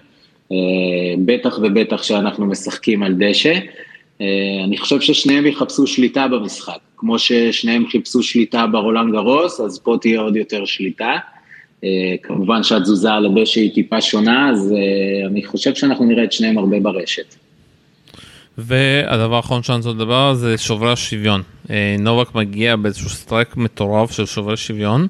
בטח 1.18 1.58
ובטח 1.62 2.02
שאנחנו 2.02 2.46
משחקים 2.46 3.02
על 3.02 3.14
דשא. 3.18 3.54
אני 4.64 4.78
חושב 4.78 5.00
ששניהם 5.00 5.46
יחפשו 5.46 5.86
שליטה 5.86 6.28
במשחק, 6.28 6.78
כמו 6.96 7.18
ששניהם 7.18 7.86
חיפשו 7.90 8.22
שליטה 8.22 8.66
ברולנד 8.66 9.12
גרוס, 9.12 9.60
אז 9.60 9.78
פה 9.78 9.96
תהיה 10.00 10.20
עוד 10.20 10.36
יותר 10.36 10.64
שליטה. 10.64 11.16
אה, 11.84 12.14
כמובן 12.22 12.62
שהתזוזה 12.62 13.12
על 13.12 13.26
הדשא 13.26 13.60
היא 13.60 13.74
טיפה 13.74 14.00
שונה, 14.00 14.50
אז 14.50 14.72
אה, 14.72 15.26
אני 15.26 15.44
חושב 15.44 15.74
שאנחנו 15.74 16.04
נראה 16.04 16.24
את 16.24 16.32
שניהם 16.32 16.58
הרבה 16.58 16.80
ברשת. 16.80 17.34
והדבר 18.58 19.36
האחרון 19.36 19.62
שאני 19.62 19.76
רוצה 19.76 19.90
לדבר 19.90 20.34
זה 20.34 20.58
שוברי 20.58 20.92
השוויון. 20.92 21.42
אה, 21.70 21.96
נובק 21.98 22.34
מגיע 22.34 22.76
באיזשהו 22.76 23.10
streak 23.10 23.56
מטורף 23.56 24.10
של 24.12 24.26
שוברי 24.26 24.56
שוויון. 24.56 25.06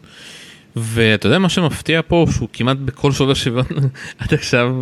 ואתה 0.76 1.26
יודע 1.26 1.38
מה 1.38 1.48
שמפתיע 1.48 2.00
פה 2.08 2.26
שהוא 2.30 2.48
כמעט 2.52 2.76
בכל 2.76 3.12
שובר 3.12 3.34
שוויון 3.34 3.66
עד 4.18 4.34
עכשיו 4.34 4.74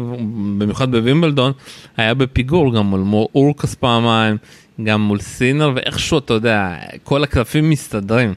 במיוחד 0.58 0.90
בווימבלדון 0.90 1.52
היה 1.96 2.14
בפיגור 2.14 2.74
גם 2.74 2.86
מול 2.86 3.24
הורקאץ' 3.34 3.74
פעמיים 3.74 4.36
גם 4.84 5.00
מול 5.00 5.20
סינר 5.20 5.72
ואיכשהו 5.74 6.18
אתה 6.18 6.34
יודע 6.34 6.76
כל 7.04 7.22
הקלפים 7.22 7.70
מסתדרים. 7.70 8.34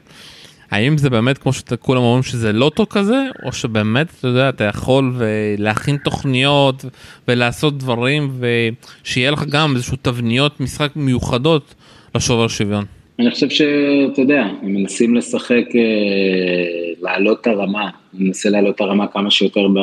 האם 0.70 0.98
זה 0.98 1.10
באמת 1.10 1.38
כמו 1.38 1.52
שכולם 1.52 2.02
אומרים 2.02 2.22
שזה 2.22 2.52
לוטו 2.52 2.88
כזה, 2.88 3.22
או 3.42 3.52
שבאמת, 3.52 4.06
אתה 4.18 4.28
יודע, 4.28 4.48
אתה 4.48 4.64
יכול 4.64 5.22
להכין 5.58 5.96
תוכניות 5.96 6.84
ולעשות 7.28 7.78
דברים, 7.78 8.40
ושיהיה 8.40 9.30
לך 9.30 9.44
גם 9.44 9.76
איזשהו 9.76 9.96
תבניות 10.02 10.60
משחק 10.60 10.90
מיוחדות 10.96 11.74
לשובר 12.14 12.48
שוויון. 12.48 12.84
אני 13.18 13.30
חושב 13.30 13.48
שאתה 13.48 14.20
יודע, 14.20 14.42
הם 14.62 14.74
מנסים 14.74 15.14
לשחק, 15.14 15.64
אה, 15.74 16.92
להעלות 17.02 17.40
את 17.40 17.46
הרמה, 17.46 17.90
מנסה 18.14 18.50
להעלות 18.50 18.74
את 18.74 18.80
הרמה 18.80 19.06
כמה 19.06 19.30
שיותר 19.30 19.68
ב... 19.68 19.78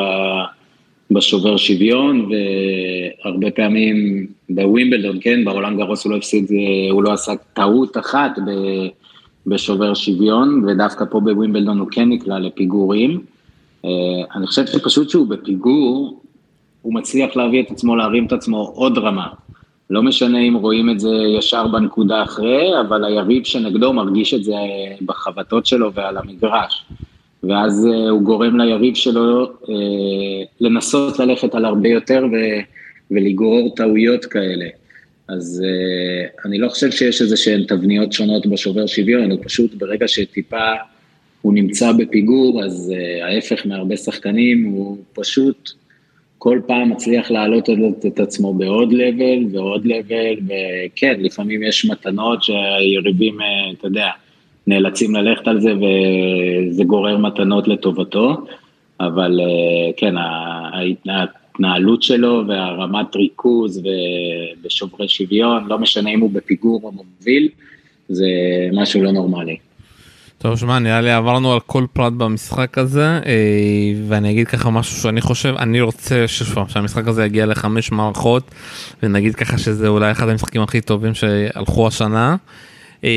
בשובר 1.11 1.57
שוויון, 1.57 2.29
והרבה 3.23 3.51
פעמים 3.51 4.27
בווימבלדון, 4.49 5.17
כן, 5.21 5.45
בעולם 5.45 5.77
גרוס 5.77 6.05
הוא 6.05 6.11
לא 6.11 6.17
הפסיד, 6.17 6.51
הוא 6.91 7.03
לא 7.03 7.13
עשה 7.13 7.31
טעות 7.53 7.97
אחת 7.97 8.31
ב... 8.39 8.51
בשובר 9.47 9.93
שוויון, 9.93 10.63
ודווקא 10.67 11.05
פה 11.09 11.19
בווימבלדון 11.19 11.79
הוא 11.79 11.87
כן 11.91 12.09
נקלע 12.09 12.39
לפיגורים. 12.39 13.21
אה, 13.85 13.89
אני 14.35 14.47
חושב 14.47 14.65
שפשוט 14.65 15.09
שהוא 15.09 15.27
בפיגור, 15.27 16.21
הוא 16.81 16.93
מצליח 16.93 17.35
להביא 17.35 17.63
את 17.63 17.71
עצמו, 17.71 17.95
להרים 17.95 18.25
את 18.25 18.31
עצמו 18.31 18.71
עוד 18.75 18.97
רמה. 18.97 19.27
לא 19.91 20.03
משנה 20.03 20.39
אם 20.39 20.55
רואים 20.55 20.89
את 20.89 20.99
זה 20.99 21.09
ישר 21.37 21.67
בנקודה 21.67 22.23
אחרי, 22.23 22.79
אבל 22.81 23.05
היריב 23.05 23.43
שנגדו 23.43 23.93
מרגיש 23.93 24.33
את 24.33 24.43
זה 24.43 24.53
בחבטות 25.01 25.65
שלו 25.65 25.93
ועל 25.93 26.17
המגרש. 26.17 26.85
ואז 27.43 27.87
אה, 27.87 28.09
הוא 28.09 28.21
גורם 28.21 28.59
ליריב 28.59 28.95
שלו 28.95 29.43
אה, 29.43 30.43
לנסות 30.61 31.19
ללכת 31.19 31.55
על 31.55 31.65
הרבה 31.65 31.89
יותר 31.89 32.25
ולגרור 33.11 33.75
טעויות 33.75 34.25
כאלה. 34.25 34.65
אז 35.27 35.63
uh, 35.63 36.45
אני 36.45 36.57
לא 36.57 36.69
חושב 36.69 36.91
שיש 36.91 37.21
איזה 37.21 37.37
שהן 37.37 37.63
תבניות 37.63 38.13
שונות 38.13 38.45
בשובר 38.45 38.87
שוויון, 38.87 39.31
הוא 39.31 39.39
פשוט 39.43 39.73
ברגע 39.73 40.07
שטיפה 40.07 40.71
הוא 41.41 41.53
נמצא 41.53 41.91
בפיגור, 41.91 42.63
אז 42.63 42.93
ההפך 43.23 43.65
מהרבה 43.65 43.97
שחקנים, 43.97 44.63
הוא 44.63 44.97
פשוט 45.13 45.71
כל 46.43 46.59
פעם 46.67 46.89
מצליח 46.89 47.31
להעלות 47.31 47.69
את, 48.07 48.19
עצמו 48.19 48.53
בעוד 48.53 48.93
לבל 48.93 49.45
ועוד 49.51 49.85
לבל, 49.85 50.35
וכן, 50.45 51.15
לפעמים 51.19 51.63
יש 51.63 51.85
מתנות 51.85 52.43
שהיריבים, 52.43 53.41
uh, 53.41 53.43
אתה 53.77 53.87
יודע, 53.87 54.07
נאלצים 54.67 55.15
ללכת 55.15 55.47
על 55.47 55.61
זה 55.61 55.73
וזה 55.75 56.83
גורר 56.83 57.17
מתנות 57.17 57.67
לטובתו, 57.67 58.37
אבל 58.99 59.39
uh, 59.39 59.93
כן, 59.97 60.15
ההתנהלות 61.07 62.03
שלו 62.03 62.43
והרמת 62.47 63.15
ריכוז 63.15 63.81
ובשוברי 64.61 65.07
שוויון, 65.07 65.67
לא 65.67 65.79
משנה 65.79 66.09
אם 66.09 66.19
הוא 66.19 66.31
בפיגור 66.31 66.81
או 66.83 66.91
מוביל, 66.91 67.49
זה 68.09 68.27
משהו 68.73 69.03
לא 69.03 69.11
נורמלי. 69.11 69.57
טוב, 70.41 70.57
שמע, 70.57 70.79
נראה 70.79 71.01
לי 71.01 71.11
עברנו 71.11 71.53
על 71.53 71.59
כל 71.59 71.85
פרט 71.93 72.13
במשחק 72.13 72.77
הזה, 72.77 73.05
אה, 73.05 73.21
ואני 74.07 74.31
אגיד 74.31 74.47
ככה 74.47 74.69
משהו 74.69 75.01
שאני 75.01 75.21
חושב, 75.21 75.55
אני 75.59 75.81
רוצה 75.81 76.27
ששוב, 76.27 76.69
שהמשחק 76.69 77.07
הזה 77.07 77.25
יגיע 77.25 77.45
לחמש 77.45 77.91
מערכות, 77.91 78.51
ונגיד 79.03 79.35
ככה 79.35 79.57
שזה 79.57 79.87
אולי 79.87 80.11
אחד 80.11 80.29
המשחקים 80.29 80.61
הכי 80.61 80.81
טובים 80.81 81.13
שהלכו 81.13 81.87
השנה, 81.87 82.35
אה, 83.03 83.09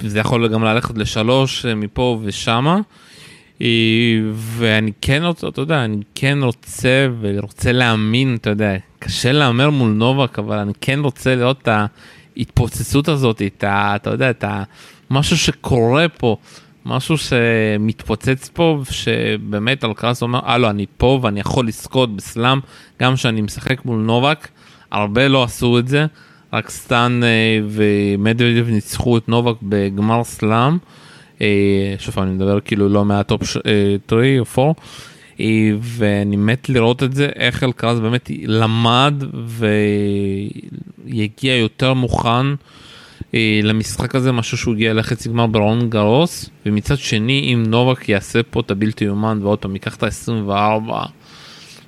וזה 0.00 0.18
יכול 0.18 0.48
גם 0.48 0.64
ללכת 0.64 0.98
לשלוש 0.98 1.66
אה, 1.66 1.74
מפה 1.74 2.20
ושמה. 2.22 2.78
ואני 4.34 4.92
כן 5.00 5.22
רוצה, 5.24 5.48
אתה 5.48 5.60
יודע, 5.60 5.84
אני 5.84 6.02
כן 6.14 6.38
רוצה 6.42 7.06
ורוצה 7.20 7.72
להאמין, 7.72 8.36
אתה 8.40 8.50
יודע, 8.50 8.76
קשה 8.98 9.32
להמר 9.32 9.70
מול 9.70 9.90
נובק, 9.90 10.38
אבל 10.38 10.58
אני 10.58 10.72
כן 10.80 11.00
רוצה 11.00 11.34
לראות 11.34 11.58
את 11.62 11.68
ההתפוצצות 12.36 13.08
הזאת, 13.08 13.42
את 13.42 13.64
ה... 13.64 13.96
אתה 13.96 14.10
יודע, 14.10 14.30
את 14.30 14.44
ה... 14.44 14.62
משהו 15.10 15.38
שקורה 15.38 16.08
פה, 16.08 16.36
משהו 16.86 17.16
שמתפוצץ 17.18 18.50
פה, 18.52 18.82
שבאמת 18.90 19.84
אלקרז 19.84 20.22
אומר, 20.22 20.40
הלו, 20.44 20.70
אני 20.70 20.86
פה 20.96 21.18
ואני 21.22 21.40
יכול 21.40 21.66
לזכות 21.66 22.16
בסלאם, 22.16 22.58
גם 23.00 23.14
כשאני 23.14 23.40
משחק 23.40 23.84
מול 23.84 23.98
נובק, 23.98 24.48
הרבה 24.90 25.28
לא 25.28 25.42
עשו 25.42 25.78
את 25.78 25.88
זה, 25.88 26.06
רק 26.52 26.70
סטן 26.70 27.20
אה, 27.22 27.60
ומדוודב 27.68 28.68
ניצחו 28.68 29.18
את 29.18 29.28
נובק 29.28 29.56
בגמר 29.62 30.24
סלאם. 30.24 30.78
אה, 31.40 31.94
שוב 31.98 32.18
אני 32.18 32.30
מדבר 32.30 32.60
כאילו 32.60 32.88
לא 32.88 33.04
מה 33.04 33.20
top 33.20 33.44
3 33.44 33.56
אה, 33.66 34.38
או 34.38 34.44
4 34.58 34.72
אה, 35.40 35.70
ואני 35.80 36.36
מת 36.36 36.68
לראות 36.68 37.02
את 37.02 37.14
זה 37.14 37.28
איך 37.36 37.64
אלקרז 37.64 38.00
באמת 38.00 38.30
למד 38.44 39.14
ויגיע 41.06 41.56
יותר 41.56 41.94
מוכן 41.94 42.46
למשחק 43.62 44.14
הזה 44.14 44.32
משהו 44.32 44.58
שהוא 44.58 44.74
הגיע 44.74 44.94
לחצי 44.94 45.28
גמר 45.28 45.46
ברון 45.46 45.90
גרוס 45.90 46.50
ומצד 46.66 46.98
שני 46.98 47.50
אם 47.54 47.62
נובק 47.66 48.08
יעשה 48.08 48.42
פה 48.42 48.60
את 48.60 48.70
הבלתי 48.70 49.04
יומן 49.04 49.38
ועוד 49.42 49.58
פעם 49.58 49.74
ייקח 49.74 49.96
את 49.96 50.02
ה-24 50.02 50.92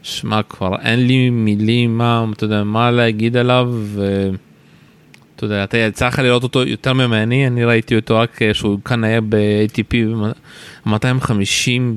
שמע 0.03 0.43
כבר 0.43 0.77
אין 0.83 1.07
לי 1.07 1.31
מילים 1.31 1.99
מה 1.99 2.25
אתה 2.33 2.45
יודע 2.45 2.65
מה 2.65 2.91
להגיד 2.91 3.37
עליו. 3.37 3.69
ו... 3.73 4.31
אתה 5.37 5.47
יודע, 5.47 5.65
אתה 5.65 5.79
יצא 5.79 6.07
לך 6.07 6.19
לראות 6.19 6.43
אותו 6.43 6.63
יותר 6.63 6.93
ממני, 6.93 7.47
אני 7.47 7.65
ראיתי 7.65 7.97
אותו 7.97 8.19
רק 8.19 8.43
אה, 8.43 8.55
שהוא 8.55 8.79
כאן 8.85 9.05
היה 9.05 9.21
ב-ATP 9.21 9.95
250 10.87 11.95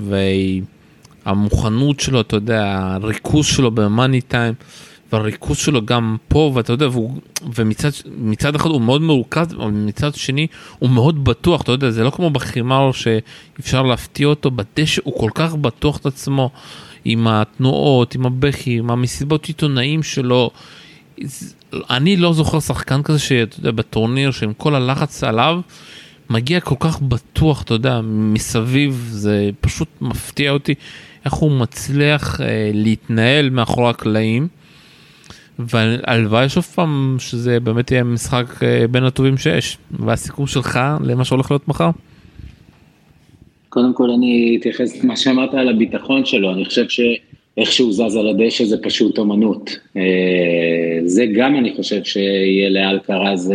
והמוכנות 1.25 1.99
שלו, 1.99 2.21
אתה 2.21 2.35
יודע, 2.35 2.77
הריכוז 3.01 3.45
שלו 3.45 3.71
במאני 3.71 4.21
טיים. 4.21 4.53
והריכוז 5.12 5.58
שלו 5.58 5.86
גם 5.86 6.18
פה 6.28 6.51
ואתה 6.56 6.74
יודע 6.74 6.88
והוא, 6.88 7.20
ומצד 7.56 8.56
אחד 8.56 8.70
הוא 8.70 8.82
מאוד 8.82 9.01
מרוכז 9.01 9.53
אבל 9.53 9.72
מצד 9.72 10.16
שני 10.16 10.47
הוא 10.80 10.89
מאוד 10.89 11.24
בטוח 11.24 11.62
אתה 11.62 11.72
יודע 11.72 11.91
זה 11.91 12.03
לא 12.03 12.10
כמו 12.10 12.30
בחימר 12.30 12.91
שאפשר 12.91 13.82
להפתיע 13.82 14.28
אותו 14.28 14.51
בדשא 14.51 15.01
הוא 15.03 15.20
כל 15.20 15.30
כך 15.36 15.56
בטוח 15.56 15.97
את 15.97 16.06
עצמו 16.06 16.49
עם 17.06 17.28
התנועות 17.28 18.16
עם 18.16 18.26
הבכי 18.26 18.78
עם 18.78 18.91
המסיבות 18.91 19.45
עיתונאים 19.45 20.03
שלו 20.03 20.51
אני 21.89 22.18
לא 22.18 22.34
זוכר 22.34 22.60
שחקן 22.60 23.03
כזה 23.03 23.20
שאתה 23.20 23.60
יודע 23.60 23.72
בטורניר 23.72 24.32
שעם 24.32 24.53
כל 24.53 24.76
הלחץ 24.76 25.24
עליו 25.24 25.62
מגיע 26.30 26.60
כל 26.60 26.76
כך 26.80 27.01
בטוח 27.01 27.62
אתה 27.62 27.74
יודע 27.74 28.01
מסביב 28.03 29.08
זה 29.12 29.49
פשוט 29.62 29.88
מפתיע 30.01 30.51
אותי 30.51 30.74
איך 31.26 31.34
הוא 31.34 31.51
מצליח 31.51 32.41
אה, 32.41 32.72
להתנהל 32.74 33.49
מאחורי 33.49 33.89
הקלעים. 33.89 34.47
והלוואי 35.60 36.49
שוב 36.49 36.64
פעם 36.64 37.16
שזה 37.20 37.60
באמת 37.60 37.91
יהיה 37.91 38.03
משחק 38.03 38.64
אה, 38.64 38.88
בין 38.91 39.03
הטובים 39.03 39.38
שיש 39.38 39.78
והסיכום 39.91 40.47
שלך 40.47 40.80
למה 41.03 41.26
שהולך 41.26 41.51
להיות 41.51 41.68
מחר. 41.68 41.89
קודם 43.70 43.93
כל 43.93 44.10
אני 44.10 44.58
אתייחס 44.60 45.03
למה 45.03 45.18
שאמרת 45.18 45.53
על 45.53 45.70
הביטחון 45.70 46.26
שלו 46.26 46.53
אני 46.53 46.66
חושב 46.66 46.89
ש... 46.89 46.99
איך 47.58 47.72
שהוא 47.72 47.93
זז 47.93 48.16
על 48.16 48.28
הדשא 48.28 48.66
זה 48.66 48.78
פשוט 48.84 49.18
אומנות. 49.18 49.78
אה, 49.97 50.99
זה 51.06 51.26
גם 51.26 51.56
אני 51.56 51.76
חושב 51.76 52.03
שיהיה 52.03 52.70
לאלקרז 52.70 53.53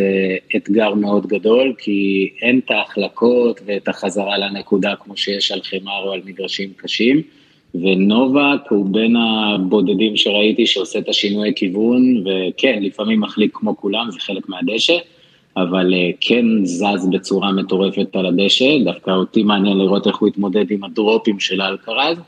אתגר 0.57 0.95
מאוד 0.95 1.27
גדול, 1.27 1.75
כי 1.79 2.29
אין 2.43 2.61
את 2.65 2.71
ההחלקות 2.71 3.61
ואת 3.67 3.89
החזרה 3.89 4.39
לנקודה 4.39 4.95
כמו 5.05 5.17
שיש 5.17 5.53
על 5.53 5.61
חמר 5.63 6.03
או 6.05 6.13
על 6.13 6.21
מגרשים 6.25 6.73
קשים, 6.77 7.23
ונובק 7.75 8.61
הוא 8.71 8.87
בין 8.91 9.17
הבודדים 9.17 10.17
שראיתי 10.17 10.67
שעושה 10.67 10.99
את 10.99 11.09
השינוי 11.09 11.53
כיוון, 11.57 12.25
וכן, 12.27 12.79
לפעמים 12.83 13.21
מחליק 13.21 13.51
כמו 13.55 13.77
כולם, 13.77 14.11
זה 14.11 14.21
חלק 14.21 14.49
מהדשא, 14.49 14.97
אבל 15.57 15.95
אה, 15.95 16.11
כן 16.21 16.65
זז 16.65 17.09
בצורה 17.13 17.53
מטורפת 17.53 18.17
על 18.17 18.27
הדשא, 18.27 18.79
דווקא 18.85 19.11
אותי 19.11 19.43
מעניין 19.43 19.79
לראות 19.79 20.07
איך 20.07 20.17
הוא 20.17 20.29
יתמודד 20.29 20.71
עם 20.71 20.85
הדרופים 20.85 21.41
של 21.41 21.63
אלקרז. 21.63 22.19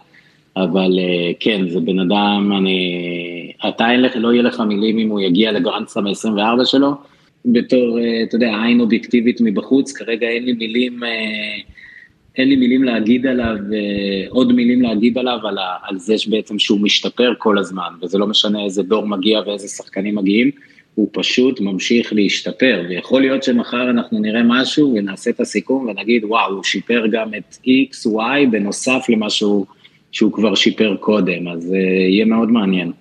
אבל 0.57 0.99
כן, 1.41 1.69
זה 1.69 1.81
בן 1.81 1.99
אדם, 1.99 2.53
אני... 2.59 3.53
אתה 3.69 3.91
אין 3.91 4.03
לך, 4.03 4.13
לא 4.17 4.33
יהיה 4.33 4.43
לך 4.43 4.61
מילים 4.61 4.99
אם 4.99 5.09
הוא 5.09 5.21
יגיע 5.21 5.53
לגרנדסטראם 5.53 6.07
ה-24 6.07 6.65
שלו, 6.65 6.95
בתור, 7.45 7.99
אתה 8.29 8.37
יודע, 8.37 8.63
עין 8.65 8.81
אובייקטיבית 8.81 9.41
מבחוץ, 9.41 9.93
כרגע 9.93 10.29
אין 10.29 10.45
לי 10.45 10.53
מילים... 10.53 11.01
אין 12.39 12.49
לי 12.49 12.57
מילים 12.57 12.85
להגיד 12.85 13.27
עליו, 13.27 13.57
עוד 14.29 14.53
מילים 14.53 14.83
להגיד 14.83 15.19
עליו, 15.19 15.39
על, 15.45 15.59
על 15.83 15.99
זה 15.99 16.19
שבעצם 16.19 16.59
שהוא 16.59 16.81
משתפר 16.81 17.33
כל 17.39 17.59
הזמן, 17.59 17.89
וזה 18.03 18.19
לא 18.19 18.27
משנה 18.27 18.65
איזה 18.65 18.83
דור 18.83 19.07
מגיע 19.07 19.41
ואיזה 19.47 19.69
שחקנים 19.69 20.15
מגיעים, 20.15 20.51
הוא 20.95 21.09
פשוט 21.13 21.61
ממשיך 21.61 22.13
להשתפר, 22.13 22.83
ויכול 22.89 23.21
להיות 23.21 23.43
שמחר 23.43 23.91
אנחנו 23.91 24.19
נראה 24.19 24.43
משהו 24.45 24.95
ונעשה 24.97 25.31
את 25.31 25.41
הסיכום 25.41 25.89
ונגיד, 25.89 26.25
וואו, 26.25 26.53
הוא 26.53 26.65
שיפר 26.65 27.07
גם 27.13 27.29
את 27.35 27.57
X, 27.65 28.07
Y, 28.07 28.51
בנוסף 28.51 29.07
למה 29.09 29.31
שהוא, 29.31 29.67
שהוא 30.13 30.33
כבר 30.33 30.55
שיפר 30.55 30.97
קודם, 31.01 31.49
אז 31.49 31.73
uh, 31.73 31.77
יהיה 32.11 32.25
מאוד 32.25 32.51
מעניין. 32.51 32.93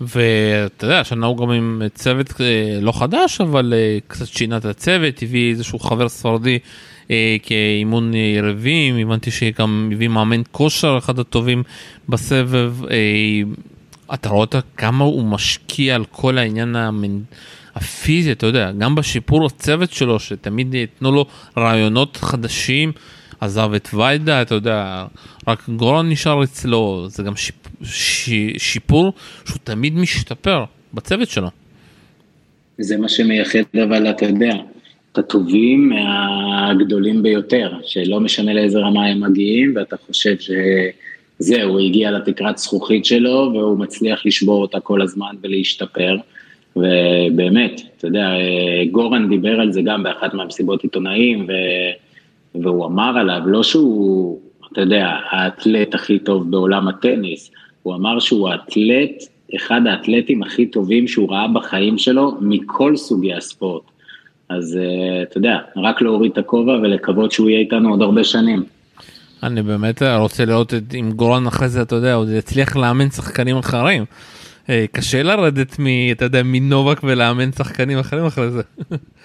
ואתה 0.00 0.84
יודע, 0.84 1.00
השנה 1.00 1.26
הוא 1.26 1.36
גם 1.36 1.50
עם 1.50 1.82
צוות 1.94 2.28
uh, 2.28 2.40
לא 2.80 2.92
חדש, 2.92 3.40
אבל 3.40 3.74
קצת 4.06 4.26
שינה 4.26 4.56
את 4.56 4.64
הצוות, 4.64 5.22
הביא 5.22 5.50
איזשהו 5.50 5.78
חבר 5.78 6.08
ספרדי 6.08 6.54
אה, 6.54 6.58
כאימון 7.42 8.14
יריבים, 8.14 8.96
הבנתי 8.96 9.30
שגם 9.30 9.90
הביא 9.92 10.08
מאמן 10.08 10.42
כושר 10.52 10.98
אחד 10.98 11.18
הטובים 11.18 11.62
בסבב. 12.08 12.74
אה, 12.90 12.96
אתה 14.14 14.28
רואה 14.28 14.46
כמה 14.76 15.04
הוא 15.04 15.24
משקיע 15.24 15.94
על 15.94 16.04
כל 16.04 16.38
העניין 16.38 16.76
המנ... 16.76 17.20
הפיזי, 17.74 18.32
אתה 18.32 18.46
יודע, 18.46 18.72
גם 18.78 18.94
בשיפור 18.94 19.46
הצוות 19.46 19.92
שלו, 19.92 20.20
שתמיד 20.20 20.74
ייתנו 20.74 21.12
לו 21.12 21.26
רעיונות 21.56 22.16
חדשים. 22.16 22.92
עזב 23.40 23.72
את 23.76 23.88
ויידה, 23.94 24.42
אתה 24.42 24.54
יודע, 24.54 25.06
רק 25.48 25.68
גורן 25.68 26.08
נשאר 26.08 26.44
אצלו, 26.44 27.06
זה 27.08 27.22
גם 27.22 27.36
שיפ, 27.36 27.54
ש, 27.82 28.30
שיפור 28.58 29.12
שהוא 29.44 29.58
תמיד 29.64 29.94
משתפר 29.94 30.64
בצוות 30.94 31.28
שלו. 31.28 31.48
זה 32.78 32.96
מה 32.96 33.08
שמייחד, 33.08 33.58
אבל 33.88 34.10
אתה 34.10 34.24
יודע, 34.24 34.54
את 35.14 35.18
הטובים 35.18 35.88
מהגדולים 35.88 37.22
ביותר, 37.22 37.72
שלא 37.82 38.20
משנה 38.20 38.54
לאיזה 38.54 38.78
רמה 38.78 39.06
הם 39.06 39.20
מגיעים, 39.20 39.72
ואתה 39.76 39.96
חושב 39.96 40.34
שזהו, 40.38 41.70
הוא 41.70 41.80
הגיע 41.80 42.10
לתקרת 42.10 42.58
זכוכית 42.58 43.04
שלו, 43.04 43.50
והוא 43.54 43.78
מצליח 43.78 44.26
לשבור 44.26 44.62
אותה 44.62 44.80
כל 44.80 45.02
הזמן 45.02 45.36
ולהשתפר. 45.42 46.16
ובאמת, 46.76 47.80
אתה 47.96 48.06
יודע, 48.06 48.28
גורן 48.90 49.28
דיבר 49.28 49.60
על 49.60 49.72
זה 49.72 49.82
גם 49.82 50.02
באחת 50.02 50.34
מהמסיבות 50.34 50.82
עיתונאים, 50.82 51.46
ו... 51.48 51.52
והוא 52.62 52.86
אמר 52.86 53.18
עליו, 53.18 53.40
לא 53.46 53.62
שהוא, 53.62 54.40
אתה 54.72 54.80
יודע, 54.80 55.08
האתלט 55.30 55.94
הכי 55.94 56.18
טוב 56.18 56.50
בעולם 56.50 56.88
הטניס, 56.88 57.50
הוא 57.82 57.94
אמר 57.94 58.18
שהוא 58.18 58.48
האתלט, 58.48 59.22
אחד 59.56 59.80
האתלטים 59.86 60.42
הכי 60.42 60.66
טובים 60.66 61.08
שהוא 61.08 61.30
ראה 61.30 61.48
בחיים 61.48 61.98
שלו, 61.98 62.32
מכל 62.40 62.96
סוגי 62.96 63.34
הספורט. 63.34 63.93
אז 64.48 64.78
uh, 64.80 65.22
אתה 65.22 65.38
יודע, 65.38 65.58
רק 65.76 66.02
להוריד 66.02 66.32
את 66.32 66.38
הכובע 66.38 66.72
ולקוות 66.72 67.32
שהוא 67.32 67.50
יהיה 67.50 67.60
איתנו 67.60 67.90
עוד 67.90 68.02
הרבה 68.02 68.24
שנים. 68.24 68.62
אני 69.42 69.62
באמת 69.62 70.02
רוצה 70.02 70.44
לראות 70.44 70.74
אם 71.00 71.12
גורן 71.16 71.46
אחרי 71.46 71.68
זה, 71.68 71.82
אתה 71.82 71.94
יודע, 71.94 72.14
עוד 72.14 72.28
יצליח 72.28 72.76
לאמן 72.76 73.10
שחקנים 73.10 73.56
אחרים. 73.56 74.04
אה, 74.70 74.84
קשה 74.92 75.22
לרדת 75.22 75.78
מ... 75.78 75.86
אתה 76.12 76.24
יודע, 76.24 76.42
מנובק 76.44 77.00
ולאמן 77.04 77.52
שחקנים 77.52 77.98
אחרים 77.98 78.26
אחרי 78.26 78.50
זה. 78.50 78.62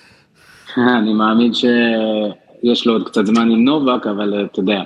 אני 0.99 1.13
מאמין 1.13 1.53
שיש 1.53 2.87
לו 2.87 2.93
עוד 2.93 3.07
קצת 3.07 3.25
זמן 3.25 3.51
עם 3.51 3.65
נובק, 3.65 4.07
אבל 4.07 4.33
אה, 4.33 4.43
אתה 4.43 4.59
יודע, 4.59 4.81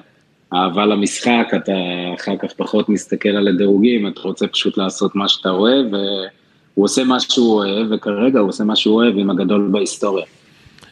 אהבה 0.54 0.86
למשחק, 0.86 1.48
אתה 1.56 1.72
אחר 2.20 2.38
כך 2.38 2.54
פחות 2.58 2.90
מסתכל 2.90 3.30
על 3.30 3.48
הדירוגים, 3.48 4.08
אתה 4.08 4.22
רוצה 4.22 4.48
פשוט 4.48 4.78
לעשות 4.78 5.16
מה 5.16 5.28
שאתה 5.28 5.50
אוהב, 5.50 5.94
ו... 5.94 5.98
הוא 6.74 6.86
עושה 6.86 7.04
מה 7.04 7.20
שהוא 7.20 7.56
אוהב, 7.56 7.88
וכרגע 7.92 8.40
הוא 8.40 8.50
עושה 8.50 8.64
מה 8.64 8.76
שהוא 8.76 8.96
אוהב 8.96 9.18
עם 9.18 9.30
הגדול 9.30 9.70
בהיסטוריה. 9.72 10.26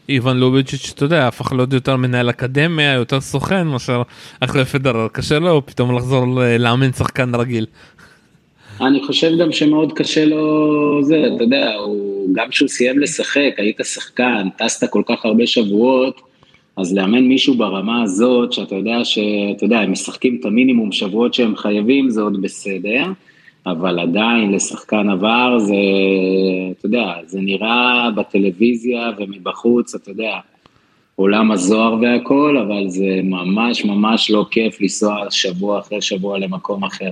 איוון 0.10 0.38
לוביצ'יץ', 0.38 0.92
אתה 0.96 1.06
יודע, 1.06 1.28
הפך 1.28 1.54
להיות 1.54 1.74
יותר 1.74 1.96
מנהל 1.96 2.30
אקדמיה, 2.30 2.94
יותר 2.94 3.22
סוכן 3.22 3.68
מאשר 3.68 4.02
אחרי 4.40 4.66
פדרר, 4.66 5.08
קשה 5.08 5.40
לו 5.40 5.66
פתאום 5.66 5.96
לחזור 5.96 6.26
לאמן 6.60 6.92
שחקן 6.92 7.36
רגיל. 7.36 7.66
אני 8.82 9.04
חושב 9.06 9.32
גם 9.38 9.52
שמאוד 9.52 9.94
קשה 9.94 10.26
לו 10.26 11.04
זה, 11.04 11.24
אתה 11.36 11.44
יודע, 11.44 11.76
הוא, 11.76 12.30
גם 12.34 12.50
כשהוא 12.50 12.70
סיים 12.70 13.00
לשחק, 13.00 13.54
היית 13.58 13.78
שחקן, 13.84 14.48
טסת 14.58 14.90
כל 14.90 15.02
כך 15.10 15.26
הרבה 15.26 15.48
שבועות, 15.48 16.22
אז 16.78 16.94
לאמן 16.96 17.24
מישהו 17.24 17.58
ברמה 17.58 18.04
הזאת, 18.04 18.54
שאתה 18.54 18.76
יודע 18.76 19.04
שאתה 19.04 19.66
יודע, 19.66 19.80
הם 19.80 19.92
משחקים 19.92 20.38
את 20.40 20.46
המינימום 20.46 20.92
שבועות 20.92 21.34
שהם 21.34 21.56
חייבים, 21.56 22.10
זה 22.10 22.22
עוד 22.22 22.42
בסדר. 22.42 23.04
אבל 23.66 24.00
עדיין 24.00 24.52
לשחקן 24.52 25.10
עבר 25.10 25.60
זה, 25.60 25.74
אתה 26.72 26.86
יודע, 26.86 27.14
זה 27.26 27.40
נראה 27.42 28.10
בטלוויזיה 28.16 29.10
ומבחוץ, 29.18 29.96
אתה 29.96 30.12
יודע, 30.12 30.40
עולם 31.16 31.52
הזוהר 31.52 31.94
והכל, 32.02 32.58
אבל 32.68 32.90
זה 32.90 33.20
ממש 33.24 33.86
ממש 33.86 34.32
לא 34.32 34.46
כיף 34.52 34.82
לנסוע 34.82 35.26
שבוע 35.30 35.80
אחרי 35.80 36.02
שבוע 36.02 36.40
למקום 36.40 36.84
אחר. 36.84 37.12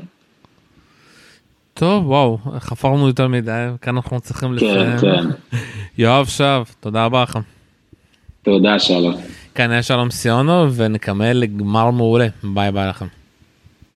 טוב, 1.74 2.08
וואו, 2.08 2.38
חפרנו 2.60 3.08
יותר 3.08 3.28
מדי, 3.28 3.68
כאן 3.82 3.96
אנחנו 3.96 4.20
צריכים 4.20 4.50
כן, 4.50 4.56
לסיים. 4.56 4.98
כן, 5.02 5.32
כן. 5.52 5.58
יואב 5.98 6.26
שב, 6.26 6.64
תודה 6.80 7.06
רבה 7.06 7.24
לך. 7.24 7.40
תודה, 8.42 8.80
שלום. 8.80 9.16
כאן 9.56 9.72
היה 9.72 9.84
שלום 9.84 10.12
סיונו, 10.12 10.74
ונקמל 10.74 11.34
לגמר 11.34 11.92
מעולה. 11.92 12.28
ביי 12.44 12.72
ביי 12.72 12.88
לכם. 12.88 13.19